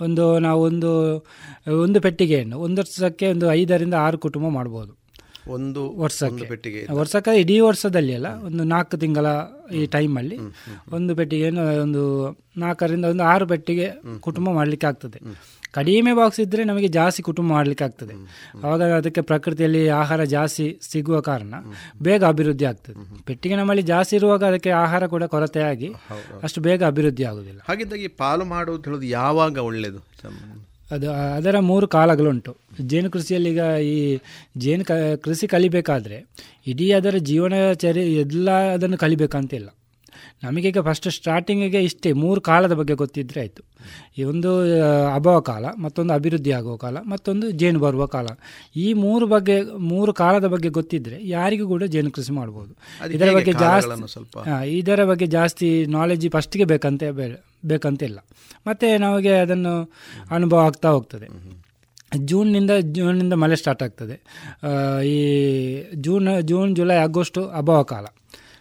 ಒಂದು 0.00 0.38
ನಾವು 0.38 0.62
ಒಂದು 0.62 0.90
ಒಂದು 1.82 2.00
ಪೆಟ್ಟಿಗೆಯನ್ನು 2.00 2.58
ಒಂದು 2.58 2.80
ವರ್ಷಕ್ಕೆ 2.80 3.28
ಒಂದು 3.28 3.50
ಐದರಿಂದ 3.50 3.94
ಆರು 3.94 4.18
ಕುಟುಂಬ 4.18 4.48
ಮಾಡ್ಬೋದು. 4.48 4.92
ಒಂದು 5.48 5.98
ವರ್ಷಕ್ಕೆ. 5.98 6.44
ಪೆಟ್ಟಿಗೆ 6.44 6.86
ವರ್ಷಕ್ಕೆ 6.92 7.40
ಇಡೀ 7.40 7.60
ವರ್ಷದಲ್ಲಿ 7.60 8.14
ಅಲ್ಲ 8.14 8.26
ಒಂದು 8.26 8.64
ನಾಲ್ಕು 8.64 8.96
ತಿಂಗಳ 8.96 9.26
ಈ 9.74 9.86
ಟೈಮಲ್ಲಿ 9.86 10.38
ಒಂದು 10.92 11.14
ಪೆಟ್ಟಿಗೆಯನ್ನು 11.14 11.82
ಒಂದು 11.82 12.02
ನಾಲ್ಕರಿಂದ 12.56 13.04
ಒಂದು 13.04 13.22
ಆರು 13.22 13.46
ಪೆಟ್ಟಿಗೆ 13.46 13.86
ಕುಟುಂಬ 14.20 14.48
ಮಾಡಲಿಕ್ಕೆ 14.50 14.86
ಆಗ್ತದೆ. 14.86 15.20
ಕಡಿಮೆ 15.76 16.12
ಬಾಕ್ಸ್ 16.12 16.40
ಇದ್ದರೆ 16.40 16.64
ನಮಗೆ 16.64 16.88
ಜಾಸ್ತಿ 16.88 17.22
ಕುಟುಂಬ 17.22 17.48
ಮಾಡಲಿಕ್ಕೆ 17.52 17.84
ಆಗ್ತದೆ. 17.84 18.14
ಆವಾಗ 18.64 18.82
ಅದಕ್ಕೆ 18.92 19.22
ಪ್ರಕೃತಿಯಲ್ಲಿ 19.30 19.82
ಆಹಾರ 20.00 20.24
ಜಾಸ್ತಿ 20.34 20.66
ಸಿಗುವ 20.90 21.18
ಕಾರಣ 21.20 21.54
ಬೇಗ 22.02 22.22
ಅಭಿವೃದ್ಧಿ 22.24 22.64
ಆಗ್ತದೆ. 22.64 22.96
ಪೆಟ್ಟಿಗೆ 23.26 23.56
ನಮ್ಮಲ್ಲಿ 23.56 23.84
ಜಾಸ್ತಿ 23.92 24.16
ಇರುವಾಗ 24.16 24.44
ಅದಕ್ಕೆ 24.44 24.70
ಆಹಾರ 24.84 25.06
ಕೂಡ 25.06 25.24
ಕೊರತೆಯಾಗಿ 25.24 25.90
ಅಷ್ಟು 26.42 26.60
ಬೇಗ 26.60 26.84
ಅಭಿವೃದ್ಧಿ 26.84 27.24
ಆಗುವುದಿಲ್ಲ. 27.24 27.60
ಹಾಗಿದ್ದಾಗಿ 27.68 28.08
ಪಾಲು 28.22 28.44
ಮಾಡುವುದು 28.44 28.82
ಹೇಳೋದು 28.82 29.08
ಯಾವಾಗ 29.18 29.58
ಒಳ್ಳೆಯದು 29.70 30.02
ಅದು 30.90 31.06
ಅದರ 31.12 31.58
ಮೂರು 31.60 31.86
ಕಾಲಗಳುಂಟು. 31.88 32.52
ಜೇನು 32.80 33.08
ಕೃಷಿಯಲ್ಲಿ 33.10 33.50
ಈಗ 33.50 33.62
ಈ 33.86 33.96
ಜೇನು 34.58 34.84
ಕ 34.84 34.92
ಕೃಷಿ 35.24 35.46
ಕಲಿಬೇಕಾದ್ರೆ 35.46 36.18
ಇಡೀ 36.66 36.86
ಅದರ 36.92 37.16
ಜೀವನಚರ್ಯ 37.28 38.04
ಎಲ್ಲ 38.20 38.50
ಅದನ್ನು 38.72 38.98
ಕಲಿಬೇಕಂತಿಲ್ಲ. 38.98 39.68
ನಮಗೀಗ 40.44 40.78
ಫಸ್ಟ್ 40.78 41.10
ಸ್ಟಾರ್ಟಿಂಗಿಗೆ 41.10 41.82
ಇಷ್ಟೇ 41.82 42.12
ಮೂರು 42.12 42.40
ಕಾಲದ 42.40 42.72
ಬಗ್ಗೆ 42.72 42.94
ಗೊತ್ತಿದ್ದರೆ 42.94 43.40
ಆಯಿತು. 43.40 43.62
ಈ 44.18 44.22
ಒಂದು 44.22 44.62
ಅಭಾವ 45.14 45.40
ಕಾಲ 45.40 45.64
ಮತ್ತೊಂದು 45.78 46.14
ಅಭಿವೃದ್ಧಿ 46.14 46.52
ಆಗುವ 46.52 46.76
ಕಾಲ 46.76 46.96
ಮತ್ತೊಂದು 46.98 47.50
ಜೇನು 47.50 47.78
ಬರುವ 47.78 48.06
ಕಾಲ. 48.06 48.26
ಈ 48.76 48.92
ಮೂರು 48.92 49.26
ಬಗ್ಗೆ 49.26 49.62
ಮೂರು 49.76 50.12
ಕಾಲದ 50.12 50.44
ಬಗ್ಗೆ 50.44 50.68
ಗೊತ್ತಿದ್ದರೆ 50.68 51.28
ಯಾರಿಗೂ 51.28 51.68
ಕೂಡ 51.68 51.82
ಜೇನು 51.82 52.10
ಕೃಷಿ 52.10 52.32
ಮಾಡ್ಬೋದು. 52.32 52.74
ಇದರ 53.14 53.26
ಬಗ್ಗೆ 53.34 53.52
ಜಾಸ್ತಿ 53.60 54.12
ಸ್ವಲ್ಪ? 54.12 54.38
ಇದರ 54.66 55.04
ಬಗ್ಗೆ 55.04 55.26
ಜಾಸ್ತಿ 55.26 55.86
ನಾಲೆಜ್ 55.86 56.30
ಫಸ್ಟಿಗೆ 56.30 56.64
ಬೇಕಂತ 56.64 57.04
ಬೇ- 57.04 57.66
ಬೇಕಂತಿಲ್ಲ. 57.66 58.18
ಮತ್ತು 58.66 59.00
ನಮಗೆ 59.00 59.32
ಅದನ್ನು 59.32 59.92
ಅನುಭವ 60.30 60.58
ಆಗ್ತಾ 60.58 60.88
ಹೋಗ್ತದೆ. 60.88 61.26
ಜೂನ್ನಿಂದ 62.16 62.70
ಜೂನ್ನಿಂದ 62.80 63.32
ಮಳೆ 63.32 63.56
ಸ್ಟಾರ್ಟ್ 63.56 63.82
ಆಗ್ತದೆ. 63.82 64.24
ಈ 65.04 65.82
ಜೂನ್ 65.94 66.28
ಜೂನ್ 66.40 66.76
ಜುಲೈ 66.76 66.94
ಆಗೋಸ್ಟು 66.94 67.48
ಅಭಾವ 67.48 67.82
ಕಾಲ. 67.82 68.06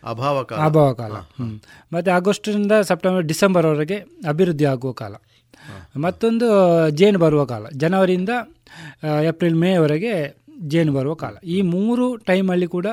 ಅಭಾವ 0.06 0.44
ಕಾಲ. 0.44 0.60
ಅಭಾವ 0.60 0.94
ಕಾಲ. 0.94 1.12
ಹ್ಞೂ 1.12 1.46
ಮತ್ತೆ 1.94 2.12
ಆಗಸ್ಟಿನಿಂದ 2.12 2.72
ಸೆಪ್ಟೆಂಬರ್ 2.82 3.24
ಡಿಸೆಂಬರ್ವರೆಗೆ 3.24 3.96
ಅಭಿವೃದ್ಧಿ 4.30 4.66
ಆಗುವ 4.66 4.92
ಕಾಲ. 4.92 5.16
ಮತ್ತೊಂದು 5.98 6.48
ಜೇನು 6.90 7.20
ಬರುವ 7.20 7.46
ಕಾಲ. 7.46 7.66
ಜನವರಿಯಿಂದ 7.74 8.30
ಏಪ್ರಿಲ್ 9.28 9.56
ಮೇವರೆಗೆ 9.56 10.45
ಜೇನು 10.62 10.92
ಬರುವ 10.94 11.14
ಕಾಲ. 11.14 11.36
ಈ 11.44 11.62
ಮೂರು 11.62 12.16
ಟೈಮಲ್ಲಿ 12.16 12.68
ಕೂಡ 12.68 12.88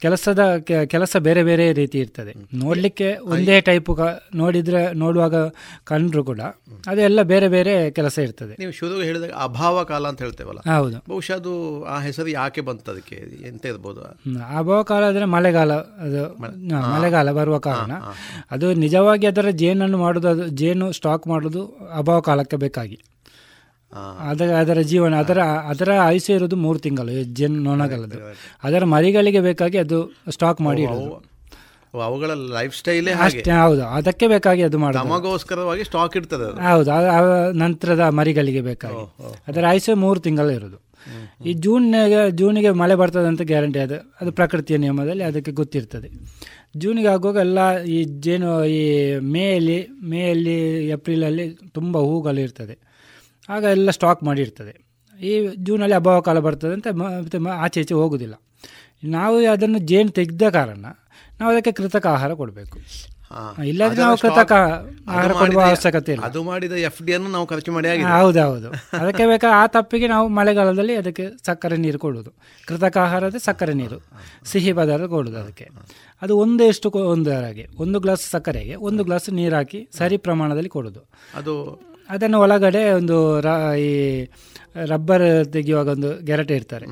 ಕೆಲಸದ 0.00 0.56
ಕೆಲಸ 0.84 1.16
ಬೇರೆ 1.18 1.42
ಬೇರೆ 1.42 1.72
ರೀತಿ 1.72 1.98
ಇರ್ತದೆ. 1.98 2.34
ನೋಡಲಿಕ್ಕೆ 2.54 3.16
ಒಂದೇ 3.16 3.60
ಟೈಪ್ 3.60 3.90
ನೋಡಿದರೆ 4.34 4.92
ನೋಡುವಾಗ 4.92 5.34
ಕಂಡ್ರು 5.84 6.24
ಕೂಡ 6.24 6.40
ಅದೆಲ್ಲ 6.86 7.22
ಬೇರೆ 7.22 7.48
ಬೇರೆ 7.48 7.90
ಕೆಲಸ 7.90 8.18
ಇರ್ತದೆ. 8.18 8.56
ನೀವು 8.58 8.72
ಶುರು 8.72 9.02
ಹೇಳಿದಾಗ 9.02 9.30
ಅಭಾವ 9.30 9.82
ಕಾಲ 9.82 10.08
ಅಂತ 10.08 10.22
ಹೇಳ್ತೇವಲ್ಲ. 10.22 10.74
ಹೌದು. 10.76 10.96
ಬಹುಶಃ 11.08 11.34
ಅದು 11.34 11.84
ಆ 11.84 12.00
ಹೆಸರು 12.00 12.28
ಯಾಕೆ 12.28 12.60
ಬಂತು 12.60 12.90
ಅದಕ್ಕೆ? 12.90 13.14
ಎಂತ 13.48 13.66
ಇರ್ಬೋದು? 13.66 14.00
ಅಭಾವ 14.58 14.82
ಕಾಲ 14.82 15.04
ಅಂದರೆ 15.04 15.24
ಮಳೆಗಾಲ 15.24 15.72
ಅದು 15.72 16.38
ಮಳೆಗಾಲ 16.92 17.32
ಬರುವ 17.32 17.58
ಕಾರಣ. 17.58 17.92
ಅದು 18.50 18.74
ನಿಜವಾಗಿ 18.74 19.26
ಅದರ 19.26 19.50
ಜೇನನ್ನು 19.50 19.98
ಮಾಡೋದು 19.98 20.28
ಅದು 20.28 20.48
ಜೇನು 20.48 20.92
ಸ್ಟಾಕ್ 20.92 21.26
ಮಾಡೋದು 21.26 21.66
ಅಭಾವ 21.98 22.20
ಕಾಲಕ್ಕೆ 22.20 22.56
ಬೇಕಾಗಿ. 22.56 23.00
ಅದರ 24.20 24.50
ಅದರ 24.54 24.80
ಜೀವನ 24.80 25.14
ಅದರ 25.14 25.40
ಅದರ 25.40 25.92
ಆಯುಷ್ಯ 26.02 26.32
ಇರೋದು 26.34 26.56
ಮೂರು 26.56 26.78
ತಿಂಗಳು 26.78 27.24
ಜನ್ 27.24 27.64
ನೊಣಗಳದ್ದು 27.64 28.18
ಅದರ 28.64 28.84
ಮರಿಗಳಿಗೆ 28.84 29.40
ಬೇಕಾಗಿ 29.40 29.78
ಅದು 29.78 29.98
ಸ್ಟಾಕ್ 30.30 30.60
ಮಾಡಿ 30.60 30.82
ಇಡೋದು. 30.82 31.32
ಅವುಗಳ 32.02 32.30
ಲೈಫ್ 32.30 32.76
ಸ್ಟೈಲೇ 32.76 33.12
ಅಷ್ಟೇ 33.12 33.50
ಹೌದು. 33.50 33.82
ಅದಕ್ಕೆ 33.84 34.26
ಬೇಕಾಗಿ 34.26 34.62
ಅದು 34.62 34.78
ಮಾಡೋದು. 34.78 35.04
ತಮಗೋಸ್ಕರವಾಗಿ 35.04 35.84
ಸ್ಟಾಕ್ 35.84 36.16
ಇರ್ತದೆ 36.16 36.46
ಹೌದು 36.70 36.90
ನಂತರದ 37.52 38.00
ಮರಿಗಳಿಗೆ 38.00 38.60
ಬೇಕಾಗಿ. 38.60 39.02
ಅದರ 39.48 39.64
ಆಯುಷ್ಯ 39.66 39.94
ಮೂರು 39.94 40.20
ತಿಂಗಳು 40.20 40.50
ಇರೋದು. 40.50 40.78
ಈ 41.46 41.52
ಜೂನ್ಗೆ 41.52 42.30
ಜೂನಿಗೆ 42.30 42.70
ಮಳೆ 42.70 42.94
ಬರ್ತದೆ 42.94 43.26
ಅಂತ 43.26 43.42
ಗ್ಯಾರಂಟಿ 43.42 43.78
ಅದು 43.78 43.94
ಅದು 44.20 44.32
ಪ್ರಕೃತಿಯ 44.32 44.76
ನಿಯಮದಲ್ಲಿ 44.76 45.24
ಅದಕ್ಕೆ 45.24 45.52
ಗೊತ್ತಿರ್ತದೆ. 45.52 46.08
ಜೂನಿಗೆ 46.76 47.08
ಆಗುವಾಗ 47.08 47.36
ಎಲ್ಲ 47.36 47.82
ಈ 47.82 48.04
ಜೇನು 48.04 48.64
ಈ 48.64 49.16
ಮೇಯಲ್ಲಿ 49.18 49.88
ಮೇಯಲ್ಲಿ 50.04 50.86
ಏಪ್ರಿಲಲ್ಲಿ 50.86 51.58
ತುಂಬ 51.70 51.98
ಹೂಗಳು 51.98 52.40
ಇರ್ತದೆ. 52.40 52.91
ಆಗ 53.48 53.62
ಎಲ್ಲ 53.62 53.90
ಸ್ಟಾಕ್ 53.90 54.22
ಮಾಡಿರ್ತದೆ. 54.22 54.92
ಈ 55.26 55.48
ಜೂನಲ್ಲಿ 55.56 55.96
ಅಭಾವ 55.96 56.20
ಕಾಲ 56.20 56.38
ಬರ್ತದೆ 56.38 56.72
ಅಂತ 56.72 56.86
ಮತ್ತೆ 56.88 57.48
ಆಚೆ 57.48 57.80
ಈಚೆ 57.80 57.94
ಹೋಗುವುದಿಲ್ಲ 57.94 58.34
ನಾವು 59.04 59.50
ಅದನ್ನು 59.50 59.78
ಜೇನು 59.78 60.08
ತೆಗೆದ 60.08 60.48
ಕಾರಣ 60.52 60.84
ನಾವು 61.40 61.52
ಅದಕ್ಕೆ 61.52 61.72
ಕೃತಕ 61.72 62.06
ಆಹಾರ 62.06 62.34
ಕೊಡಬೇಕು. 62.34 62.78
ಇಲ್ಲಾದ್ರೆ 63.64 64.00
ನಾವು 64.00 64.18
ಕೃತಕ 64.18 64.52
ಆಹಾರ 65.08 65.32
ಕೊಡುವ 65.32 65.60
ಅವಶ್ಯಕತೆ 65.62 66.12
ಇಲ್ಲ. 66.12 66.24
ಅದು 66.24 66.42
ಮಾಡಿದ 66.42 66.72
ಎಫ್ 66.72 67.02
ಡಿ 67.02 67.14
ಅನ್ನು 67.14 67.28
ನಾವು 67.28 67.46
ಖರ್ಚು 67.46 67.72
ಮಾಡಿ 67.72 67.88
ಹೌದೌದು. 68.20 68.68
ಅದಕ್ಕೆ 68.96 69.26
ಬೇಕಾ 69.26 69.46
ಆ 69.52 69.66
ತಪ್ಪಿಗೆ 69.66 70.08
ನಾವು 70.08 70.28
ಮಳೆಗಾಲದಲ್ಲಿ 70.28 70.94
ಅದಕ್ಕೆ 70.94 71.28
ಸಕ್ಕರೆ 71.46 71.76
ನೀರು 71.76 71.98
ಕೊಡೋದು. 71.98 72.30
ಕೃತಕ 72.66 72.98
ಆಹಾರದ 72.98 73.34
ಸಕ್ಕರೆ 73.36 73.74
ನೀರು. 73.74 73.98
ಸಿಹಿ 74.44 74.72
ಪದಾರ್ಥ 74.72 75.04
ಕೊಡೋದು 75.04 75.38
ಅದಕ್ಕೆ. 75.38 75.68
ಅದು 76.22 76.38
ಒಂದೇ 76.38 76.64
ಎಷ್ಟು 76.64 76.90
ಕೊ- 76.90 77.06
ಒಂದರಾಗೆ 77.06 77.66
ಒಂದು 77.76 78.00
ಗ್ಲಾಸ್ 78.00 78.30
ಸಕ್ಕರೆಗೆ 78.30 78.74
ಒಂದು 78.74 79.04
ಗ್ಲಾಸ್ 79.04 79.30
ನೀರು 79.30 79.56
ಹಾಕಿ 79.56 79.88
ಸರಿ 79.98 80.16
ಪ್ರಮಾಣದಲ್ಲಿ 80.16 80.68
ಕೊಡೋದು. 80.68 81.00
ಅದು 81.34 81.80
ಅದನ್ನು 82.10 82.40
ಒಳಗಡೆ 82.40 82.90
ಒಂದು 82.92 83.40
ರ 83.40 83.46
ಈ 83.78 84.26
ರಬ್ಬರ್ 84.84 85.46
ತೆಗೆಯುವಾಗ 85.52 85.88
ಒಂದು 85.88 86.24
ಗೆರಟೆ 86.24 86.54
ಇರ್ತಾರೆ 86.56 86.86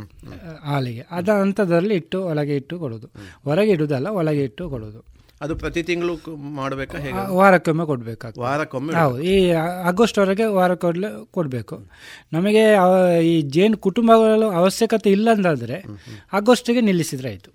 ಹಾಲಿಗೆ. 0.64 1.06
ಅದ 1.10 1.28
ಅಂಥದ್ರಲ್ಲಿ 1.28 1.94
ಇಟ್ಟು 1.94 2.24
ಒಳಗೆ 2.24 2.56
ಇಟ್ಟು 2.56 2.78
ಕೊಡೋದು. 2.78 3.10
ಹೊರಗೆ 3.44 3.70
ಇಡುವುದಲ್ಲ 3.70 4.06
ಒಳಗೆ 4.06 4.42
ಇಟ್ಟು 4.42 4.70
ಕೊಡೋದು. 4.70 5.04
ಅದು 5.40 5.56
ಪ್ರತಿ 5.56 5.82
ತಿಂಗಳು 5.82 6.18
ಮಾಡಬೇಕಾ 6.36 6.98
ಹೇಗೆ? 6.98 7.34
ವಾರಕ್ಕೊಮ್ಮೆ 7.34 7.86
ಕೊಡಬೇಕಾಗ್ತದೆ. 7.86 8.42
ವಾರಕ್ಕೊಮ್ಮೆ 8.42 8.94
ಹೌದು. 8.94 9.22
ಈ 9.22 9.50
ಆಗಸ್ಟ್ವರೆಗೆ 9.84 10.44
ವಾರಕ್ಕೊಡ್ಲೆ 10.44 11.24
ಕೊಡಬೇಕು. 11.30 11.78
ನಮಗೆ 12.32 12.64
ಈ 13.24 13.42
ಜೇನು 13.42 13.76
ಕುಟುಂಬಗಳು 13.76 14.50
ಅವಶ್ಯಕತೆ 14.50 15.10
ಇಲ್ಲ 15.10 15.30
ಅಂತಾದರೆ 15.30 15.84
ಆಗಸ್ಟ್ಗೆ 16.32 16.80
ನಿಲ್ಲಿಸಿದ್ರೆ 16.80 17.28
ಆಯಿತು. 17.28 17.50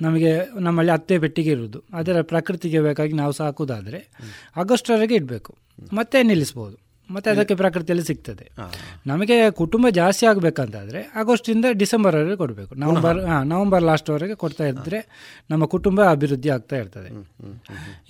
ನಮಗೆ 0.00 0.46
ನಮ್ಮಲ್ಲಿ 0.60 0.92
ಅತ್ತೆ 0.92 1.18
ಪೆಟ್ಟಿಗೆ 1.18 1.50
ಇರುವುದು. 1.50 1.82
ಅದರ 1.92 2.22
ಪ್ರಕೃತಿಗೆ 2.22 2.80
ಬೇಕಾಗಿ 2.80 3.12
ನಾವು 3.12 3.32
ಸಾಕುವುದಾದರೆ 3.32 4.08
ಆಗಸ್ಟ್ವರೆಗೆ 4.56 5.14
ಇಡಬೇಕು. 5.14 5.54
ಮತ್ತೆ 5.92 6.22
ನಿಲ್ಲಿಸ್ಬೋದು. 6.22 6.76
ಮತ್ತೆ 7.10 7.30
ಅದಕ್ಕೆ 7.30 7.54
ಪ್ರಕೃತಿಯಲ್ಲಿ 7.54 8.04
ಸಿಗ್ತದೆ. 8.04 8.50
ನಮಗೆ 9.06 9.50
ಕುಟುಂಬ 9.50 9.88
ಜಾಸ್ತಿ 9.88 10.26
ಆಗಬೇಕಂತಾದರೆ 10.26 11.12
ಆಗಸ್ಟಿಂದ 11.14 11.64
ಡಿಸೆಂಬರ್ವರೆಗೆ 11.72 12.36
ಕೊಡಬೇಕು. 12.36 12.74
ನವಂಬರ್ 12.74 13.20
ಹಾಂ 13.20 13.48
ನವಂಬರ್ 13.48 13.82
ಲಾಸ್ಟ್ವರೆಗೆ 13.82 14.34
ಕೊಡ್ತಾ 14.34 14.66
ಇದ್ದರೆ 14.66 14.98
ನಮ್ಮ 15.50 15.64
ಕುಟುಂಬ 15.64 16.04
ಅಭಿವೃದ್ಧಿ 16.10 16.48
ಆಗ್ತಾ 16.48 16.76
ಇರ್ತದೆ. 16.76 17.10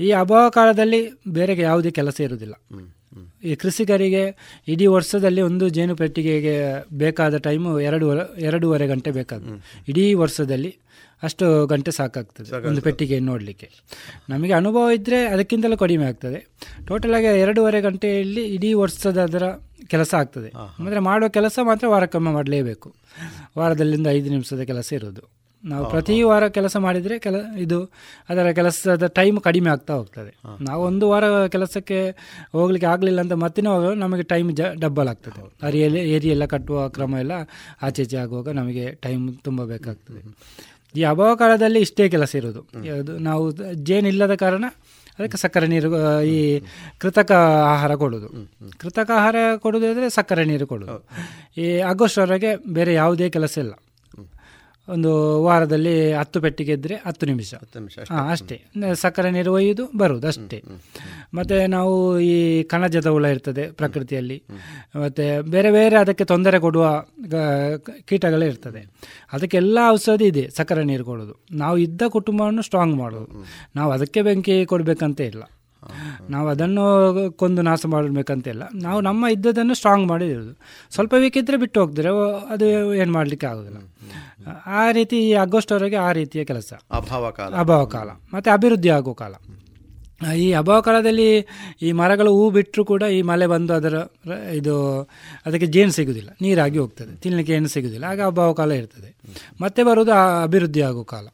ಈ 0.00 0.10
ಅಭಾವ 0.10 0.48
ಕಾಲದಲ್ಲಿ 0.48 1.00
ಬೇರೆ 1.28 1.60
ಯಾವುದೇ 1.60 1.90
ಕೆಲಸ 1.90 2.20
ಇರುವುದಿಲ್ಲ. 2.20 2.54
ಈ 3.44 3.54
ಕೃಷಿಕರಿಗೆ 3.54 4.22
ಇಡೀ 4.68 4.86
ವರ್ಷದಲ್ಲಿ 4.86 5.40
ಒಂದು 5.40 5.68
ಜೇನು 5.68 5.96
ಪೆಟ್ಟಿಗೆಗೆ 5.96 6.84
ಬೇಕಾದ 6.92 7.36
ಟೈಮು 7.36 7.80
ಎರಡೂವರೆ 7.80 8.42
ಎರಡೂವರೆ 8.42 8.86
ಗಂಟೆ 8.86 9.10
ಬೇಕಾಗ್ತದೆ 9.10 9.82
ಇಡೀ 9.88 10.14
ವರ್ಷದಲ್ಲಿ 10.14 10.76
ಅಷ್ಟು 11.22 11.66
ಗಂಟೆ 11.66 11.90
ಸಾಕಾಗ್ತದೆ. 11.90 12.68
ಒಂದು 12.68 12.82
ಪೆಟ್ಟಿಗೆ 12.82 13.20
ನೋಡಲಿಕ್ಕೆ. 13.20 13.70
ನಮಗೆ 14.28 14.52
ಅನುಭವ 14.52 14.90
ಇದ್ದರೆ 14.90 15.26
ಅದಕ್ಕಿಂತಲೂ 15.26 15.76
ಕಡಿಮೆ 15.76 16.04
ಆಗ್ತದೆ. 16.04 16.48
ಟೋಟಲ್ 16.86 17.14
ಆಗಿ 17.14 17.26
ಎರಡೂವರೆ 17.26 17.80
ಗಂಟೆಯಲ್ಲಿ 17.80 18.44
ಇಡೀ 18.54 18.72
ವರ್ಷದ 18.72 19.22
ಅದರ 19.22 19.42
ಕೆಲಸ 19.86 20.14
ಆಗ್ತದೆ. 20.14 20.48
ಅಂದರೆ 20.78 21.00
ಮಾಡೋ 21.00 21.28
ಕೆಲಸ 21.28 21.58
ಮಾತ್ರ 21.62 21.88
ವಾರಕ್ಕೊಮ್ಮೆ 21.88 22.30
ಮಾಡಲೇಬೇಕು. 22.30 22.94
ವಾರದಲ್ಲಿಂದ 23.58 24.06
ಐದು 24.06 24.30
ನಿಮಿಷದ 24.30 24.62
ಕೆಲಸ 24.62 24.92
ಇರೋದು. 24.92 25.38
ನಾವು 25.64 25.90
ಪ್ರತಿ 25.90 26.22
ವಾರ 26.22 26.48
ಕೆಲಸ 26.48 26.76
ಮಾಡಿದರೆ 26.76 27.18
ಕೆಲ 27.18 27.34
ಇದು 27.58 27.92
ಅದರ 28.28 28.50
ಕೆಲಸದ 28.50 29.06
ಟೈಮ್ 29.06 29.40
ಕಡಿಮೆ 29.40 29.70
ಆಗ್ತಾ 29.70 29.94
ಹೋಗ್ತದೆ. 29.94 30.36
ನಾವು 30.60 30.84
ಒಂದು 30.84 31.08
ವಾರ 31.08 31.46
ಕೆಲಸಕ್ಕೆ 31.46 32.10
ಹೋಗ್ಲಿಕ್ಕೆ 32.52 32.86
ಆಗಲಿಲ್ಲ 32.86 33.20
ಅಂತ 33.20 33.32
ಮತ್ತಿನ 33.32 33.66
ನಮಗೆ 33.94 34.22
ಟೈಮ್ 34.22 34.52
ಜ 34.56 34.60
ಡಬ್ಬಲ್ 34.80 35.08
ಆಗ್ತದೆ. 35.08 35.66
ಅರಿಯಲ್ಲಿ 35.66 36.00
ಏರಿಯೆಲ್ಲ 36.00 36.30
ಎಲ್ಲ 36.30 36.44
ಕಟ್ಟುವ 36.44 36.88
ಕ್ರಮ 36.88 37.14
ಎಲ್ಲ 37.18 37.32
ಆಚೆ 37.82 38.16
ಆಗುವಾಗ 38.16 38.48
ನಮಗೆ 38.48 38.90
ಟೈಮ್ 38.90 39.36
ತುಂಬ 39.38 39.64
ಬೇಕಾಗ್ತದೆ. 39.64 40.20
ಈ 40.94 41.02
ಅಭಾವ 41.04 41.34
ಕಾಲದಲ್ಲಿ 41.34 41.80
ಇಷ್ಟೇ 41.80 42.08
ಕೆಲಸ 42.08 42.34
ಇರೋದು 42.34 42.60
ಅದು 42.92 43.18
ನಾವು 43.20 43.44
ಜೇನಿಲ್ಲದ 43.82 44.34
ಕಾರಣ 44.34 44.64
ಅದಕ್ಕೆ 45.18 45.36
ಸಕ್ಕರೆ 45.36 45.66
ನೀರು 45.66 45.88
ಈ 46.24 46.38
ಕೃತಕ 46.98 47.30
ಆಹಾರ 47.66 47.94
ಕೊಡೋದು 47.94 48.28
ಕೃತಕ 48.78 49.10
ಆಹಾರ 49.16 49.36
ಕೊಡೋದಾದರೆ 49.56 50.08
ಸಕ್ಕರೆ 50.10 50.44
ನೀರು 50.44 50.66
ಕೊಡೋದು 50.66 50.96
ಈ 51.60 51.78
ಆಗಸ್ಟ್ವರೆಗೆ 51.82 52.50
ಬೇರೆ 52.72 52.94
ಯಾವುದೇ 52.94 53.28
ಕೆಲಸ 53.28 53.54
ಇಲ್ಲ. 53.58 53.72
ಒಂದು 54.88 55.42
ವಾರದಲ್ಲಿ 55.42 56.12
ಹತ್ತು 56.12 56.40
ಪೆಟ್ಟಿಗೆ 56.40 56.72
ಇದ್ದರೆ 56.72 56.94
ಹತ್ತು 56.94 57.26
ನಿಮಿಷ. 57.26 57.54
ಹಾಂ 58.10 58.28
ಅಷ್ಟೇ. 58.30 58.64
ಸಕ್ಕರೆ 58.94 59.30
ನೀರು 59.30 59.52
ಒಯ್ಯುವುದು 59.52 59.98
ಬರುವುದು 59.98 60.26
ಅಷ್ಟೇ. 60.26 60.62
ಮತ್ತು 61.34 61.66
ನಾವು 61.66 62.20
ಈ 62.20 62.62
ಕಣಜದ 62.62 63.06
ಹುಳ 63.06 63.24
ಇರ್ತದೆ 63.24 63.70
ಪ್ರಕೃತಿಯಲ್ಲಿ. 63.70 64.42
ಮತ್ತು 65.04 65.42
ಬೇರೆ 65.50 65.70
ಬೇರೆ 65.70 65.96
ಅದಕ್ಕೆ 65.96 66.24
ತೊಂದರೆ 66.24 66.58
ಕೊಡುವ 66.58 67.04
ಕೀಟಗಳೇ 68.04 68.46
ಇರ್ತದೆ. 68.46 68.86
ಅದಕ್ಕೆಲ್ಲ 69.32 69.78
ಔಷಧಿ 69.88 70.24
ಇದೆ 70.24 70.50
ಸಕ್ಕರೆ 70.50 70.84
ನೀರು 70.84 71.04
ಕೊಡೋದು 71.04 71.34
ನಾವು 71.52 71.78
ಇದ್ದ 71.78 72.02
ಕುಟುಂಬವನ್ನು 72.08 72.62
ಸ್ಟ್ರಾಂಗ್ 72.62 72.96
ಮಾಡೋದು. 72.96 73.46
ನಾವು 73.76 73.92
ಅದಕ್ಕೆ 73.92 74.22
ಬೆಂಕಿ 74.22 74.66
ಕೊಡಬೇಕಂತ 74.66 75.20
ಇಲ್ಲ. 75.20 75.42
ನಾವು 76.30 76.48
ಅದನ್ನು 76.48 76.84
ಕೊಂದು 77.30 77.62
ನಾಶ 77.62 77.86
ಮಾಡಬೇಕಂತಿಲ್ಲ. 77.86 78.62
ನಾವು 78.74 79.00
ನಮ್ಮ 79.00 79.26
ಇದ್ದದನ್ನು 79.32 79.74
ಸ್ಟ್ರಾಂಗ್ 79.74 80.08
ಮಾಡಿರೋದು. 80.08 80.52
ಸ್ವಲ್ಪ 80.92 81.14
ವೀಕ್ 81.14 81.36
ಇದ್ದರೆ 81.36 81.56
ಬಿಟ್ಟು 81.56 81.80
ಹೋಗ್ತಾರೆ. 81.80 82.08
ಅದು 82.50 82.94
ಏನು 82.94 83.12
ಮಾಡಲಿಕ್ಕೆ 83.12 83.46
ಆಗೋದಿಲ್ಲ. 83.46 83.78
ಆ 84.66 84.90
ರೀತಿ 84.90 85.32
ಆಗಸ್ಟ್ವರೆಗೆ 85.34 85.96
ಆ 85.96 86.12
ರೀತಿಯ 86.12 86.44
ಕೆಲಸ. 86.44 86.72
ಅಭಾವ 86.90 87.30
ಕಾಲ. 87.30 87.54
ಅಭಾವ 87.54 87.84
ಕಾಲ. 87.84 88.08
ಮತ್ತು 88.32 88.50
ಅಭಿವೃದ್ಧಿ 88.50 88.88
ಆಗೋ 88.88 89.14
ಕಾಲ. 89.14 89.34
ಈ 90.36 90.52
ಅಭಾವ 90.52 90.80
ಕಾಲದಲ್ಲಿ 90.80 91.26
ಈ 91.82 91.92
ಮರಗಳು 91.92 92.32
ಹೂ 92.32 92.50
ಬಿಟ್ಟರೂ 92.50 92.84
ಕೂಡ 92.84 93.02
ಈ 93.02 93.22
ಮಳೆ 93.22 93.46
ಬಂದು 93.46 93.74
ಅದರ 93.74 93.96
ಇದು 94.52 95.02
ಅದಕ್ಕೆ 95.46 95.66
ಜೇನು 95.66 95.92
ಸಿಗುವುದಿಲ್ಲ 95.92 96.30
ನೀರಾಗಿ 96.40 96.78
ಹೋಗ್ತದೆ. 96.78 97.16
ತಿನ್ನಲಿಕ್ಕೆ 97.16 97.52
ಏನು 97.52 97.68
ಸಿಗುವುದಿಲ್ಲ 97.68 98.04
ಆಗ 98.04 98.20
ಅಭಾವ 98.26 98.52
ಕಾಲ 98.52 98.72
ಇರ್ತದೆ. 98.72 99.10
ಮತ್ತೆ 99.60 99.82
ಬರೋದು 99.82 100.12
ಅಭಿವೃದ್ಧಿ 100.42 100.80
ಆಗೋ 100.82 101.04
ಕಾಲ. 101.04 101.26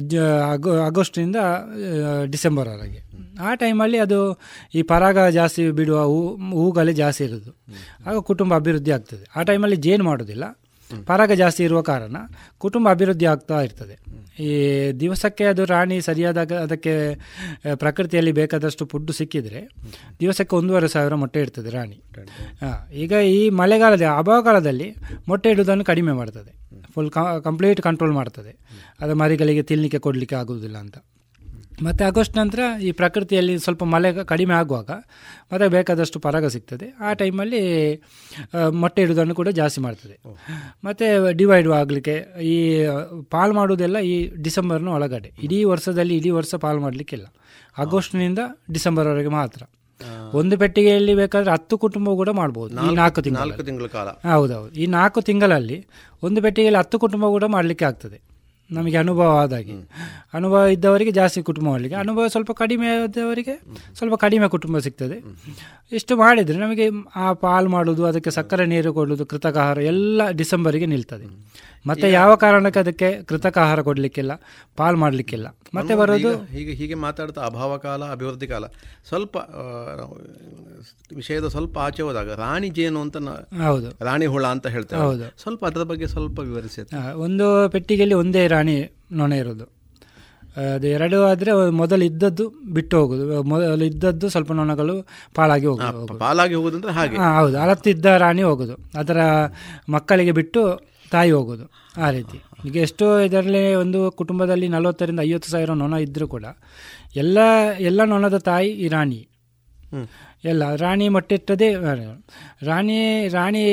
ಜ 0.00 0.16
ಆಗೋ 0.46 0.78
ಆಗಸ್ಟ್ನಿಂದ 0.78 1.36
ಆ, 1.36 2.24
ಡಿಸೆಂಬರ್ವರೆಗೆ 2.24 3.00
ಆ 3.40 3.54
ಟೈಮಲ್ಲಿ 3.54 3.98
ಅದು 3.98 4.40
ಈ 4.74 4.82
ಪರಾಗ 4.82 5.18
ಜಾಸ್ತಿ 5.18 5.70
ಬಿಡುವ 5.70 6.02
ಹೂ 6.02 6.36
ಹೂಗಳೇ 6.36 6.92
ಜಾಸ್ತಿ 6.92 7.24
ಇರೋದು. 7.24 7.56
ಆಗ 8.06 8.18
ಕುಟುಂಬ 8.18 8.54
ಅಭಿವೃದ್ಧಿ 8.54 8.90
ಆಗ್ತದೆ. 8.90 9.26
ಆ 9.36 9.42
ಟೈಮಲ್ಲಿ 9.42 9.76
ಜೇನು 9.76 10.04
ಮಾಡೋದಿಲ್ಲ. 10.04 10.58
ಪರಾಗ 11.06 11.32
ಜಾಸ್ತಿ 11.32 11.64
ಇರುವ 11.64 11.82
ಕಾರಣ 11.82 12.16
ಕುಟುಂಬ 12.58 12.90
ಅಭಿವೃದ್ಧಿ 12.90 13.26
ಆಗ್ತಾ 13.26 13.60
ಇರ್ತದೆ. 13.60 14.12
ಈ 14.42 14.90
ದಿವಸಕ್ಕೆ 14.92 15.44
ಅದು 15.44 15.64
ರಾಣಿ 15.64 16.00
ಸರಿಯಾದಾಗ 16.00 16.52
ಅದಕ್ಕೆ 16.52 17.14
ಪ್ರಕೃತಿಯಲ್ಲಿ 17.74 18.32
ಬೇಕಾದಷ್ಟು 18.32 18.86
ಫುಡ್ಡು 18.86 19.12
ಸಿಕ್ಕಿದರೆ 19.12 19.68
ದಿವಸಕ್ಕೆ 20.20 20.56
ಒಂದೂವರೆ 20.56 20.88
ಸಾವಿರ 20.88 21.14
ಮೊಟ್ಟೆ 21.14 21.40
ಇಡ್ತದೆ 21.40 21.70
ರಾಣಿ. 21.70 22.02
ಈಗ 22.94 23.12
ಈ 23.12 23.50
ಮಳೆಗಾಲದ 23.50 24.02
ಅಭಾವಕಾಲದಲ್ಲಿ 24.18 24.94
ಮೊಟ್ಟೆ 25.28 25.50
ಇಡುವುದನ್ನು 25.50 25.84
ಕಡಿಮೆ 25.84 26.12
ಮಾಡ್ತದೆ. 26.12 26.82
ಫುಲ್ 26.94 27.10
ಕಂಪ್ಲೀಟ್ 27.42 27.80
ಕಂಟ್ರೋಲ್ 27.80 28.12
ಮಾಡ್ತದೆ. 28.12 28.58
ಅದು 29.00 29.14
ಮರಿಗಳಿಗೆ 29.14 29.62
ತಿನ್ನಲಿಕ್ಕೆ 29.62 29.98
ಕೊಡಲಿಕ್ಕೆ 29.98 30.36
ಆಗುವುದಿಲ್ಲ 30.36 30.78
ಅಂತ. 30.78 30.96
ಮತ್ತು 31.82 32.04
ಆಗಸ್ಟ್ 32.04 32.36
ನಂತರ 32.36 32.58
ಈ 32.82 32.92
ಪ್ರಕೃತಿಯಲ್ಲಿ 32.92 33.58
ಸ್ವಲ್ಪ 33.58 33.84
ಮಳೆ 33.84 34.24
ಕಡಿಮೆ 34.24 34.54
ಆಗುವಾಗ 34.54 34.90
ಮತ್ತು 35.52 35.70
ಬೇಕಾದಷ್ಟು 35.70 36.20
ಪರಾಗ 36.20 36.46
ಸಿಗ್ತದೆ. 36.46 36.96
ಆ 37.00 37.12
ಟೈಮಲ್ಲಿ 37.12 37.94
ಮೊಟ್ಟೆ 38.70 39.02
ಇಡುವುದನ್ನು 39.02 39.34
ಕೂಡ 39.34 39.48
ಜಾಸ್ತಿ 39.48 39.80
ಮಾಡ್ತದೆ. 39.80 40.20
ಮತ್ತು 40.84 41.32
ಡಿವೈಡ್ 41.32 41.68
ಆಗಲಿಕ್ಕೆ 41.68 42.40
ಈ 42.42 42.86
ಪಾಲ್ 43.30 43.52
ಮಾಡುವುದೆಲ್ಲ 43.52 43.98
ಈ 43.98 44.42
ಡಿಸೆಂಬರ್ನ 44.42 44.88
ಒಳಗಡೆ. 44.88 45.32
ಇಡೀ 45.42 45.64
ವರ್ಷದಲ್ಲಿ 45.64 46.16
ಇಡೀ 46.16 46.30
ವರ್ಷ 46.30 46.54
ಪಾಲ್ 46.54 46.80
ಮಾಡಲಿಕ್ಕಿಲ್ಲ. 46.80 47.26
ಆಗಸ್ಟ್ನಿಂದ 47.78 48.38
ಡಿಸೆಂಬರ್ವರೆಗೆ 48.72 49.28
ಮಾತ್ರ. 49.28 49.62
ಒಂದು 50.34 50.58
ಪೆಟ್ಟಿಗೆಯಲ್ಲಿ 50.58 51.14
ಬೇಕಾದ್ರೆ 51.14 51.50
ಹತ್ತು 51.50 51.78
ಕುಟುಂಬ 51.78 52.10
ಕೂಡ 52.10 52.28
ಮಾಡ್ಬೋದು 52.28 52.72
ಈ 52.72 52.76
ನಾಲ್ಕು- 52.76 52.96
ನಾಲ್ಕು 52.96 53.22
ತಿಂಗಳು 53.22 53.40
ನಾಲ್ಕು 53.40 53.62
ತಿಂಗಳ 53.62 53.86
ಕಾಲ. 53.86 54.08
ಹೌದೌದು. 54.08 54.72
ಈ 54.72 54.86
ನಾಲ್ಕು 54.86 55.20
ತಿಂಗಳಲ್ಲಿ 55.20 55.86
ಒಂದು 56.22 56.42
ಪೆಟ್ಟಿಗೆಯಲ್ಲಿ 56.42 56.78
ಹತ್ತು 56.78 56.98
ಕುಟುಂಬ 56.98 57.26
ಕೂಡ 57.26 57.44
ಮಾಡಲಿಕ್ಕೆ 57.44 57.84
ಆಗ್ತದೆ. 57.84 58.31
ನಮಗೆ 58.72 58.96
ಅನುಭವ 58.96 59.38
ಆದಾಗೆ. 59.42 59.90
ಅನುಭವ 60.34 60.66
ಇದ್ದವರಿಗೆ 60.66 61.10
ಜಾಸ್ತಿ 61.10 61.42
ಕುಟುಂಬ 61.42 61.68
ಮಾಡಲಿಕ್ಕೆ. 61.68 62.00
ಅನುಭವ 62.00 62.26
ಸ್ವಲ್ಪ 62.26 62.52
ಕಡಿಮೆ 62.52 62.86
ಆದವರಿಗೆ 62.88 63.60
ಸ್ವಲ್ಪ 63.94 64.14
ಕಡಿಮೆ 64.14 64.48
ಕುಟುಂಬ 64.48 64.78
ಸಿಗ್ತದೆ. 64.78 65.24
ಇಷ್ಟು 65.92 66.16
ಮಾಡಿದರೆ 66.16 66.58
ನಮಗೆ, 66.58 66.88
ಆ 67.16 67.32
ಪಾಲು 67.32 67.68
ಮಾಡೋದು 67.68 68.04
ಅದಕ್ಕೆ 68.04 68.30
ಸಕ್ಕರೆ 68.30 68.66
ನೀರು 68.66 68.92
ಕೊಡೋದು 68.92 69.26
ಕೃತಕ 69.26 69.56
ಆಹಾರ 69.56 69.78
ಎಲ್ಲ 69.78 70.30
ಡಿಸೆಂಬರಿಗೆ 70.30 70.86
ನಿಲ್ತದೆ. 70.86 71.24
ಮತ್ತೆ 71.86 72.10
ಯಾವ 72.10 72.34
ಕಾರಣಕ್ಕೆ 72.34 72.80
ಅದಕ್ಕೆ 72.80 73.22
ಕೃತಕ 73.22 73.58
ಆಹಾರ 73.58 73.82
ಕೊಡಲಿಕ್ಕಿಲ್ಲ 73.82 74.32
ಪಾಲ್ 74.76 74.96
ಮಾಡಲಿಕ್ಕಿಲ್ಲ? 74.96 75.56
ಮತ್ತೆ 75.74 75.94
ಬರೋದು? 75.94 76.44
ಹೀಗೆ 76.44 76.72
ಹೀಗೆ 76.72 76.94
ಮಾತಾಡ್ತಾ 76.94 77.40
ಅಭಾವ 77.42 77.76
ಕಾಲ 77.76 78.04
ಅಭಿವೃದ್ಧಿ 78.04 78.46
ಕಾಲ. 78.46 78.64
ಸ್ವಲ್ಪ 79.08 79.36
ವಿಷಯದ 81.16 81.48
ಸ್ವಲ್ಪ 81.48 81.78
ಆಚೆ 81.78 82.02
ಹೋದಾಗ 82.02 82.32
ರಾಣಿ 82.32 82.68
ಜೇನು 82.68 83.00
ಅಂತ 83.00 83.16
ಹೌದು. 83.66 84.04
ರಾಣಿ 84.04 84.26
ಹುಳ 84.26 84.46
ಅಂತ 84.46 84.66
ಹೇಳ್ತಾರೆ. 84.66 85.02
ಹೌದು. 85.02 85.42
ಸ್ವಲ್ಪ 85.42 85.66
ಅದರ 85.66 85.82
ಬಗ್ಗೆ 85.82 86.06
ಸ್ವಲ್ಪ 86.06 86.38
ವಿವರಿಸಿ. 86.38 87.12
ಒಂದು 87.12 87.68
ಪೆಟ್ಟಿಗೆಯಲ್ಲಿ 87.68 88.14
ಒಂದೇ 88.14 88.46
ರಾಣಿ 88.46 88.90
ನೊಣೆ 89.12 89.38
ಇರೋದು. 89.38 89.82
ಅದು 90.56 90.86
ಎರಡು 90.86 91.24
ಆದರೆ 91.24 91.70
ಮೊದಲು 91.70 92.04
ಇದ್ದದ್ದು 92.04 92.48
ಬಿಟ್ಟು 92.72 93.00
ಹೋಗೋದು. 93.00 93.42
ಮೊದಲು 93.42 93.84
ಇದ್ದದ್ದು 93.84 94.28
ಸ್ವಲ್ಪ 94.28 94.52
ನೊಣಗಳು 94.52 95.06
ಪಾಲಾಗಿ 95.34 95.66
ಹೋಗೋದು. 95.66 96.18
ಪಾಲಾಗಿ 96.18 96.54
ಹೋಗುದಂದ್ರೆ 96.54 96.92
ಹಾಗೆ. 96.92 97.16
ಹಾ, 97.16 97.40
ಹೌದು. 97.40 97.58
ಅಲತ್ತಿದ್ದ 97.58 98.04
ರಾಣಿ 98.04 98.42
ಹೋಗೋದು. 98.42 98.98
ಅದರ 98.98 99.18
ಮಕ್ಕಳಿಗೆ 99.88 100.32
ಬಿಟ್ಟು 100.32 100.91
ತಾಯಿ 101.14 101.30
ಹೋಗೋದು 101.30 101.66
ಆ 102.04 102.08
ರೀತಿ. 102.16 102.38
ಈಗ 102.68 102.76
ಎಷ್ಟೋ 102.86 103.06
ಇದರಲ್ಲಿ 103.26 103.62
ಒಂದು 103.82 104.00
ಕುಟುಂಬದಲ್ಲಿ 104.20 104.68
ನಲವತ್ತರಿಂದ 104.68 105.20
ಐವತ್ತು 105.30 105.48
ಸಾವಿರ 105.50 105.72
ನೊಣ 105.82 105.94
ಇದ್ದರೂ 106.06 106.26
ಕೂಡ 106.34 106.46
ಎಲ್ಲ 107.22 107.38
ಎಲ್ಲ 107.88 108.00
ನೊಣದ 108.12 108.38
ತಾಯಿ 108.50 108.70
ಈ 108.84 108.88
ರಾಣಿ. 108.88 109.20
ಎಲ್ಲ 110.50 110.62
ರಾಣಿ 110.74 111.06
ಮೊಟ್ಟೆ 111.08 111.34
ಇಟ್ಟದೇ 111.34 111.68
ರಾಣಿ 112.68 112.98
ರಾಣಿ 113.28 113.64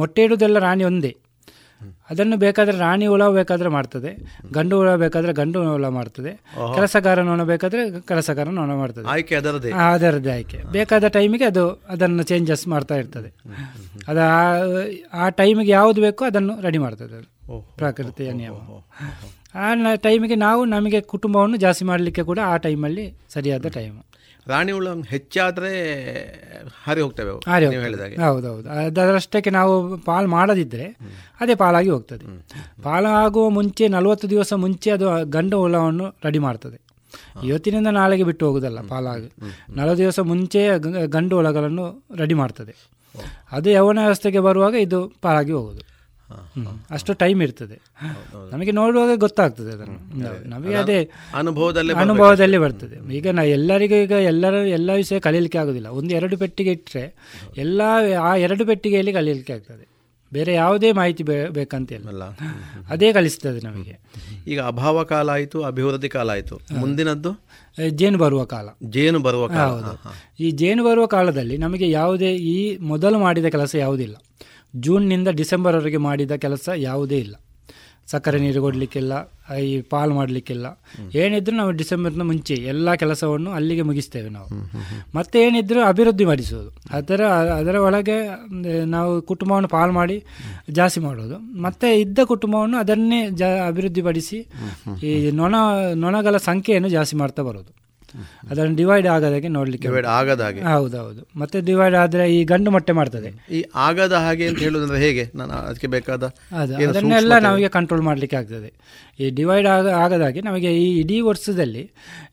ಮೊಟ್ಟೆ 0.00 0.22
ಇಡೋದೆಲ್ಲ 0.26 0.58
ರಾಣಿ 0.68 0.84
ಒಂದೇ. 0.84 1.12
ಅದನ್ನು 2.10 2.36
ಬೇಕಾದರೆ 2.36 2.78
ರಾಣಿ 2.78 3.06
ಹುಳ 3.06 3.28
ಬೇಕಾದ್ರೆ 3.28 3.68
ಮಾಡ್ತದೆ 3.68 4.38
ಗಂಡು 4.52 4.76
ಹುಳ 4.76 4.94
ಬೇಕಾದ್ರೆ 4.94 5.32
ಗಂಡು 5.32 5.72
ಹುಳ 5.72 5.88
ಮಾಡ್ತದೆ. 5.88 6.32
ಕೆಲಸಗಾರ 6.74 7.20
ನೋಣ 7.20 7.42
ಬೇಕಾದರೆ 7.42 8.00
ಕೆಲಸಗಾರ 8.00 8.48
ನೋಣ 8.48 8.74
ಮಾಡ್ತದೆ. 8.74 9.08
ಆಯ್ಕೆ 9.08 9.34
ಅದರದೇ 9.34 9.70
ಅದರದೇ 9.70 9.94
ಅದರದ್ದೇ 9.94 10.30
ಆಯ್ಕೆ. 10.30 10.62
ಬೇಕಾದ 10.72 11.06
ಟೈಮಿಗೆ 11.06 11.44
ಅದು 11.44 11.70
ಅದನ್ನು 11.70 12.22
ಚೇಂಜಸ್ 12.22 12.68
ಮಾಡ್ತಾ 12.68 12.94
ಇರ್ತದೆ. 12.94 13.34
ಅದು 14.08 14.20
ಆ- 15.12 15.28
ಟೈಮಿಗೆ 15.28 15.70
ಯಾವುದು 15.70 16.00
ಬೇಕೋ 16.00 16.24
ಅದನ್ನು 16.24 16.60
ರೆಡಿ 16.60 16.78
ಮಾಡ್ತದೆ 16.78 17.16
ಅದು. 17.16 17.42
ಪ್ರಕೃತಿಯ 17.76 18.32
ನಿಯಮ. 18.32 18.52
ಆ 19.54 19.94
ಟೈಮಿಗೆ 19.94 20.34
ನಾವು 20.34 20.64
ನಮಗೆ 20.64 21.00
ಕುಟುಂಬವನ್ನು 21.00 21.56
ಜಾಸ್ತಿ 21.56 21.84
ಮಾಡಲಿಕ್ಕೆ 21.84 22.22
ಕೂಡ 22.22 22.38
ಆ 22.44 22.56
ಟೈಮಲ್ಲಿ 22.56 23.14
ಸರಿಯಾದ 23.28 23.66
ಟೈಮ್. 23.66 24.02
ರಾಣಿ 24.46 24.72
ಹುಳು 24.72 25.02
ಹೆಚ್ಚಾದರೆ 25.02 25.72
ಹಾರಿ 26.84 27.00
ಹೋಗ್ತವೆ 27.00 27.30
ನೀವು. 27.68 27.82
ಹೇಳಿದಾಗೆ. 27.82 28.16
ಹೌದೌದು. 28.16 28.70
ಅದರಷ್ಟಕ್ಕೆ 28.70 29.50
ನಾವು 29.50 29.98
ಪಾಲ್ 29.98 30.26
ಮಾಡದಿದ್ದರೆ 30.26 30.98
ಅದೇ 31.40 31.54
ಪಾಲಾಗಿ 31.54 31.90
ಹೋಗ್ತದೆ. 31.90 32.46
ಪಾಲಾಗುವ 32.82 33.18
ಆಗುವ 33.18 33.48
ಮುಂಚೆ 33.48 33.88
ನಲವತ್ತು 33.88 34.30
ದಿವಸ 34.30 34.52
ಮುಂಚೆ 34.52 34.90
ಅದು 34.90 35.24
ಗಂಡು 35.24 35.58
ಹುಳವನ್ನು 35.58 36.16
ರೆಡಿ 36.24 36.38
ಮಾಡ್ತದೆ. 36.38 36.80
ಇವತ್ತಿನಿಂದ 37.44 37.86
ನಾಳೆಗೆ 37.86 38.24
ಬಿಟ್ಟು 38.24 38.46
ಹೋಗುದಲ್ಲ 38.46 38.80
ಪಾಲಾಗಿ. 38.80 39.32
ನಲವತ್ತು 39.76 39.98
ದಿವಸ 39.98 40.20
ಮುಂಚೆ 40.20 40.68
ಗಂಡು 41.06 41.36
ಹುಳಗಳನ್ನು 41.36 42.04
ರೆಡಿ 42.16 42.34
ಮಾಡ್ತದೆ. 42.34 42.74
ಅದು 43.52 43.70
ಯವನ 43.70 43.98
ವ್ಯವಸ್ಥೆಗೆ 43.98 44.40
ಬರುವಾಗ 44.40 44.74
ಇದು 44.74 45.12
ಪಾಲಾಗಿ 45.22 45.52
ಹೋಗುದು. 45.52 45.91
ಅಷ್ಟು 46.90 47.12
ಟೈಮ್ 47.12 47.42
ಇರ್ತದೆ. 47.42 47.80
ನಮಗೆ 48.50 48.70
ನೋಡುವಾಗ 48.70 49.18
ಗೊತ್ತಾಗ್ತದೆ 49.18 49.72
ಅದನ್ನು. 49.72 50.48
ನಮಗೆ 50.48 50.74
ಅದೇ 50.74 51.10
ಅನುಭವದಲ್ಲಿ 51.34 51.92
ಅನುಭವದಲ್ಲಿ 51.92 52.58
ಬರ್ತದೆ. 52.58 53.16
ಈಗ 53.16 53.28
ನಾ 53.28 53.42
ಎಲ್ಲರಿಗೂ 53.42 53.94
ಈಗ 53.94 54.10
ಎಲ್ಲರ 54.10 54.54
ಎಲ್ಲ 54.54 54.90
ವಿಷಯ 54.92 55.20
ಕಲೀಲಿಕ್ಕೆ 55.20 55.58
ಆಗೋದಿಲ್ಲ. 55.58 55.86
ಒಂದು 55.86 56.14
ಎರಡು 56.14 56.38
ಪೆಟ್ಟಿಗೆ 56.38 56.70
ಇಟ್ಟರೆ 56.70 57.14
ಎಲ್ಲ 57.56 57.82
ಆ 58.22 58.36
ಎರಡು 58.36 58.66
ಪೆಟ್ಟಿಗೆಯಲ್ಲಿ 58.66 59.12
ಕಲೀಲಿಕ್ಕೆ 59.12 59.52
ಆಗ್ತದೆ. 59.52 59.92
ಬೇರೆ 60.32 60.54
ಯಾವುದೇ 60.54 60.92
ಮಾಹಿತಿ 60.92 61.22
ಬೇ 61.22 61.48
ಬೇಕಂತಿಲ್ಲ. 61.48 62.22
ಅದೇ 62.88 63.12
ಕಲಿಸ್ತದೆ 63.12 63.66
ನಮಗೆ. 63.66 64.00
ಈಗ 64.46 64.60
ಅಭಾವ 64.60 65.04
ಕಾಲ 65.04 65.30
ಆಯಿತು 65.30 65.62
ಅಭಿವೃದ್ಧಿ 65.62 66.08
ಕಾಲ 66.08 66.30
ಆಯಿತು. 66.30 66.60
ಮುಂದಿನದ್ದು? 66.76 67.40
ಜೇನು 67.90 68.18
ಬರುವ 68.18 68.44
ಕಾಲ. 68.44 68.68
ಜೇನು 68.84 69.18
ಬರುವ 69.18 69.48
ಕಾಲ. 69.48 69.68
ಹೌದು. 69.68 70.00
ಈ 70.40 70.50
ಜೇನು 70.50 70.84
ಬರುವ 70.84 71.06
ಕಾಲದಲ್ಲಿ 71.06 71.56
ನಮಗೆ 71.56 71.90
ಯಾವುದೇ 71.90 72.34
ಈ 72.34 72.76
ಮೊದಲು 72.76 73.18
ಮಾಡಿದ 73.18 73.44
ಕೆಲಸ 73.44 73.74
ಯಾವುದಿಲ್ಲ. 73.74 74.16
ಜೂನ್ನಿಂದ 74.74 75.28
ಡಿಸೆಂಬರ್ವರೆಗೆ 75.28 75.96
ಮಾಡಿದ 75.96 76.34
ಕೆಲಸ 76.36 76.68
ಯಾವುದೇ 76.76 77.18
ಇಲ್ಲ. 77.18 77.34
ಸಕ್ಕರೆ 78.06 78.38
ನೀರು 78.38 78.60
ಕೊಡಲಿಕ್ಕಿಲ್ಲ, 78.60 79.12
ಈ 79.64 79.80
ಪಾಲ್ 79.80 80.12
ಮಾಡಲಿಕ್ಕಿಲ್ಲ. 80.12 80.66
ಏನಿದ್ರು 81.14 81.56
ನಾವು 81.56 81.70
ಡಿಸೆಂಬರ್ನ 81.70 82.22
ಮುಂಚೆ 82.22 82.54
ಎಲ್ಲ 82.54 82.94
ಕೆಲಸವನ್ನು 82.94 83.50
ಅಲ್ಲಿಗೆ 83.50 83.82
ಮುಗಿಸ್ತೇವೆ 83.82 84.28
ನಾವು. 84.28 84.48
ಮತ್ತೆ 85.14 85.42
ಏನಿದ್ರು 85.42 85.82
ಅಭಿವೃದ್ಧಿ 85.82 86.24
ಮಾಡಿಸೋದು. 86.24 86.70
ಅದರ 86.90 87.22
ಅದರ 87.58 87.76
ಒಳಗೆ 87.76 88.16
ನಾವು 88.84 89.12
ಕುಟುಂಬವನ್ನು 89.22 89.68
ಪಾಲ್ 89.68 89.92
ಮಾಡಿ 89.92 90.16
ಜಾಸ್ತಿ 90.70 91.00
ಮಾಡೋದು. 91.00 91.38
ಮತ್ತೆ 91.38 92.00
ಇದ್ದ 92.00 92.18
ಕುಟುಂಬವನ್ನು 92.24 92.78
ಅದನ್ನೇ 92.78 93.20
ಜಾ, 93.30 93.66
ಅಭಿವೃದ್ಧಿಪಡಿಸಿ 93.66 94.40
ಈ 95.02 95.30
ನೊಣ, 95.30 95.54
ನೊಣಗಳ 95.94 96.36
ಸಂಖ್ಯೆಯನ್ನು 96.36 96.88
ಜಾಸ್ತಿ 96.88 97.16
ಮಾಡ್ತಾ 97.16 97.42
ಬರೋದು. 97.42 97.72
ಅದನ್ನು 98.50 98.74
ಡಿವೈಡ್ 98.76 99.06
ಆಗದಾಗೆ 99.08 99.48
ನೋಡಲಿಕ್ಕೆ 99.50 99.86
ಡಿವೈಡ್ 99.88 100.08
ಆಗದ 100.12 100.40
ಹಾಗೆ. 100.42 100.60
ಹೌದೌದು. 100.68 101.22
ಮತ್ತೆ 101.36 101.60
ಡಿವೈಡ್ 101.62 101.96
ಆದ್ರೆ 101.96 102.24
ಈ 102.32 102.44
ಗಂಡು 102.44 102.70
ಮೊಟ್ಟೆ 102.70 102.92
ಮಾಡ್ತದೆ. 102.92 103.30
ಈ 103.50 103.60
ಆಗದ 103.82 104.14
ಹಾಗೆ 104.22 104.46
ಅಂತ 104.48 104.60
ಹೇಳುದಂದ್ರೆ 104.60 104.98
ಹೇಗೆ? 104.98 105.24
ನಾನು 105.34 105.54
ಅದಕ್ಕೆ 105.62 105.88
ಬೇಕಾದ 105.88 106.24
ಅದನ್ನೆಲ್ಲ? 106.90 107.32
ನಮಗೆ 107.46 107.68
ಕಂಟ್ರೋಲ್ 107.70 108.02
ಮಾಡಲಿಕ್ಕೆ 108.02 108.36
ಆಗ್ತದೆ. 108.36 108.70
ಈ 109.18 109.30
ಡಿವೈಡ್ 109.34 109.68
ಆಗ 109.68 109.86
ಆಗದಾಗೆ 110.00 110.40
ನಮಗೆ 110.40 110.72
ಈ 110.78 110.88
ಇಡೀ 110.98 111.18
ವರ್ಷದಲ್ಲಿ 111.22 111.84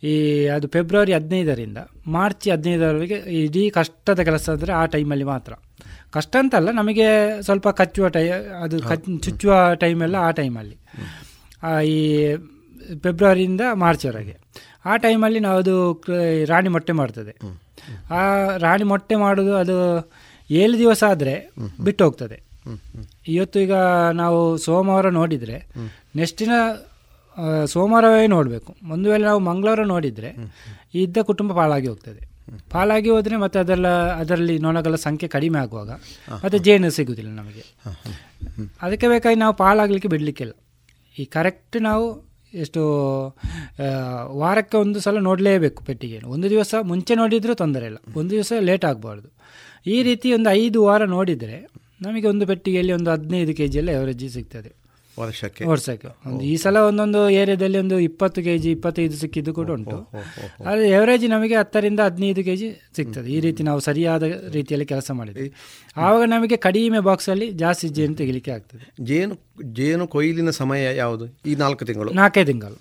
ಈ 0.03 0.13
ಅದು 0.49 0.67
ಫೆಬ್ರವರಿ 0.67 1.13
ಹದಿನೈದರಿಂದ 1.13 1.79
ಮಾರ್ಚ್ 2.09 2.47
ಹದಿನೈದರವರೆಗೆ 2.49 3.17
ಇಡೀ 3.39 3.63
ಕಷ್ಟದ 3.71 4.21
ಕೆಲಸ 4.23 4.47
ಅಂದರೆ 4.49 4.73
ಆ 4.73 4.85
ಟೈಮಲ್ಲಿ 4.93 5.27
ಮಾತ್ರ. 5.27 5.53
ಕಷ್ಟ 6.11 6.35
ಅಂತಲ್ಲ 6.35 6.69
ನಮಗೆ 6.71 7.07
ಸ್ವಲ್ಪ 7.41 7.67
ಕಚ್ಚುವ 7.75 8.07
ಟೈ 8.09 8.23
ಅದು 8.63 8.77
ಕಚ್ 8.83 9.03
ಚುಚ್ಚುವ 9.23 9.51
ಟೈಮೆಲ್ಲ 9.75 10.15
ಆ 10.21 10.31
ಟೈಮಲ್ಲಿ 10.33 10.77
ಆ, 11.63 11.71
ಈ 11.89 11.97
ಫೆಬ್ರವರಿಯಿಂದ 13.03 13.63
ಮಾರ್ಚ್ವರೆಗೆ 13.75 14.35
ಆ 14.85 14.97
ಟೈಮಲ್ಲಿ 14.97 15.39
ನಾವು 15.39 15.59
ಅದು 15.59 16.03
ರಾಣಿ 16.45 16.69
ಮೊಟ್ಟೆ 16.69 16.93
ಮಾಡ್ತದೆ. 16.93 17.33
ಆ 18.13 18.21
ರಾಣಿ 18.57 18.83
ಮೊಟ್ಟೆ 18.83 19.15
ಮಾಡೋದು 19.15 19.55
ಅದು 19.55 20.11
ಏಳು 20.49 20.77
ದಿವಸ 20.77 21.03
ಆದರೆ 21.09 21.51
ಬಿಟ್ಟು 21.83 22.05
ಹೋಗ್ತದೆ 22.05 22.43
ಇವತ್ತು 23.27 23.59
ಈಗ 23.59 23.73
ನಾವು 24.13 24.57
ಸೋಮವಾರ 24.57 25.09
ನೋಡಿದರೆ 25.09 25.67
ನೆಕ್ಸ್ಟಿನ 26.15 26.51
ಸೋಮವಾರವೇ 27.65 28.27
ನೋಡಬೇಕು. 28.27 28.75
ಒಂದು 28.91 29.09
ವೇಳೆ 29.09 29.23
ನಾವು 29.23 29.39
ಮಂಗಳವಾರ 29.39 29.83
ನೋಡಿದರೆ 29.83 30.35
ಇದ್ದ 30.93 31.17
ಕುಟುಂಬ 31.21 31.53
ಪಾಳಾಗಿ 31.53 31.87
ಹೋಗ್ತದೆ. 31.87 32.29
ಪಾಲಾಗಿ 32.71 33.09
ಹೋದರೆ 33.09 33.35
ಮತ್ತೆ 33.37 33.59
ಅದೆಲ್ಲ 33.59 33.87
ಅದರಲ್ಲಿ 34.11 34.59
ನೊಣಗಳ 34.59 34.95
ಸಂಖ್ಯೆ 34.95 35.29
ಕಡಿಮೆ 35.29 35.59
ಆಗುವಾಗ 35.59 35.91
ಮತ್ತೆ 36.43 36.59
ಜೇನು 36.59 36.89
ಸಿಗುವುದಿಲ್ಲ 36.89 37.31
ನಮಗೆ. 37.31 37.63
ಅದಕ್ಕೆ 38.81 39.07
ಬೇಕಾಗಿ 39.07 39.35
ನಾವು 39.35 39.53
ಪಾಲಾಗಲಿಕ್ಕೆ 39.53 40.07
ಬಿಡಲಿಕ್ಕಿಲ್ಲ. 40.07 40.51
ಈ 41.19 41.25
ಕರೆಕ್ಟ್ 41.25 41.81
ನಾವು 41.81 42.28
ಎಷ್ಟು 42.53 42.81
ವಾರಕ್ಕೆ 44.37 44.77
ಒಂದು 44.77 44.99
ಸಲ 44.99 45.17
ನೋಡಲೇಬೇಕು 45.19 45.83
ಪೆಟ್ಟಿಗೆಯನ್ನು. 45.83 46.29
ಒಂದು 46.29 46.49
ದಿವಸ 46.49 46.75
ಮುಂಚೆ 46.81 47.15
ನೋಡಿದರೂ 47.15 47.53
ತೊಂದರೆ 47.53 47.85
ಇಲ್ಲ. 47.85 47.97
ಒಂದು 48.15 48.29
ದಿವಸ 48.29 48.53
ಲೇಟ್ 48.59 48.85
ಆಗಬಾರ್ದು. 48.85 49.29
ಈ 49.87 50.03
ರೀತಿ 50.03 50.33
ಒಂದು 50.33 50.49
ಐದು 50.49 50.83
ವಾರ 50.83 51.03
ನೋಡಿದರೆ 51.03 51.67
ನಮಗೆ 52.01 52.27
ಒಂದು 52.27 52.47
ಪೆಟ್ಟಿಗೆಯಲ್ಲಿ 52.47 52.93
ಒಂದು 52.93 53.11
ಹದಿನೈದು 53.11 53.53
ಕೆ 53.53 53.67
ಜಿಯಲ್ಲಿ 53.67 53.91
ಎವರೇಜ್ 53.91 54.29
ಸಿಗ್ತದೆ. 54.29 54.78
ವರ್ಷಕ್ಕೆ. 55.19 55.63
ವರ್ಷಕ್ಕೆ. 55.65 56.07
ಒಂದು 56.29 56.41
ಈ 56.41 56.57
ಸಲ 56.57 56.77
ಒಂದೊಂದು 56.77 57.29
ಏರಿಯಾದಲ್ಲಿ 57.29 57.77
ಒಂದು 57.77 57.99
ಇಪ್ಪತ್ತು 57.99 58.43
ಕೆ 58.43 58.57
ಜಿ 58.57 58.71
ಇಪ್ಪತ್ತೈದು 58.71 59.17
ಸಿಕ್ಕಿದ್ದು 59.17 59.53
ಕೂಡ 59.53 59.71
ಉಂಟು. 59.71 59.97
ಆದರೆ 60.65 60.89
ಎವರೇಜ್ 60.89 61.29
ನಮಗೆ 61.29 61.55
ಹತ್ತರಿಂದ 61.55 61.99
ಹದಿನೈದು 61.99 62.43
ಕೆ 62.43 62.55
ಜಿ 62.55 62.69
ಸಿಗ್ತದೆ. 62.95 63.29
ಈ 63.31 63.39
ರೀತಿ 63.39 63.63
ನಾವು 63.63 63.79
ಸರಿಯಾದ 63.79 64.23
ರೀತಿಯಲ್ಲಿ 64.51 64.85
ಕೆಲಸ 64.85 65.11
ಮಾಡಿದ್ವಿ 65.11 65.53
ಆವಾಗ 65.97 66.29
ನಮಗೆ 66.29 66.57
ಕಡಿಮೆ 66.57 66.99
ಬಾಕ್ಸಲ್ಲಿ 66.99 67.51
ಜಾಸ್ತಿ 67.51 67.89
ಜೇನು 67.89 68.15
ತೆಗಿಲಿಕ್ಕೆ 68.15 68.51
ಆಗ್ತದೆ. 68.51 68.93
ಜೇನು 69.03 69.37
ಜೇನು 69.71 70.07
ಕೊಯ್ಲಿನ 70.07 70.49
ಸಮಯ 70.49 70.95
ಯಾವುದು? 70.95 71.27
ಈ 71.45 71.55
ನಾಲ್ಕು 71.55 71.85
ತಿಂಗಳು. 71.85 72.11
ನಾಲ್ಕೇ 72.13 72.45
ತಿಂಗಳು. 72.45 72.77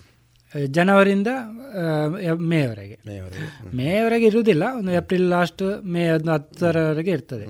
ಜನವರಿಯಿಂದ 0.67 1.27
ಮೇವರೆಗೆ. 2.37 2.95
ಮೇವರೆಗೆ. 3.75 4.25
ಇರುವುದಿಲ್ಲ. 4.25 4.63
ಒಂದು 4.77 4.91
ಏಪ್ರಿಲ್ 4.91 5.27
ಲಾಸ್ಟ್ 5.29 5.63
ಮೇ 5.85 6.09
ಒಂದು 6.09 6.31
ಹತ್ತರವರೆಗೆ 6.31 7.11
ಇರ್ತದೆ. 7.11 7.45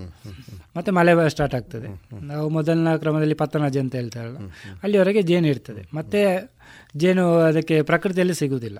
ಮತ್ತೆ 0.78 0.92
ಮಳೆ 0.92 1.30
ಸ್ಟಾರ್ಟ್ 1.30 1.56
ಆಗ್ತದೆ. 1.56 1.88
ನಾವು 2.26 2.50
ಮೊದಲನೇ 2.50 2.98
ಕ್ರಮದಲ್ಲಿ 2.98 3.34
ಪತ್ತನಾಜ್ 3.34 3.78
ಅಂತ 3.78 3.96
ಹೇಳ್ತಾರಲ್ಲ 3.96 4.38
ಅಲ್ಲಿವರೆಗೆ 4.84 5.22
ಜೇನು 5.22 5.48
ಇರ್ತದೆ. 5.48 5.84
ಮತ್ತೆ 5.94 6.22
ಜೇನು 6.96 7.26
ಅದಕ್ಕೆ 7.40 7.82
ಪ್ರಕೃತಿಯಲ್ಲಿ 7.82 8.36
ಸಿಗುವುದಿಲ್ಲ. 8.36 8.80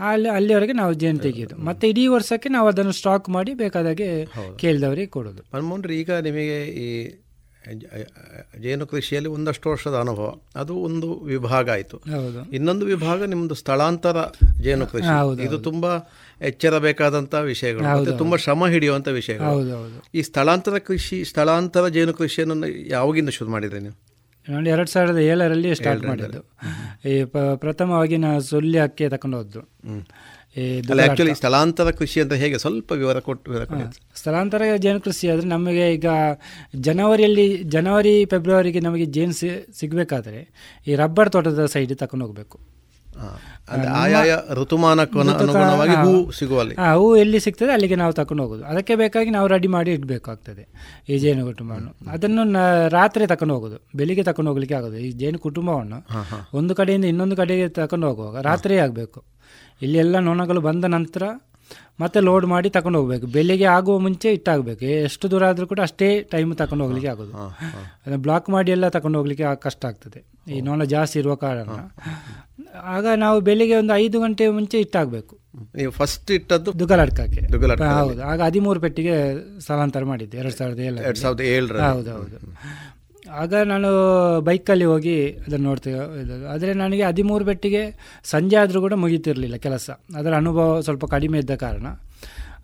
ಅಲ್ಲಿ 0.00 0.28
ಅಲ್ಲಿವರೆಗೆ 0.28 0.72
ನಾವು 0.72 0.92
ಜೇನು 0.92 1.18
ತೆಗೆಯೋದು. 1.18 1.56
ಮತ್ತೆ 1.64 1.88
ಇಡೀ 1.88 2.06
ವರ್ಷಕ್ಕೆ 2.06 2.48
ನಾವು 2.48 2.68
ಅದನ್ನು 2.68 2.92
ಸ್ಟಾಕ್ 2.92 3.28
ಮಾಡಿ 3.28 3.54
ಬೇಕಾದಾಗೆ 3.54 4.08
ಕೇಳಿದವರಿಗೆ 4.58 5.06
ಕೊಡೋದು. 5.06 5.42
ಮನ್ಮೋಹನ್ರಿ 5.54 6.00
ಈಗ 6.00 6.10
ನಿಮಗೆ 6.10 6.58
ಈ 6.64 6.88
ಜೇನು 8.62 8.86
ಕೃಷಿಯಲ್ಲಿ 8.86 9.28
ಒಂದಷ್ಟು 9.28 9.70
ವರ್ಷದ 9.70 9.94
ಅನುಭವ. 9.94 10.34
ಅದು 10.56 10.74
ಒಂದು 10.74 11.08
ವಿಭಾಗ 11.20 11.70
ಆಯಿತು. 11.70 11.96
ಇನ್ನೊಂದು 12.52 12.86
ವಿಭಾಗ 12.86 13.24
ನಿಮ್ಮದು 13.24 13.54
ಸ್ಥಳಾಂತರ 13.54 14.16
ಜೇನು 14.62 14.86
ಕೃಷಿ. 14.86 15.42
ಇದು 15.42 15.58
ತುಂಬಾ 15.58 15.92
ಎಚ್ಚರ 16.42 16.78
ಬೇಕಾದಂತ 16.78 17.34
ವಿಷಯಗಳು 17.34 17.82
ಮತ್ತೆ 17.98 18.18
ತುಂಬಾ 18.18 18.36
ಶ್ರಮ 18.36 18.66
ಹಿಡಿಯುವಂಥ 18.66 19.08
ವಿಷಯಗಳು. 19.08 20.02
ಈ 20.14 20.22
ಸ್ಥಳಾಂತರ 20.22 20.78
ಕೃಷಿ 20.78 21.24
ಸ್ಥಳಾಂತರ 21.24 21.88
ಜೇನು 21.88 22.14
ಕೃಷಿಯನ್ನು 22.14 22.88
ಯಾವಾಗಿಂದ 22.88 23.28
ಶುರು 23.28 23.50
ಮಾಡಿದ್ರಿ 23.50 23.80
ನೀವು 23.80 24.06
ನಾನು 24.48 24.68
ಎರಡು 24.70 24.90
ಸಾವಿರದ 24.90 25.18
ಏಳರಲ್ಲಿ 25.18 25.74
ಸ್ಟಾರ್ಟ್. 25.74 26.06
ಮಾಡಿದ್ದು 26.06 26.40
ಈ 27.08 27.24
ಪ- 27.24 27.38
ಪ್ರಥಮವಾಗಿ 27.56 28.16
ನಾನು 28.16 28.40
ಸೊಲ್ಯಕ್ಕೆ 28.40 29.04
ಅಕ್ಕಿ 29.04 29.16
ತಕೊಂಡು 29.16 29.36
ಹೋದ್ದು 29.36 29.60
ಆಕ್ಚುಲಿ 31.02 31.34
ಸ್ಥಳಾಂತರ 31.34 31.90
ಕೃಷಿ 31.90 32.20
ಅಂತ 32.20 32.32
ಹೇಗೆ 32.32 32.58
ಸ್ವಲ್ಪ 32.58 32.92
ವಿವರ 32.92 33.18
ಕೊಟ್ಟು 33.18 33.50
ವಿವರ. 33.50 33.64
ಸ್ಥಳಾಂತರ 34.14 34.62
ಜೇನು 34.76 35.00
ಕೃಷಿ 35.00 35.28
ಆದರೆ 35.28 35.46
ನಮಗೆ 35.46 35.94
ಈಗ 35.94 36.06
ಜನವರಿಯಲ್ಲಿ 36.76 37.62
ಜನವರಿ 37.62 38.24
ಫೆಬ್ರವರಿಗೆ 38.24 38.80
ನಮಗೆ 38.80 39.04
ಜೇನು 39.04 39.32
ಸಿಗಬೇಕಾದ್ರೆ 39.78 40.50
ಈ 40.86 40.94
ರಬ್ಬರ್ 40.94 41.30
ತೋಟದ 41.30 41.66
ಸೈಡ್ 41.66 41.96
ತಗೊಂಡು 41.96 42.26
ಹೋಗಬೇಕು. 42.26 42.75
ಅಂದ್ರೆ 43.72 43.88
ಆಯಾಯ 43.88 44.36
ಋತುಮಾನಕ್ಕೆ 44.54 45.18
ಅನುಗುಣವಾಗಿ 45.18 45.96
ಹೂ 45.96 46.30
ಸಿಗುವಲ್ಲಿ. 46.30 46.74
ಹೂ 46.74 47.16
ಎಲ್ಲಿ 47.16 47.40
ಸಿಗ್ತದೆ 47.40 47.72
ಅಲ್ಲಿಗೆ 47.72 47.94
ನಾವು 47.94 48.12
ತಕೊಂಡು 48.12 48.42
ಹೋಗೋದು. 48.42 48.64
ಅದಕ್ಕೆ 48.64 48.94
ಬೇಕಾಗಿ 48.94 49.30
ನಾವು 49.30 49.48
ರೆಡಿ 49.48 49.68
ಮಾಡಿ 49.68 49.90
ಇಡಬೇಕಾಗ್ತದೆ 49.92 50.64
ಈ 51.08 51.18
ಜೇನು 51.18 51.46
ಕುಟುಂಬವನ್ನು. 51.46 52.10
ಅದನ್ನು 52.10 52.88
ರಾತ್ರಿ 52.88 53.26
ತಕೊಂಡು 53.26 53.54
ಹೋಗೋದು. 53.54 53.78
ಬೆಳಿಗ್ಗೆ 53.94 54.22
ತಕೊಂಡು 54.22 54.50
ಹೋಗ್ಲಿಕ್ಕೆ 54.50 54.74
ಆಗೋದು. 54.74 54.96
ಈ 54.96 55.10
ಜೇನು 55.10 55.38
ಕುಟುಂಬವನ್ನು 55.38 56.06
ಒಂದು 56.54 56.74
ಕಡೆಯಿಂದ 56.74 57.04
ಇನ್ನೊಂದು 57.04 57.36
ಕಡೆಗೆ 57.36 57.68
ತಕೊಂಡು 57.68 58.08
ಹೋಗುವಾಗ 58.08 58.42
ರಾತ್ರಿ 58.42 58.78
ಆಗಬೇಕು. 58.78 59.24
ಇಲ್ಲಿ 59.82 59.98
ಎಲ್ಲ 59.98 60.18
ನೊಣಗಳು 60.18 60.60
ಬಂದ 60.60 60.84
ನಂತರ 60.84 61.22
ಮತ್ತೆ 62.00 62.20
ಲೋಡ್ 62.20 62.46
ಮಾಡಿ 62.46 62.70
ತಕೊಂಡು 62.70 62.98
ಹೋಗ್ಬೇಕು. 62.98 63.26
ಬೆಳಿಗ್ಗೆ 63.26 63.64
ಆಗುವ 63.64 63.98
ಮುಂಚೆ 63.98 64.32
ಇಟ್ಟಾಗಬೇಕು. 64.32 64.84
ಎಷ್ಟು 64.84 65.30
ದೂರ 65.30 65.44
ಆದರೂ 65.44 65.66
ಕೂಡ 65.66 65.80
ಅಷ್ಟೇ 65.80 66.22
ಟೈಮ್ 66.22 66.56
ತಕೊಂಡು 66.56 66.84
ಹೋಗ್ಲಿಕ್ಕೆ 66.84 67.10
ಆಗೋದು. 67.10 67.32
ಅದನ್ನು 67.36 68.18
ಬ್ಲಾಕ್ 68.18 68.50
ಮಾಡಿ 68.50 68.70
ಎಲ್ಲ 68.70 68.88
ತಕೊಂಡು 68.88 69.18
ಹೋಗ್ಲಿಕ್ಕೆ 69.18 69.56
ಕಷ್ಟ 69.56 69.84
ಆಗ್ತದೆ. 69.84 70.24
ಈ 70.52 70.60
ನೋಣ 70.60 70.84
ಜಾಸ್ತಿ 70.84 71.18
ಇರುವ 71.18 71.34
ಕಾರಣ. 71.34 71.68
ಆಗ 72.82 73.06
ನಾವು 73.16 73.40
ಬೆಳಿಗ್ಗೆ 73.40 73.76
ಒಂದು 73.76 73.94
ಐದು 73.94 74.20
ಗಂಟೆ 74.20 74.48
ಮುಂಚೆ 74.48 74.80
ಇಟ್ಟಾಗಬೇಕು. 74.80 75.38
ನೀವು 75.74 75.92
ಫಸ್ಟ್ 75.92 76.30
ಇಟ್ಟದ್ದು 76.30 76.78
ದುಗಲಡ್ಕಕ್ಕೆ. 76.78 77.40
ಹೌದು. 77.84 78.24
ಆಗ 78.24 78.42
ಹದಿಮೂರು 78.42 78.80
ಪೆಟ್ಟಿಗೆ 78.80 79.14
ಸ್ಥಳಾಂತರ 79.60 80.04
ಮಾಡಿದ್ದೆ. 80.04 80.36
ಎರಡು 80.36 80.52
ಸಾವಿರದ 80.52 80.78
ಏಳು 80.78 80.96
ಎರಡ್ 80.96 81.18
ಸಾವಿರದ 81.18 81.40
ಏಳರಲ್ಲಿ. 81.40 81.90
ಹೌದು 81.90 82.12
ಹೌದು. 82.12 82.36
ಆಗ 83.32 83.54
ನಾನು 83.54 83.88
ಬೈಕಲ್ಲಿ 84.40 84.84
ಹೋಗಿ 84.84 85.32
ಅದನ್ನು 85.32 85.68
ನೋಡ್ತೇವೆ 85.68 86.46
ಆದರೆ 86.48 86.72
ನನಗೆ 86.72 87.02
ಹದಿಮೂರು 87.02 87.44
ಬೆಟ್ಟಿಗೆ 87.44 87.98
ಸಂಜೆ 88.24 88.56
ಆದರೂ 88.56 88.80
ಕೂಡ 88.80 88.94
ಮುಗೀತಿರಲಿಲ್ಲ 88.94 89.56
ಕೆಲಸ. 89.56 89.90
ಅದರ 90.16 90.34
ಅನುಭವ 90.34 90.80
ಸ್ವಲ್ಪ 90.80 91.04
ಕಡಿಮೆ 91.04 91.38
ಇದ್ದ 91.38 91.54
ಕಾರಣ. 91.54 91.86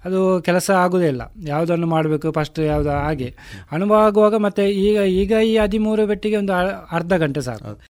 ಅದು 0.05 0.43
ಕೆಲಸ 0.43 0.71
ಆಗೋದೇ 0.71 1.07
ಇಲ್ಲ. 1.07 1.23
ಯಾವುದನ್ನು 1.47 1.87
ಮಾಡಬೇಕು 1.87 2.33
ಫಸ್ಟ್ 2.33 2.61
ಯಾವುದು 2.61 2.91
ಹಾಗೆ. 2.91 3.35
ಅನುಭವ 3.73 3.95
ಆಗುವಾಗ 3.95 4.35
ಮತ್ತೆ 4.35 4.71
ಈಗ 4.71 4.97
ಈಗ 4.97 5.33
ಈ 5.45 5.57
ಹದಿಮೂರು 5.57 6.07
ಬೆಟ್ಟಿಗೆ 6.07 6.37
ಒಂದು 6.37 6.53
ಅರ್ಧ 6.93 7.13
ಗಂಟೆ 7.13 7.41
ಸಾಕು. 7.41 7.81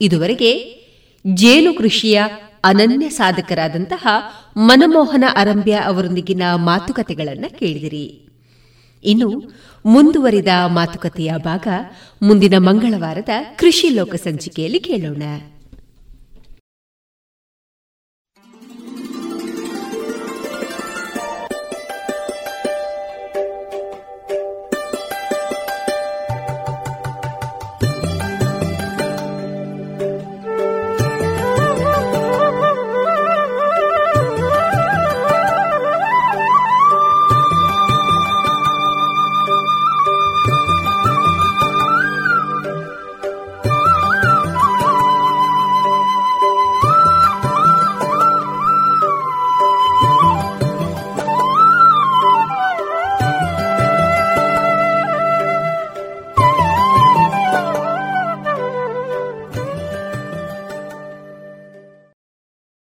ಇದುವರೆಗೆ 0.00 0.80
ಜೇನು 1.34 1.78
ಕೃಷಿಯ 1.78 2.22
ಅನನ್ಯ 2.64 3.08
ಸಾಧಕರಾದಂತಹ 3.08 4.06
ಮನಮೋಹನ 4.56 5.24
ಅರಂಬ್ಯ 5.36 5.72
ಅವರೊಂದಿಗಿನ 5.72 6.42
ಮಾತುಕತೆಗಳನ್ನು 6.54 7.58
ಕೇಳಿದಿರಿ. 7.58 8.29
ಇನ್ನು 9.04 9.52
ಮುಂದುವರಿದ 9.86 10.48
ಮಾತುಕತೆಯ 10.66 11.32
ಭಾಗ 11.36 11.68
ಮುಂದಿನ 12.22 12.54
ಮಂಗಳವಾರದ 12.58 13.28
ಕೃಷಿ 13.56 13.88
ಲೋಕ 13.88 14.14
ಸಂಚಿಕೆಯಲ್ಲಿ 14.14 14.80
ಕೇಳೋಣ. 14.80 15.22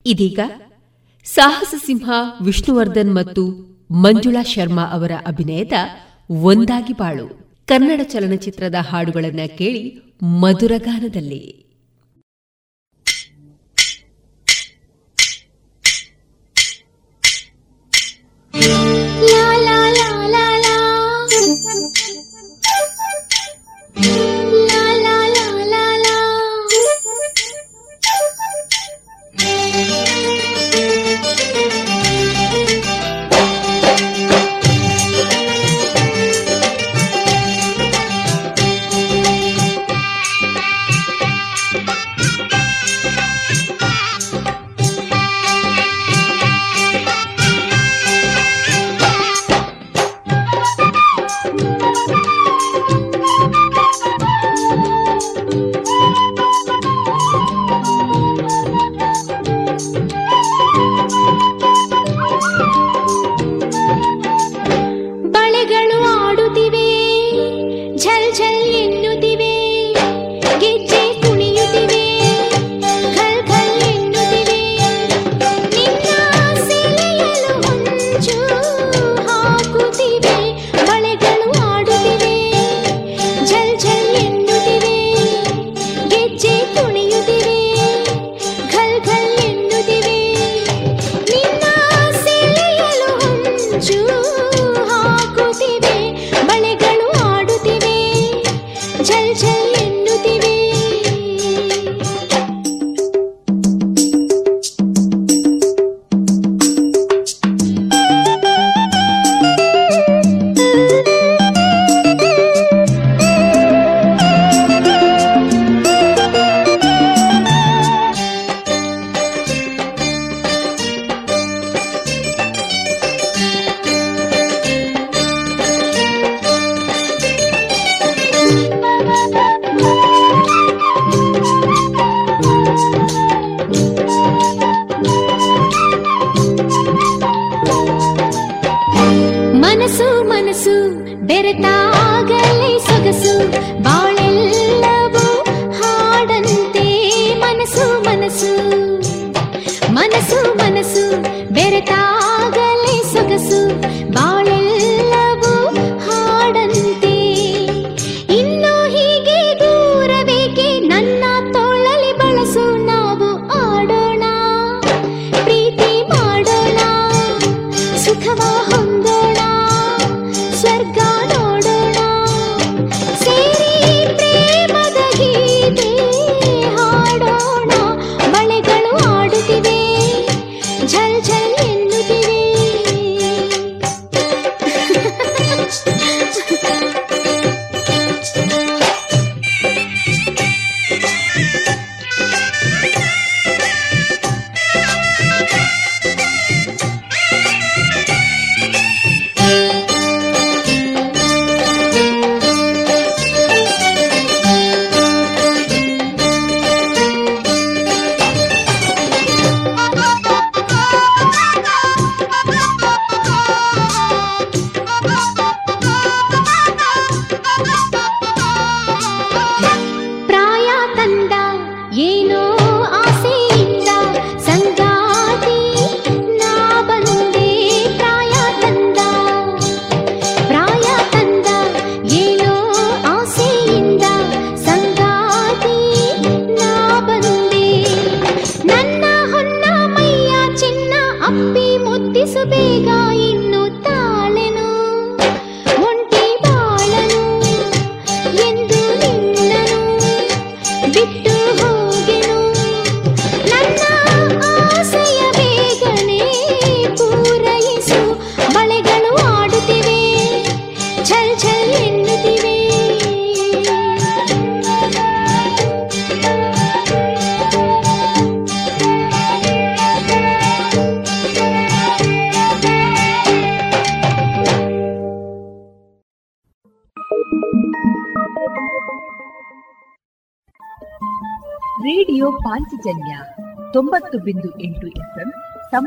ಇದೀಗ 0.07 0.41
ಸಾಹಸ 1.25 1.75
ಸಿಂಹ 1.87 2.11
ವಿಷ್ಣುವರ್ಧನ್ 2.41 3.15
ಮತ್ತು 3.15 3.43
ಮಂಜುಳಾ 3.91 4.43
ಶರ್ಮಾ 4.43 4.85
ಅವರ 4.93 5.11
ಅಭಿನಯದ 5.27 5.73
ಒಂದಾಗಿ 6.31 6.93
ಬಾಳು. 6.93 7.27
ಕನ್ನಡ 7.69 8.01
ಚಲನಚಿತ್ರದ 8.03 8.75
ಹಾಡುಗಳನ್ನು 8.75 9.59
ಕೇಳಿ 9.59 9.83
ಮಧುರಗಾನದಲ್ಲಿ 10.41 11.43
La 23.97 24.36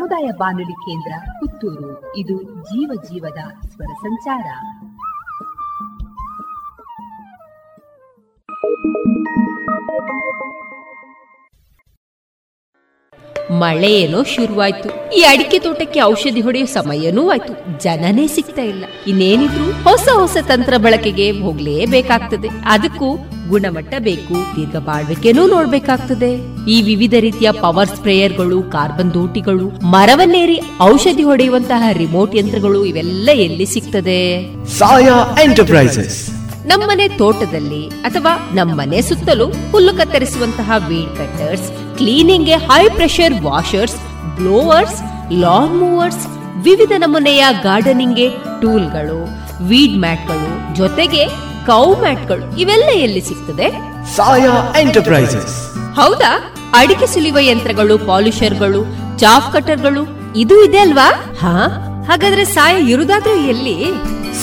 ಸಮುದಾಯ 0.09 0.31
ಬಾನುಲಿ 0.37 0.71
ಕೇಂದ್ರ 0.71 1.13
ಪುತ್ತೂರು. 1.39 2.17
ಇದು 2.17 2.43
ಜೀವ 2.43 2.91
ಜೀವದ 3.03 3.67
ಸ್ವರ 3.67 3.93
ಸಂಚಾರ. 3.93 4.45
ಮಳೆ 13.51 13.93
ಏನೋ 13.93 14.23
ಶುರುವಾಯ್ತು. 14.23 15.11
ಈ 15.15 15.21
ಅಡಿಕೆ 15.21 15.59
ತೋಟಕ್ಕೆ 15.59 16.01
ಔಷಧಿ 16.01 16.41
ಹೊಡೆಯೋ 16.41 16.65
ಸಮಯನೂ 16.65 17.29
ಆಯ್ತು. 17.29 17.79
ಜನನೇ 17.83 18.27
ಸಿಗ್ತಾ 18.27 18.61
ಇಲ್ಲ. 18.61 18.85
ಇನ್ನೇನಿದ್ರು 19.07 19.83
ಹೊಸ 19.89 20.09
ಹೊಸ 20.13 20.37
ತಂತ್ರ 20.47 20.73
ಬಳಕೆಗೆ 20.77 21.31
ಹೋಗ್ಲೇಬೇಕಾಗ್ತದೆ. 21.31 22.49
ಅದಕ್ಕೂ 22.65 23.17
ಗುಣಮಟ್ಟ 23.49 23.93
ಬೇಕು, 23.99 24.55
ದೀರ್ಘ 24.55 24.75
ಬಾಳ್ವಿಕೆನೂ 24.75 25.47
ನೋಡ್ಬೇಕಾಗ್ತದೆ. 25.47 26.48
ಈ 26.67 26.81
ವಿವಿಧ 26.81 27.13
ರೀತಿಯ 27.19 27.51
ಪವರ್ 27.51 27.89
ಸ್ಪ್ರೇಯರ್ಗಳು 27.89 28.61
ಕಾರ್ಬನ್ 28.61 29.13
ದೋಟಿಗಳು 29.13 29.69
ಮರವನ್ನೇರಿ 29.69 30.61
ಔಷಧಿ 30.81 31.23
ಹೊಡೆಯುವಂತಹ 31.23 31.83
ರಿಮೋಟ್ 31.91 32.35
ಯಂತ್ರಗಳು 32.35 32.85
ಇವೆಲ್ಲ 32.85 33.29
ಎಲ್ಲಿ 33.33 33.65
ಸಿಗ್ತದೆ? 33.65 34.51
ಸಾಯಾ 34.65 35.35
ಎಂಟರ್ಪ್ರೈಸಸ್. 35.43 36.29
ನಮ್ಮನೆ 36.65 37.07
ತೋಟದಲ್ಲಿ 37.07 37.87
ಅಥವಾ 37.87 38.49
ನಮ್ಮನೆ 38.53 39.01
ಸುತ್ತಲೂ 39.01 39.47
ಹುಲ್ಲು 39.71 39.93
ಕತ್ತರಿಸುವಂತಹ 39.93 40.71
weed 40.87 41.17
cutters 41.17 41.97
ಕ್ಲೀನಿಂಗ್ಗೆ 41.97 42.53
high 42.55 42.89
pressure 42.89 43.33
washers 43.41 43.95
blowers 44.35 45.01
lawn 45.31 45.79
mowers 45.79 46.27
ವಿವಿಧ 46.63 46.91
ನಮೂನೆಯ 46.97 47.45
ಗಾರ್ಡನಿಂಗ್ಗೆ 47.63 48.29
ಟೂಲ್ಗಳು 48.61 49.49
ವೀಡ್ 49.67 49.97
ಮ್ಯಾಟ್ಗಳು 49.97 50.75
ಜೊತೆಗೆ 50.75 51.25
ಕೌ 51.65 51.95
ಮ್ಯಾಟ್ಗಳು 51.95 52.59
ಇವೆಲ್ಲ 52.59 52.89
ಎಲ್ಲಿ 52.95 53.21
ಸಿಗ್ತದೆ? 53.21 53.69
ಸಾಯಾ 54.15 54.73
ಎಂಟರ್ಪ್ರೈಸಸ್. 54.79 55.79
ಹೌದಾ? 55.99 56.53
ಅಡಿಕೆ 56.73 57.05
ಸುಲಿಯುವ 57.05 57.37
ಯಂತ್ರಗಳು 57.39 57.97
ಪಾಲಿಷರ್ಗಳು 57.97 58.85
ಚಾಫ್ 59.19 59.53
ಕಟರ್ಗಳು 59.53 60.33
ಇದು 60.35 60.65
ಇದೆ 60.65 60.77
ಅಲ್ವಾ? 60.77 61.11
ಹಾ. 61.41 61.85
ಹಾಗಾದ್ರೆ 62.07 62.45
ಸಾಯ 62.45 62.91
ಇರುದಾದ್ರೂ 62.91 63.35
ಎಲ್ಲಿ? 63.35 63.77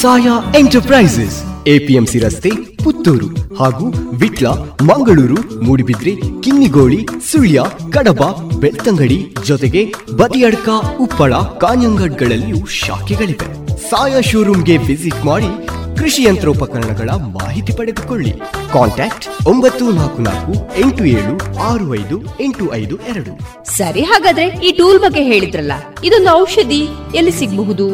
ಸಾಯಾ 0.00 0.52
ಎಂಟರ್ಪ್ರೈಸಸ್. 0.58 1.66
ಎಪಿಎಂಸಿ 1.66 2.18
ರಸ್ತೆ 2.18 2.50
ಪುತ್ತೂರು 2.84 3.54
ಹಾಗೂ 3.54 3.86
ವಿಟ್ಲ 4.14 4.46
ಮಂಗಳೂರು 4.82 5.60
ಮೂಡಿಬಿದ್ರೆ 5.60 6.16
ಕಿನ್ನಿಗೋಳಿ 6.40 7.08
ಸುಳ್ಯ 7.32 7.60
ಕಡಬ 7.92 8.22
ಬೆಳ್ತಂಗಡಿ 8.60 9.34
ಜೊತೆಗೆ 9.44 9.94
ಬದಿಯಡ್ಕ 10.16 10.68
ಉಪ್ಪಳ 11.00 11.34
ಕಾಂಜಂಗಡ್ಗಳಲ್ಲಿಯೂ 11.34 12.66
ಶಾಖೆಗಳಿವೆ. 12.66 13.80
ಸಾಯಾ 13.90 14.20
ಶೋರೂಮ್ಗೆ 14.20 14.76
ವಿಸಿಟ್ 14.76 15.24
ಮಾಡಿ 15.24 15.75
ಕೃಷಿ 15.98 16.22
ಯಂತ್ರೋಪಕರಣಗಳ 16.22 17.10
ಮಾಹಿತಿ 17.10 17.72
ಪಡೆದುಕೊಳ್ಳಿ. 17.72 18.32
ಕಾಂಟ್ಯಾಕ್ಟ್ 18.72 19.28
ಒಂಬತ್ತು 19.46 19.90
ನಾಲ್ಕು 19.90 20.22
ನಾಲ್ಕು 20.22 20.80
ಎಂಟು 20.80 21.04
ಏಳು 21.04 21.58
ಆರು 21.58 21.94
ಐದು 21.94 22.22
ಎಂಟು 22.40 22.74
ಐದು 22.74 22.96
ಎರಡು. 23.02 23.32
ಸರಿ 23.70 24.00
ಹಾಗಾದ್ರೆ 24.00 24.46
ಈ 24.46 24.72
ಟೂಲ್ 24.72 24.98
ಬಗ್ಗೆ 24.98 25.22
ಹೇಳಿದ್ರಲ್ಲ 25.22 25.72
ಇದೊಂದು 26.04 26.28
ಔಷಧಿ 26.28 26.82
ಎಲ್ಲಿ 27.14 27.30
ಸಿಗಬಹುದು? 27.30 27.88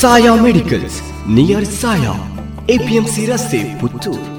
Saya 0.00 0.34
medicals 0.34 1.28
near 1.30 1.64
Saya 1.64 2.14
APMC 2.70 3.26
ರಸ್ತೆ 3.26 3.80
ಪುತ್ತೂರು. 3.80 4.35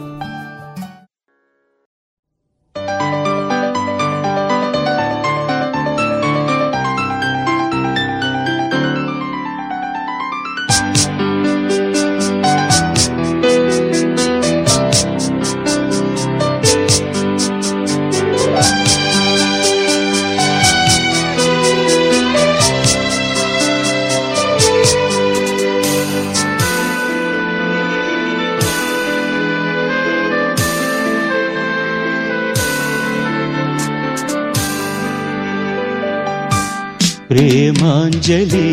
ಪ್ರೇಮಾಂಜಲಿ 38.28 38.67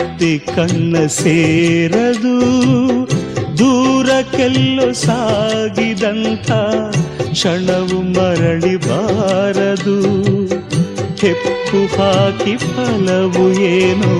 ಮತ್ತೆ 0.00 0.38
ಕಣ್ಣ 0.38 1.06
ಸೇರದು, 1.06 2.34
ದೂರಕ್ಕೆಲ್ಲೋ 3.58 4.92
ಸಾಗಿದಂಥ 4.92 6.50
ಕ್ಷಣವು 7.30 8.00
ಮರಳಿ 8.02 8.76
ಬಾರದು. 8.76 9.96
ಹೆಪ್ಪು 11.20 11.80
ಹಾಕಿ 11.96 12.56
ಫಲವು 12.56 13.52
ಏನು? 13.52 14.12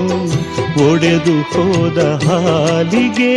ಒಡೆದು 0.89 1.35
ಹೋದ 1.41 1.99
ಹಾಲಿಗೆ 2.23 3.35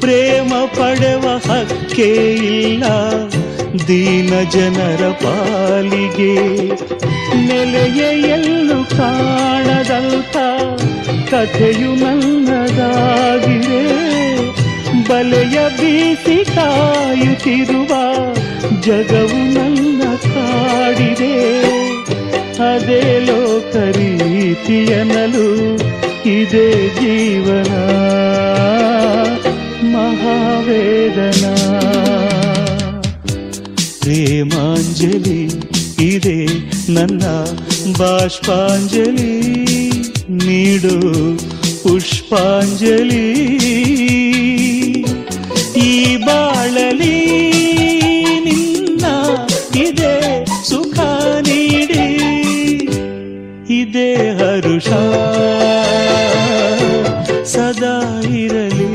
ಪ್ರೇಮ 0.00 0.52
ಪಡೆವ 0.54 1.26
ಹಕ್ಕೆ 1.36 2.10
ಇಲ್ಲ. 2.34 2.84
ದೀನ 3.86 4.32
ಜನರ 4.50 5.08
ಪಾಲಿಗೆ 5.10 6.34
ನೆಲೆಯ 7.46 8.00
ಎಲ್ಲೂ 8.30 8.84
ಕಾಣದಂಥ 8.84 10.36
ಕಥೆಯು 11.32 11.94
ನನ್ನದಾಗಿದೆ. 11.94 13.82
ಬಲೆಯ 15.08 15.58
ಬೀಸಿ 15.80 16.44
ಕಾಯುತ್ತಿರುವ 16.44 17.88
ಜಗವು 18.80 19.54
ನನ್ನ 19.54 20.02
ಕಾಡಿದೆ. 20.14 21.62
ಅದೇ 22.74 23.18
ಲೋಕ 23.18 23.76
ರೀತಿಯನಲು 23.76 25.54
ಇದೇ 26.28 26.88
ಜೀವನ. 26.88 27.72
ಮಹಾವೇದನಾ. 29.84 31.54
ಪ್ರೇಮಾಂಜಲಿ, 34.00 35.44
ಇದೆ 36.04 36.46
ನನ್ನ 36.92 37.22
ಬಾಷ್ಪಾಂಜಲಿ. 37.98 39.91
ನೀಡು 40.46 40.94
ಪುಷ್ಪಾಂಜಲಿ. 41.82 43.26
ಈ 45.76 46.16
ಬಾಳಲಿ 46.16 47.16
ನಿನ್ನ 48.46 49.04
ಇದೆ 49.86 50.14
ಸುಖ 50.68 50.98
ನೀಡಿ. 51.48 52.06
ಇದೇ 53.80 54.10
ಹರುಷ 54.40 54.88
ಸದಾ 57.54 57.96
ಇರಲಿ. 58.44 58.90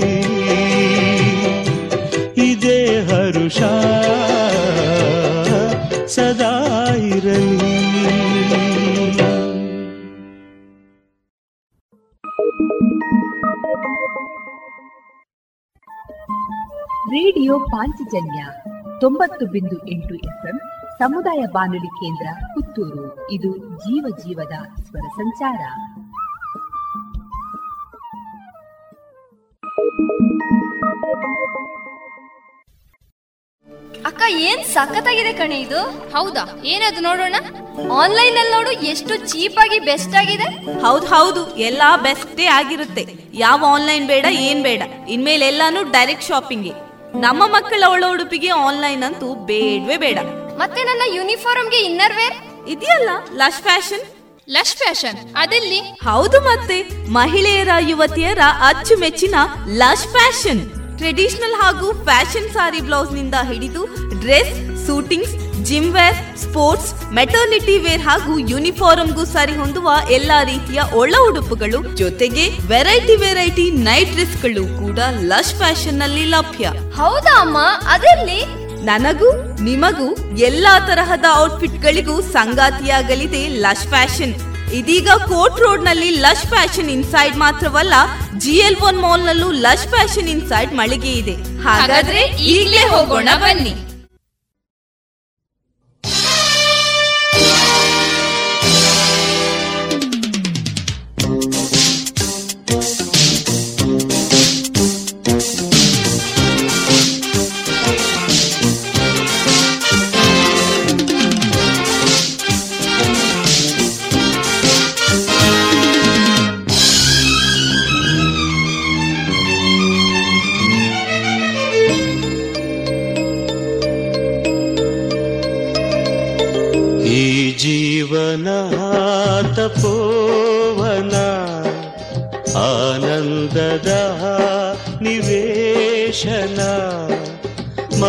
ಇದೇ 2.50 2.80
ಹರುಷ 3.10 3.60
ಸದಾ 6.16 6.54
ಇರಲಿ. 7.16 7.67
ರೇಡಿಯೋ 17.18 17.60
ಪಾಂಚಜನ್ಯ 17.60 18.46
ತೊಂಬತ್ತು 19.02 19.46
ಬಿಂದು 19.46 19.88
ಎಂಟು 19.88 20.16
ಎಫ್ಎಂ 20.16 20.60
ಸಮುದಾಯ 21.00 21.46
ಬಾನುಲಿ 21.54 21.88
ಕೇಂದ್ರ 21.88 22.28
ಪುತ್ತೂರು. 22.46 23.32
ಇದು 23.32 23.58
ಜೀವ 23.58 24.06
ಜೀವದ 24.18 24.84
ಸ್ವರ 24.84 25.08
ಸಂಚಾರ. 25.08 25.62
ಅಕ್ಕ 34.06 34.22
ಏನ್ 34.30 34.66
ಸಖತ್ತಾಗಿದೆ 34.66 35.34
ಕಣೆ 35.34 35.62
ಇದು? 35.62 35.82
ಹೌದಾ? 35.86 36.62
ಏನದು 36.66 37.02
ನೋಡೋಣ? 37.02 37.36
ಆನ್ಲೈನ್ 37.92 38.38
ಅಲ್ಲಿ 38.38 38.56
ನೋಡು 38.56 38.72
ಎಷ್ಟು 38.72 39.16
ಚೀಪ್ 39.16 39.58
ಆಗಿ 39.58 39.80
ಬೆಸ್ಟ್ 39.80 40.16
ಆಗಿದೆ. 40.16 40.80
ಹೌದು 40.80 41.06
ಹೌದು 41.06 41.58
ಎಲ್ಲಾ 41.58 41.98
ಬೆಸ್ಟೇ 41.98 42.46
ಆಗಿರುತ್ತೆ. 42.46 43.06
ಯಾವ 43.34 43.66
ಆನ್ಲೈನ್ 43.74 44.08
ಬೇಡ 44.08 44.26
ಏನ್ 44.26 44.64
ಬೇಡ. 44.64 44.82
ಇನ್ಮೇಲೆ 45.10 45.48
ಎಲ್ಲಾನು 45.48 45.92
ಡೈರೆಕ್ಟ್ 45.92 46.24
ಶಾಪಿಂಗ್. 46.24 46.87
ನಮ್ಮ 47.20 47.44
ಮಕ್ಕಳ 47.48 47.84
ಅವಳ 47.86 48.04
ಉಡುಪಿಗೆ 48.14 48.50
ಆನ್ಲೈನ್ 48.50 49.04
ಅಂತೂ 49.04 49.36
ಬೇಡವೇ 49.46 49.98
ಬೇಡ. 49.98 50.18
ಮತ್ತೆ 50.58 50.84
ನನ್ನ 50.84 51.02
ಯೂನಿಫಾರ್ಮ್ಗೆ 51.16 51.78
ಇನ್ನರ್ 51.78 52.16
ವೇರ್ 52.16 52.36
ಇದೆಯಲ್ಲ 52.68 53.10
ಲಶ್ 53.34 53.62
ಫ್ಯಾಷನ್ 53.62 54.06
ಲಶ್ 54.48 54.76
ಫ್ಯಾಷನ್ 54.76 55.18
ಅದಲ್ಲಿ? 55.36 55.80
ಹೌದು 56.04 56.42
ಮತ್ತೆ 56.42 56.78
ಮಹಿಳೆಯರ 57.10 57.70
ಯುವತಿಯರ 57.80 58.40
ಅಚ್ಚುಮೆಚ್ಚಿನ 58.70 59.36
ಲಶ್ 59.82 60.08
ಫ್ಯಾಷನ್ 60.08 60.62
ಟ್ರೆಡಿಷನಲ್ 60.98 61.56
ಹಾಗೂ 61.62 61.94
ಫ್ಯಾಷನ್ 62.04 62.50
ಸಾರಿ 62.50 62.82
ಬ್ಲೌಸ್ನಿಂದ 62.82 63.36
ಹಿಡಿದು 63.44 63.82
dress 64.22 64.54
suitings 64.88 65.34
gym 65.68 65.88
wear 65.96 66.18
sports 66.42 66.90
maternity 67.18 67.76
wear 67.86 68.04
ಹಾಗೂ 68.08 68.34
ಯೂನಿಫಾರ್ಮ್ಗೂ 68.52 69.24
ಸರಿ 69.34 69.56
ಹೊಂದುವ 69.62 69.94
ಎಲ್ಲಾ 70.18 70.38
ರೀತಿಯ 70.50 70.80
ಒಳ 71.02 71.14
ಉಡುಪುಗಳು 71.30 71.80
ಜೊತೆಗೆ 72.02 72.44
ವೆರೈಟಿ 72.74 73.16
ವೆರೈಟಿ 73.24 73.66
ನೈಟ್ 73.88 74.14
ಡ್ರೆಸ್ಗಳು 74.18 74.64
ಕೂಡ 74.82 75.00
ಲಶ್ 75.32 75.54
ಫ್ಯಾಷನ್ನಲ್ಲಿ 75.62 76.26
ಲಭ್ಯ. 76.36 76.72
ಹೌದಾ 77.00 77.34
ಅಮ್ಮ? 77.46 77.58
ಅದರಲ್ಲಿ 77.96 78.40
ನನಗೂ 78.90 79.30
ನಿಮಗೂ 79.68 80.08
ಎಲ್ಲಾ 80.50 80.74
ತರಹದ 80.90 81.26
ಔಟ್ಫಿಟ್ 81.44 81.80
ಗಳಿಗೂ 81.86 82.16
ಸಂಗಾತಿಯಾಗಲಿದೆ 82.36 83.42
ಲಶ್ 83.66 83.88
ಫ್ಯಾಷನ್. 83.94 84.36
ಇದೀಗ 84.80 85.10
ಕೋರ್ಟ್ 85.32 85.60
ರೋಡ್ನಲ್ಲಿ 85.66 86.10
ಲಶ್ 86.26 86.48
ಫ್ಯಾಷನ್ 86.54 86.90
ಇನ್ಸೈಡ್ 86.98 87.36
ಮಾತ್ರವಲ್ಲ 87.44 87.96
ಜಿ 88.46 88.56
ಎಲ್ 88.68 88.80
ಒನ್ 88.90 89.02
ಮಾಲ್ 89.06 89.26
ನಲ್ಲೂ 89.30 89.50
ಲಶ್ 89.66 89.88
ಫ್ಯಾಷನ್ 89.96 90.32
ಇನ್ಸೈಡ್ 90.36 90.74
ಮಳಿಗೆ 90.82 91.14
ಇದೆ. 91.22 91.36
ಹಾಗಾದ್ರೆ 91.68 92.24
ಈಗಲೇ 92.56 92.84
ಹೋಗೋಣ 92.96 93.30
ಬನ್ನಿ. 93.46 93.74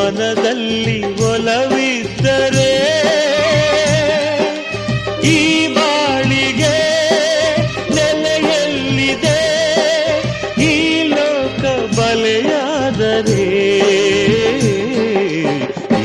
ಮನದಲ್ಲಿ 0.09 0.99
ಒಲವಿದ್ದರೆ 1.31 2.71
ಈ 5.31 5.41
ಬಾಳಿಗೆ 5.75 6.77
ನೆಲೆಯಲ್ಲಿದೆ 7.97 9.41
ಈ 10.69 10.73
ಲೋಕ 11.13 11.65
ಬಲೆಯಾದರೆ 11.99 13.49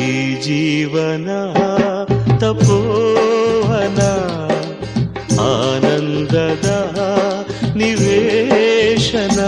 ಈ 0.08 0.12
ಜೀವನ 0.48 1.30
ತಪೋವನ 2.44 4.02
ಆನಂದದ 5.48 6.68
ನಿವೇಶನ. 7.82 9.40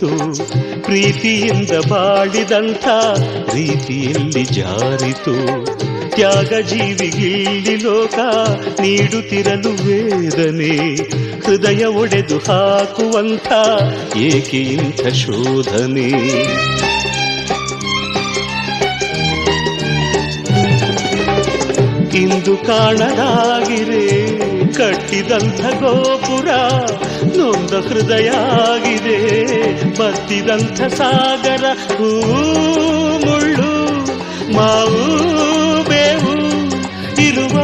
ಹೋಯಿತು 0.00 0.44
ಪ್ರೀತಿಯಿಂದ 0.82 1.70
ಬಾಡಿದಂಥ 1.88 2.88
ರೀತಿಯಲ್ಲಿ 3.54 4.44
ಜಾರಿತು. 4.44 5.34
ತ್ಯಾಗ 6.10 6.52
ಜೀವಿಗಿಲ್ಲಿ 6.60 7.76
ಲೋಕ 7.76 8.18
ನೀಡುತ್ತಿರಲು 8.80 9.70
ವೇದನೆ 9.70 10.94
ಹೃದಯ 11.40 11.84
ಒಡೆದು 11.84 12.38
ಹಾಕುವಂಥ 12.38 13.52
ಏಕೆ 14.16 14.60
ಇಂಥ 14.60 15.06
ಶೋಧನೆ? 15.06 16.10
ಇಂದು 22.18 22.56
ಕಾಣದಾಗಿರೆ 22.56 24.06
ಕಟ್ಟಿದಂಥ 24.80 25.60
ಗೋಪುರ 25.60 26.48
ನೊಂದ 27.36 27.72
ಹೃದಯ 27.72 28.28
ಆಗಿದೆ 28.68 29.18
ಬತ್ತಿದಂಥ 29.98 30.80
ಸಾಗರ 30.94 31.64
ಹೂ 31.98 32.08
ಮುಳ್ಳು, 33.26 33.72
ಮಾವು, 34.54 35.04
ಬೇವು, 35.84 36.34
ಇರುವ 37.22 37.56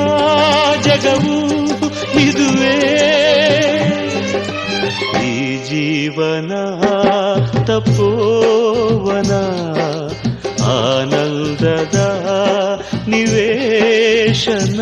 ಜಗವು 0.83 1.37
ಇದುವೇ. 2.21 2.77
ಈ 5.25 5.57
ಜೀವನ 5.65 6.53
ತಪೋವನ 7.65 9.33
ಆನಂದದ 10.63 11.97
ನಿವೇಶನ. 13.09 14.81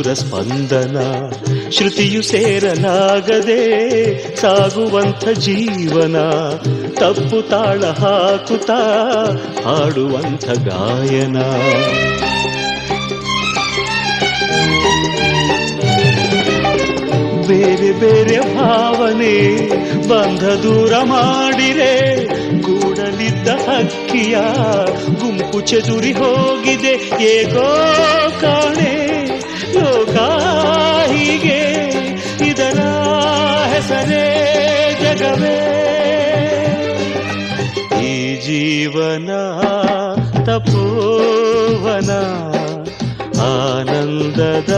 ಮಧುರ 0.00 0.12
ಸ್ಪಂದನ, 0.14 0.98
ಶ್ರುತಿಯು 1.70 2.20
ಸೇರಲಾಗದೆ 2.22 3.64
ಸಾಗುವಂಥ 4.40 5.24
ಜೀವನ, 5.44 6.16
ತಪ್ಪು 7.00 7.38
ತಾಳ 7.50 7.80
ಹಾಕುತ್ತಾ 8.00 8.78
ಹಾಡುವಂಥ 9.66 10.46
ಗಾಯನ. 10.68 11.36
ಬೇರೆ 17.48 17.92
ಬೇರೆ 18.00 18.38
ಭಾವನೆ 18.56 19.36
ಬಂಧ 20.08 20.44
ದೂರ 20.64 20.92
ಮಾಡಿರೆ 21.04 21.94
ಗೂಡಲಿದ್ದ 22.66 23.48
ಹಕ್ಕಿಯ 23.68 24.36
ಗುಂಪು 25.20 25.60
ಚದುರಿ 25.60 26.12
ಹೋಗಿದೆ 26.12 26.94
ಏಕೋ 27.32 27.68
ಕಾಣೆ. 28.40 28.99
ಜೀವನ 38.80 39.30
ತಪೋವನ 40.46 42.10
ಆನಂದದ 43.46 44.72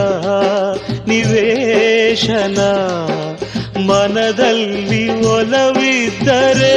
ನಿವೇಶನ 1.07 2.61
ಮನದಲ್ಲಿ 3.89 5.05
ಒಲವಿದ್ದರೆ 5.29 6.77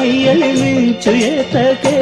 ಮೈಯಳಿ 0.00 0.48
ಮಿಂಚು 0.60 1.12
ಏತಕೆ 1.24 1.94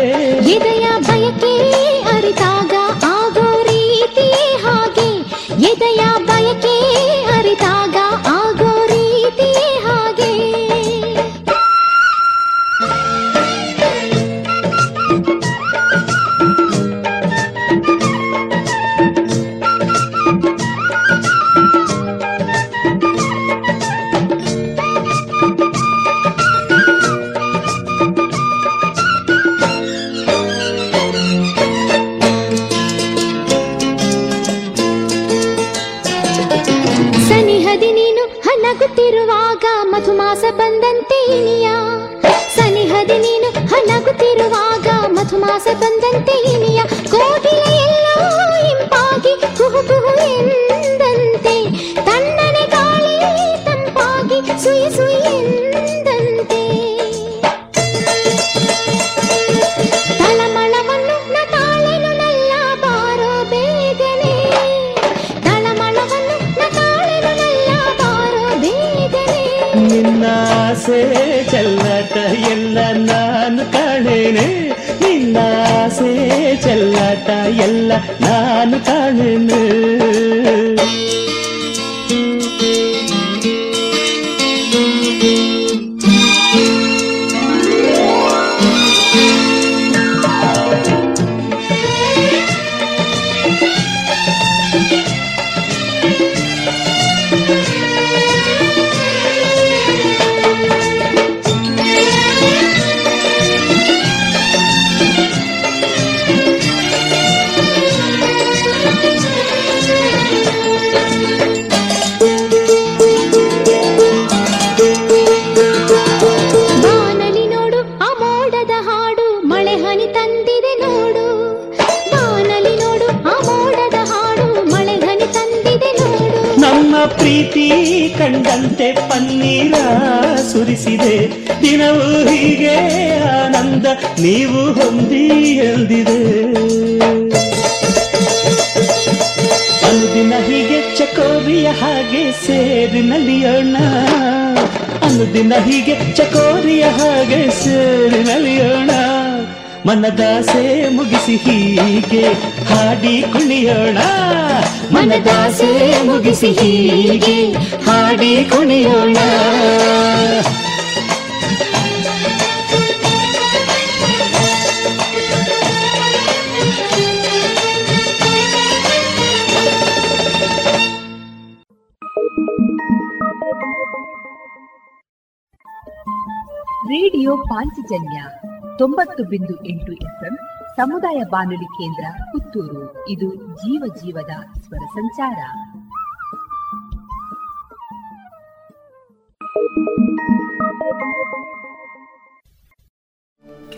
ಸಮುದಾಯ 180.88 181.22
ಬಾನುಲಿ 181.30 181.64
ಕೇಂದ್ರ 181.64 182.04
ಪುತ್ತೂರು. 182.32 183.08
ಇದು 183.08 183.34
ಜೀವ 183.34 183.82
ಜೀವದ 183.94 184.32
ಸ್ವರ 184.60 184.84
ಸಂಚಾರ. 184.94 185.38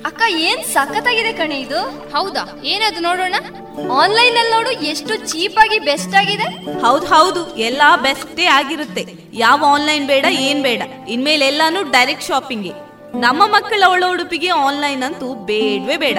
ಅಕ್ಕ 0.06 0.22
ಏನ್ 0.28 0.64
ಸಖತ್ತಾಗಿದೆ 0.64 1.32
ಕಣೆ 1.32 1.60
ಇದು? 1.60 1.80
ಹೌದಾ? 2.16 2.60
ಏನದು 2.64 3.00
ನೋಡೋಣ? 3.00 3.34
ಆನ್ಲೈನ್ 3.92 4.36
ಅಲ್ಲಿ 4.36 4.52
ನೋಡು 4.52 4.70
ಎಷ್ಟು 4.70 5.16
ಚೀಪ್ 5.16 5.58
ಆಗಿ 5.58 5.78
ಬೆಸ್ಟ್ 5.78 6.14
ಆಗಿದೆ. 6.14 6.48
ಹೌದು 6.80 7.06
ಹೌದು 7.06 7.56
ಎಲ್ಲಾ 7.56 7.96
ಬೆಸ್ಟೇ 7.96 8.44
ಆಗಿರುತ್ತೆ. 8.44 9.14
ಯಾವ 9.32 9.64
ಆನ್ಲೈನ್ 9.68 10.06
ಬೇಡ 10.06 10.24
ಏನ್ 10.30 10.62
ಬೇಡ. 10.62 10.82
ಇನ್ಮೇಲೆ 11.08 11.46
ಎಲ್ಲಾನು 11.46 11.82
ಡೈರೆಕ್ಟ್ 11.90 12.24
ಶಾಪಿಂಗ್. 12.24 12.72
ನಮ್ಮ 13.16 13.42
ಮಕ್ಕಳ 13.46 13.82
ಒಳ 13.88 14.04
ಉಡುಪಿಗೆ 14.12 14.48
ಆನ್ಲೈನ್ 14.48 15.02
ಅಂತೂ 15.02 15.34
ಬೇಡವೇ 15.34 15.96
ಬೇಡ. 15.96 16.18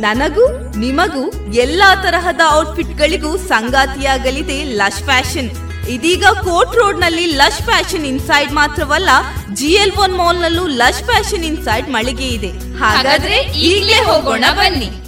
ನನಗೂ, 0.00 0.76
ನಿಮಗೂ 0.76 1.52
ಎಲ್ಲಾ 1.52 1.94
ತರಹದ 1.94 2.40
ಔಟ್ಫಿಟ್ 2.52 2.98
ಗಳಿಗೂ 2.98 3.36
ಸಂಗಾತಿಯಾಗಲಿದೆ 3.36 4.64
ಲಶ್ 4.64 5.02
ಫ್ಯಾಷನ್. 5.02 5.50
ಇದೀಗ 5.88 6.24
ಕೋರ್ಟ್ 6.24 6.76
ರೋಡ್ನಲ್ಲಿ 6.76 7.26
ಲಶ್ 7.26 7.62
ಫ್ಯಾಷನ್ 7.62 8.06
ಇನ್ಸೈಡ್ 8.06 8.52
ಮಾತ್ರವಲ್ಲ, 8.52 9.08
ಜಿ 9.54 9.66
ಎಲ್ 9.66 9.92
ಒನ್ 9.98 10.14
ಮಾಲ್ 10.14 10.36
ನಲ್ಲೂ 10.36 10.66
ಲಶ್ 10.66 11.02
ಫ್ಯಾಷನ್ 11.02 11.44
ಇನ್ಸೈಡ್ 11.44 11.88
ಮಳಿಗೆ 11.88 12.28
ಇದೆ. 12.28 12.78
ಹಾಗಾದ್ರೆ 12.78 13.36
ಈಗಲೇ 13.42 13.94
ಹೋಗೋಣ 13.94 14.44
ಬನ್ನಿ. 14.52 15.05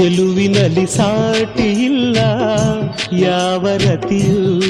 ಚೆಲುವಿನಲ್ಲಿ 0.00 0.86
ಸಾಟಿ 0.86 1.84
ಇಲ್ಲ 1.84 2.18
ಯಾವ 3.12 3.68
ರತಿಯು. 3.76 4.60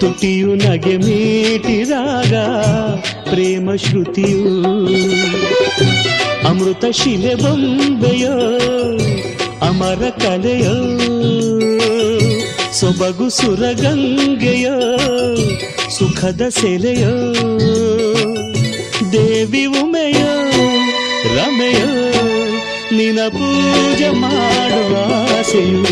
ತುಟಿಯು 0.00 0.54
ನಗೆ 0.54 0.96
ಮೀಟಿದಾಗ 0.96 2.34
ಪ್ರೇಮ 3.30 3.74
ಶ್ರುತಿಯು. 3.74 4.64
ಅಮೃತ 6.48 6.84
ಶಿಲೆ 6.90 7.34
ಬೊಂಬೆಯೋ, 7.34 8.32
ಅಮರ 9.66 10.10
ಕಲೆಯೋ. 10.10 10.98
ಸೊಬಗು 12.72 13.30
ಸುರಗಂಗೆಯೋ, 13.30 14.96
ಸುಖದ 15.90 16.40
ಸೆಲೆಯೋ. 16.48 17.34
ದೇವಿ 19.12 19.64
ಉಮೆಯೋ, 19.64 20.50
ರಮೆಯೋ. 21.36 22.05
ನಿನ 22.92 23.20
ಪೂಜೆ 23.28 24.10
ಮಾಡುವ 24.20 24.92
ಆಸೆಯು 25.30 25.82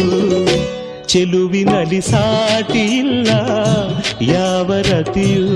ಚೆಲುವಿನಲ್ಲಿ 1.06 2.00
ಸಾಟಿ 2.00 2.84
ಇಲ್ಲ 2.96 3.30
ಯಾವ 4.32 4.72
ರತಿಯೂ 4.88 5.46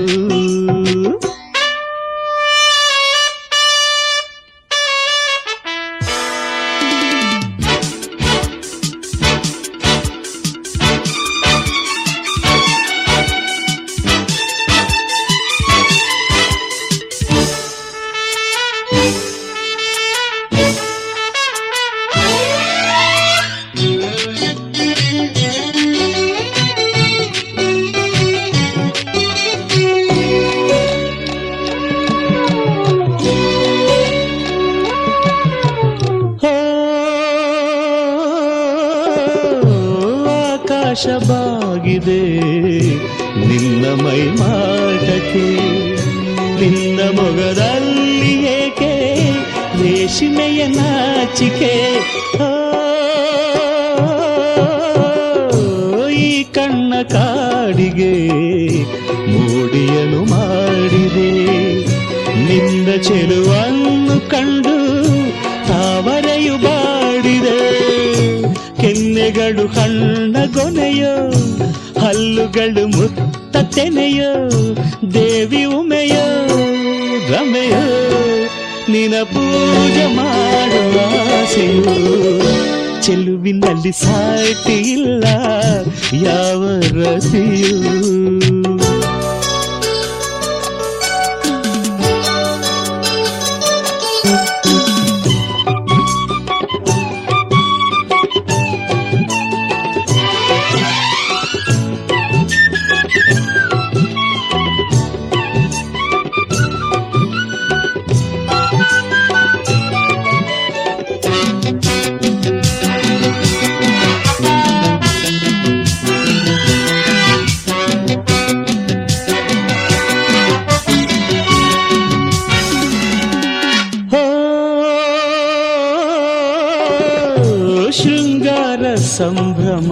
ಸಂಭ್ರಮ 129.19 129.91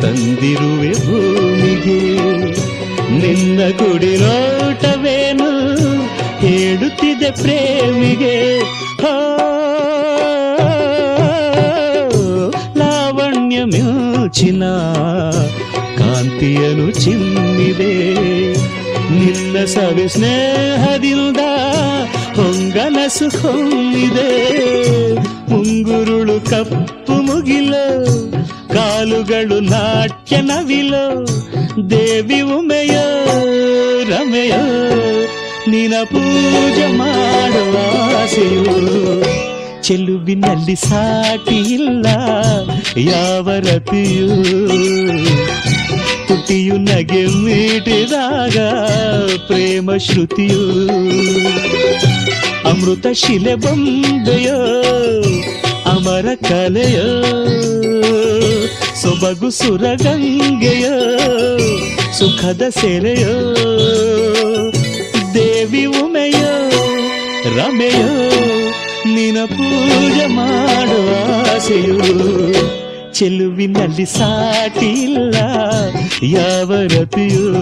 ತಂದಿರುವೆ 0.00 0.90
ಭೂಮಿಗೆ. 0.90 2.00
ನಿನ್ನ 3.18 3.60
ಗುಡಿಲೋಟವೇನು 3.78 5.50
ಹೇಳುತ್ತಿದೆ 6.36 7.30
ಪ್ರೇಮಿಗೆ. 7.30 8.60
ಲಾವಣ್ಯ 12.78 13.64
ಮ್ಯೂಚಿನ 13.64 14.64
ಕಾಂತಿಯನು 15.98 16.90
ಚಿಮ್ಮಿದೆ. 16.90 17.94
ನಿನ್ನ 19.10 19.64
ಸವಿ 19.64 20.08
ಸ್ನೇಹದಿಂದ 20.08 21.36
ಹೊಂಗನಸು 22.36 23.28
ಹೊಂದಿದೆ 23.38 24.30
ಮುಂಗುರುಳು 25.50 26.40
ಕಪ್ಪು 26.40 26.97
ಕಾಲುಗಳು 29.18 29.60
ನಾಟ್ಯ 29.60 30.36
ನವಿಲೋ, 30.36 31.26
ದೇವಿ 31.90 32.40
ಉಮೆಯ, 32.40 32.96
ರಮೆಯೋ. 34.10 34.62
ನಿನ 35.70 35.94
ಪೂಜೆ 36.04 36.86
ಮಾಡುವ 36.86 37.76
ಆಸೆಯು 38.22 38.76
ಚೆಲುವಿನಲ್ಲಿ 39.82 40.76
ಸಾಟಿ 40.76 41.56
ಇಲ್ಲ 41.56 42.06
ಯಾವ 42.96 43.48
ತುಟಿಯು 46.28 46.76
ನಗೆ 46.76 47.26
ಮೀಟಿದಾಗ 47.26 48.58
ಪ್ರೇಮ 49.46 49.96
ಶ್ರುತಿಯು. 49.96 50.64
ಅಮೃತ 52.68 53.06
ಶಿಲೆ 53.12 53.54
ಬೊಂಬೆಯೋ, 53.54 54.60
ಅಮರ 55.90 56.26
ಕಲೆಯೋ. 56.48 57.08
ಸೊಬಗು 59.18 59.50
ಸುರಗಂಗೆಯೋ, 59.50 60.96
ಸುಖದ 62.18 62.62
ಸೆರೆಯೋ, 62.68 63.34
ದೇವಿ 65.34 65.84
ಉಮೆಯೋ, 65.84 66.52
ರಮೆಯೋ 67.56 68.12
ನಿನ 69.14 69.36
ಪೂಜೆ 69.44 70.26
ಮಾಡುವ 70.26 71.10
ಆಸೆಯು 71.54 71.98
ಚೆಲುವಿನಲ್ಲಿ 73.14 74.04
ಸಾಟಿಲ್ಲ 74.04 75.34
ಯಾವ 76.22 76.74
ರತಿಯೂ. 76.84 77.52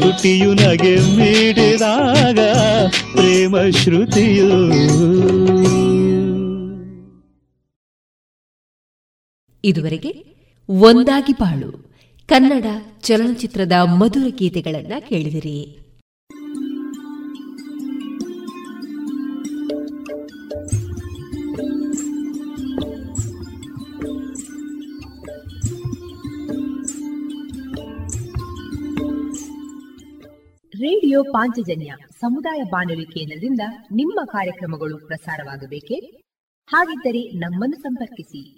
ತುಟಿಯು 0.00 0.52
ನಗೆ 0.54 0.96
ಮೀಡಿದಾಗ 0.96 2.38
ಪ್ರೇಮ 3.14 3.56
ಶ್ರುತಿಯು. 3.82 4.50
ಇದುವರೆಗೆ 9.64 10.24
ಒಂದಾಗಿ 10.68 11.32
ಬಾಳು 11.32 11.94
ಕನ್ನಡ 12.26 12.64
ಚಲನಚಿತ್ರದ 13.00 13.72
ಮಧುರ 13.72 14.22
ಗೀತೆಗಳನ್ನ 14.28 14.92
ಕೇಳಿದಿರಿ. 15.08 15.78
ರೇಡಿಯೋ 30.74 31.22
ಪಾಂಚಜನ್ಯ 31.22 31.94
ಸಮುದಾಯ 32.20 32.62
ಬಾನುಲಿ 32.62 33.06
ಕೇಂದ್ರದಿಂದ 33.06 33.60
ನಿಮ್ಮ 33.92 34.20
ಕಾರ್ಯಕ್ರಮಗಳು 34.24 35.06
ಪ್ರಸಾರವಾಗಬೇಕೆ? 35.06 35.94
ಹಾಗಿದ್ದರೆ 36.66 37.30
ನಮ್ಮನ್ನು 37.30 37.82
ಸಂಪರ್ಕಿಸಿ. 37.82 38.57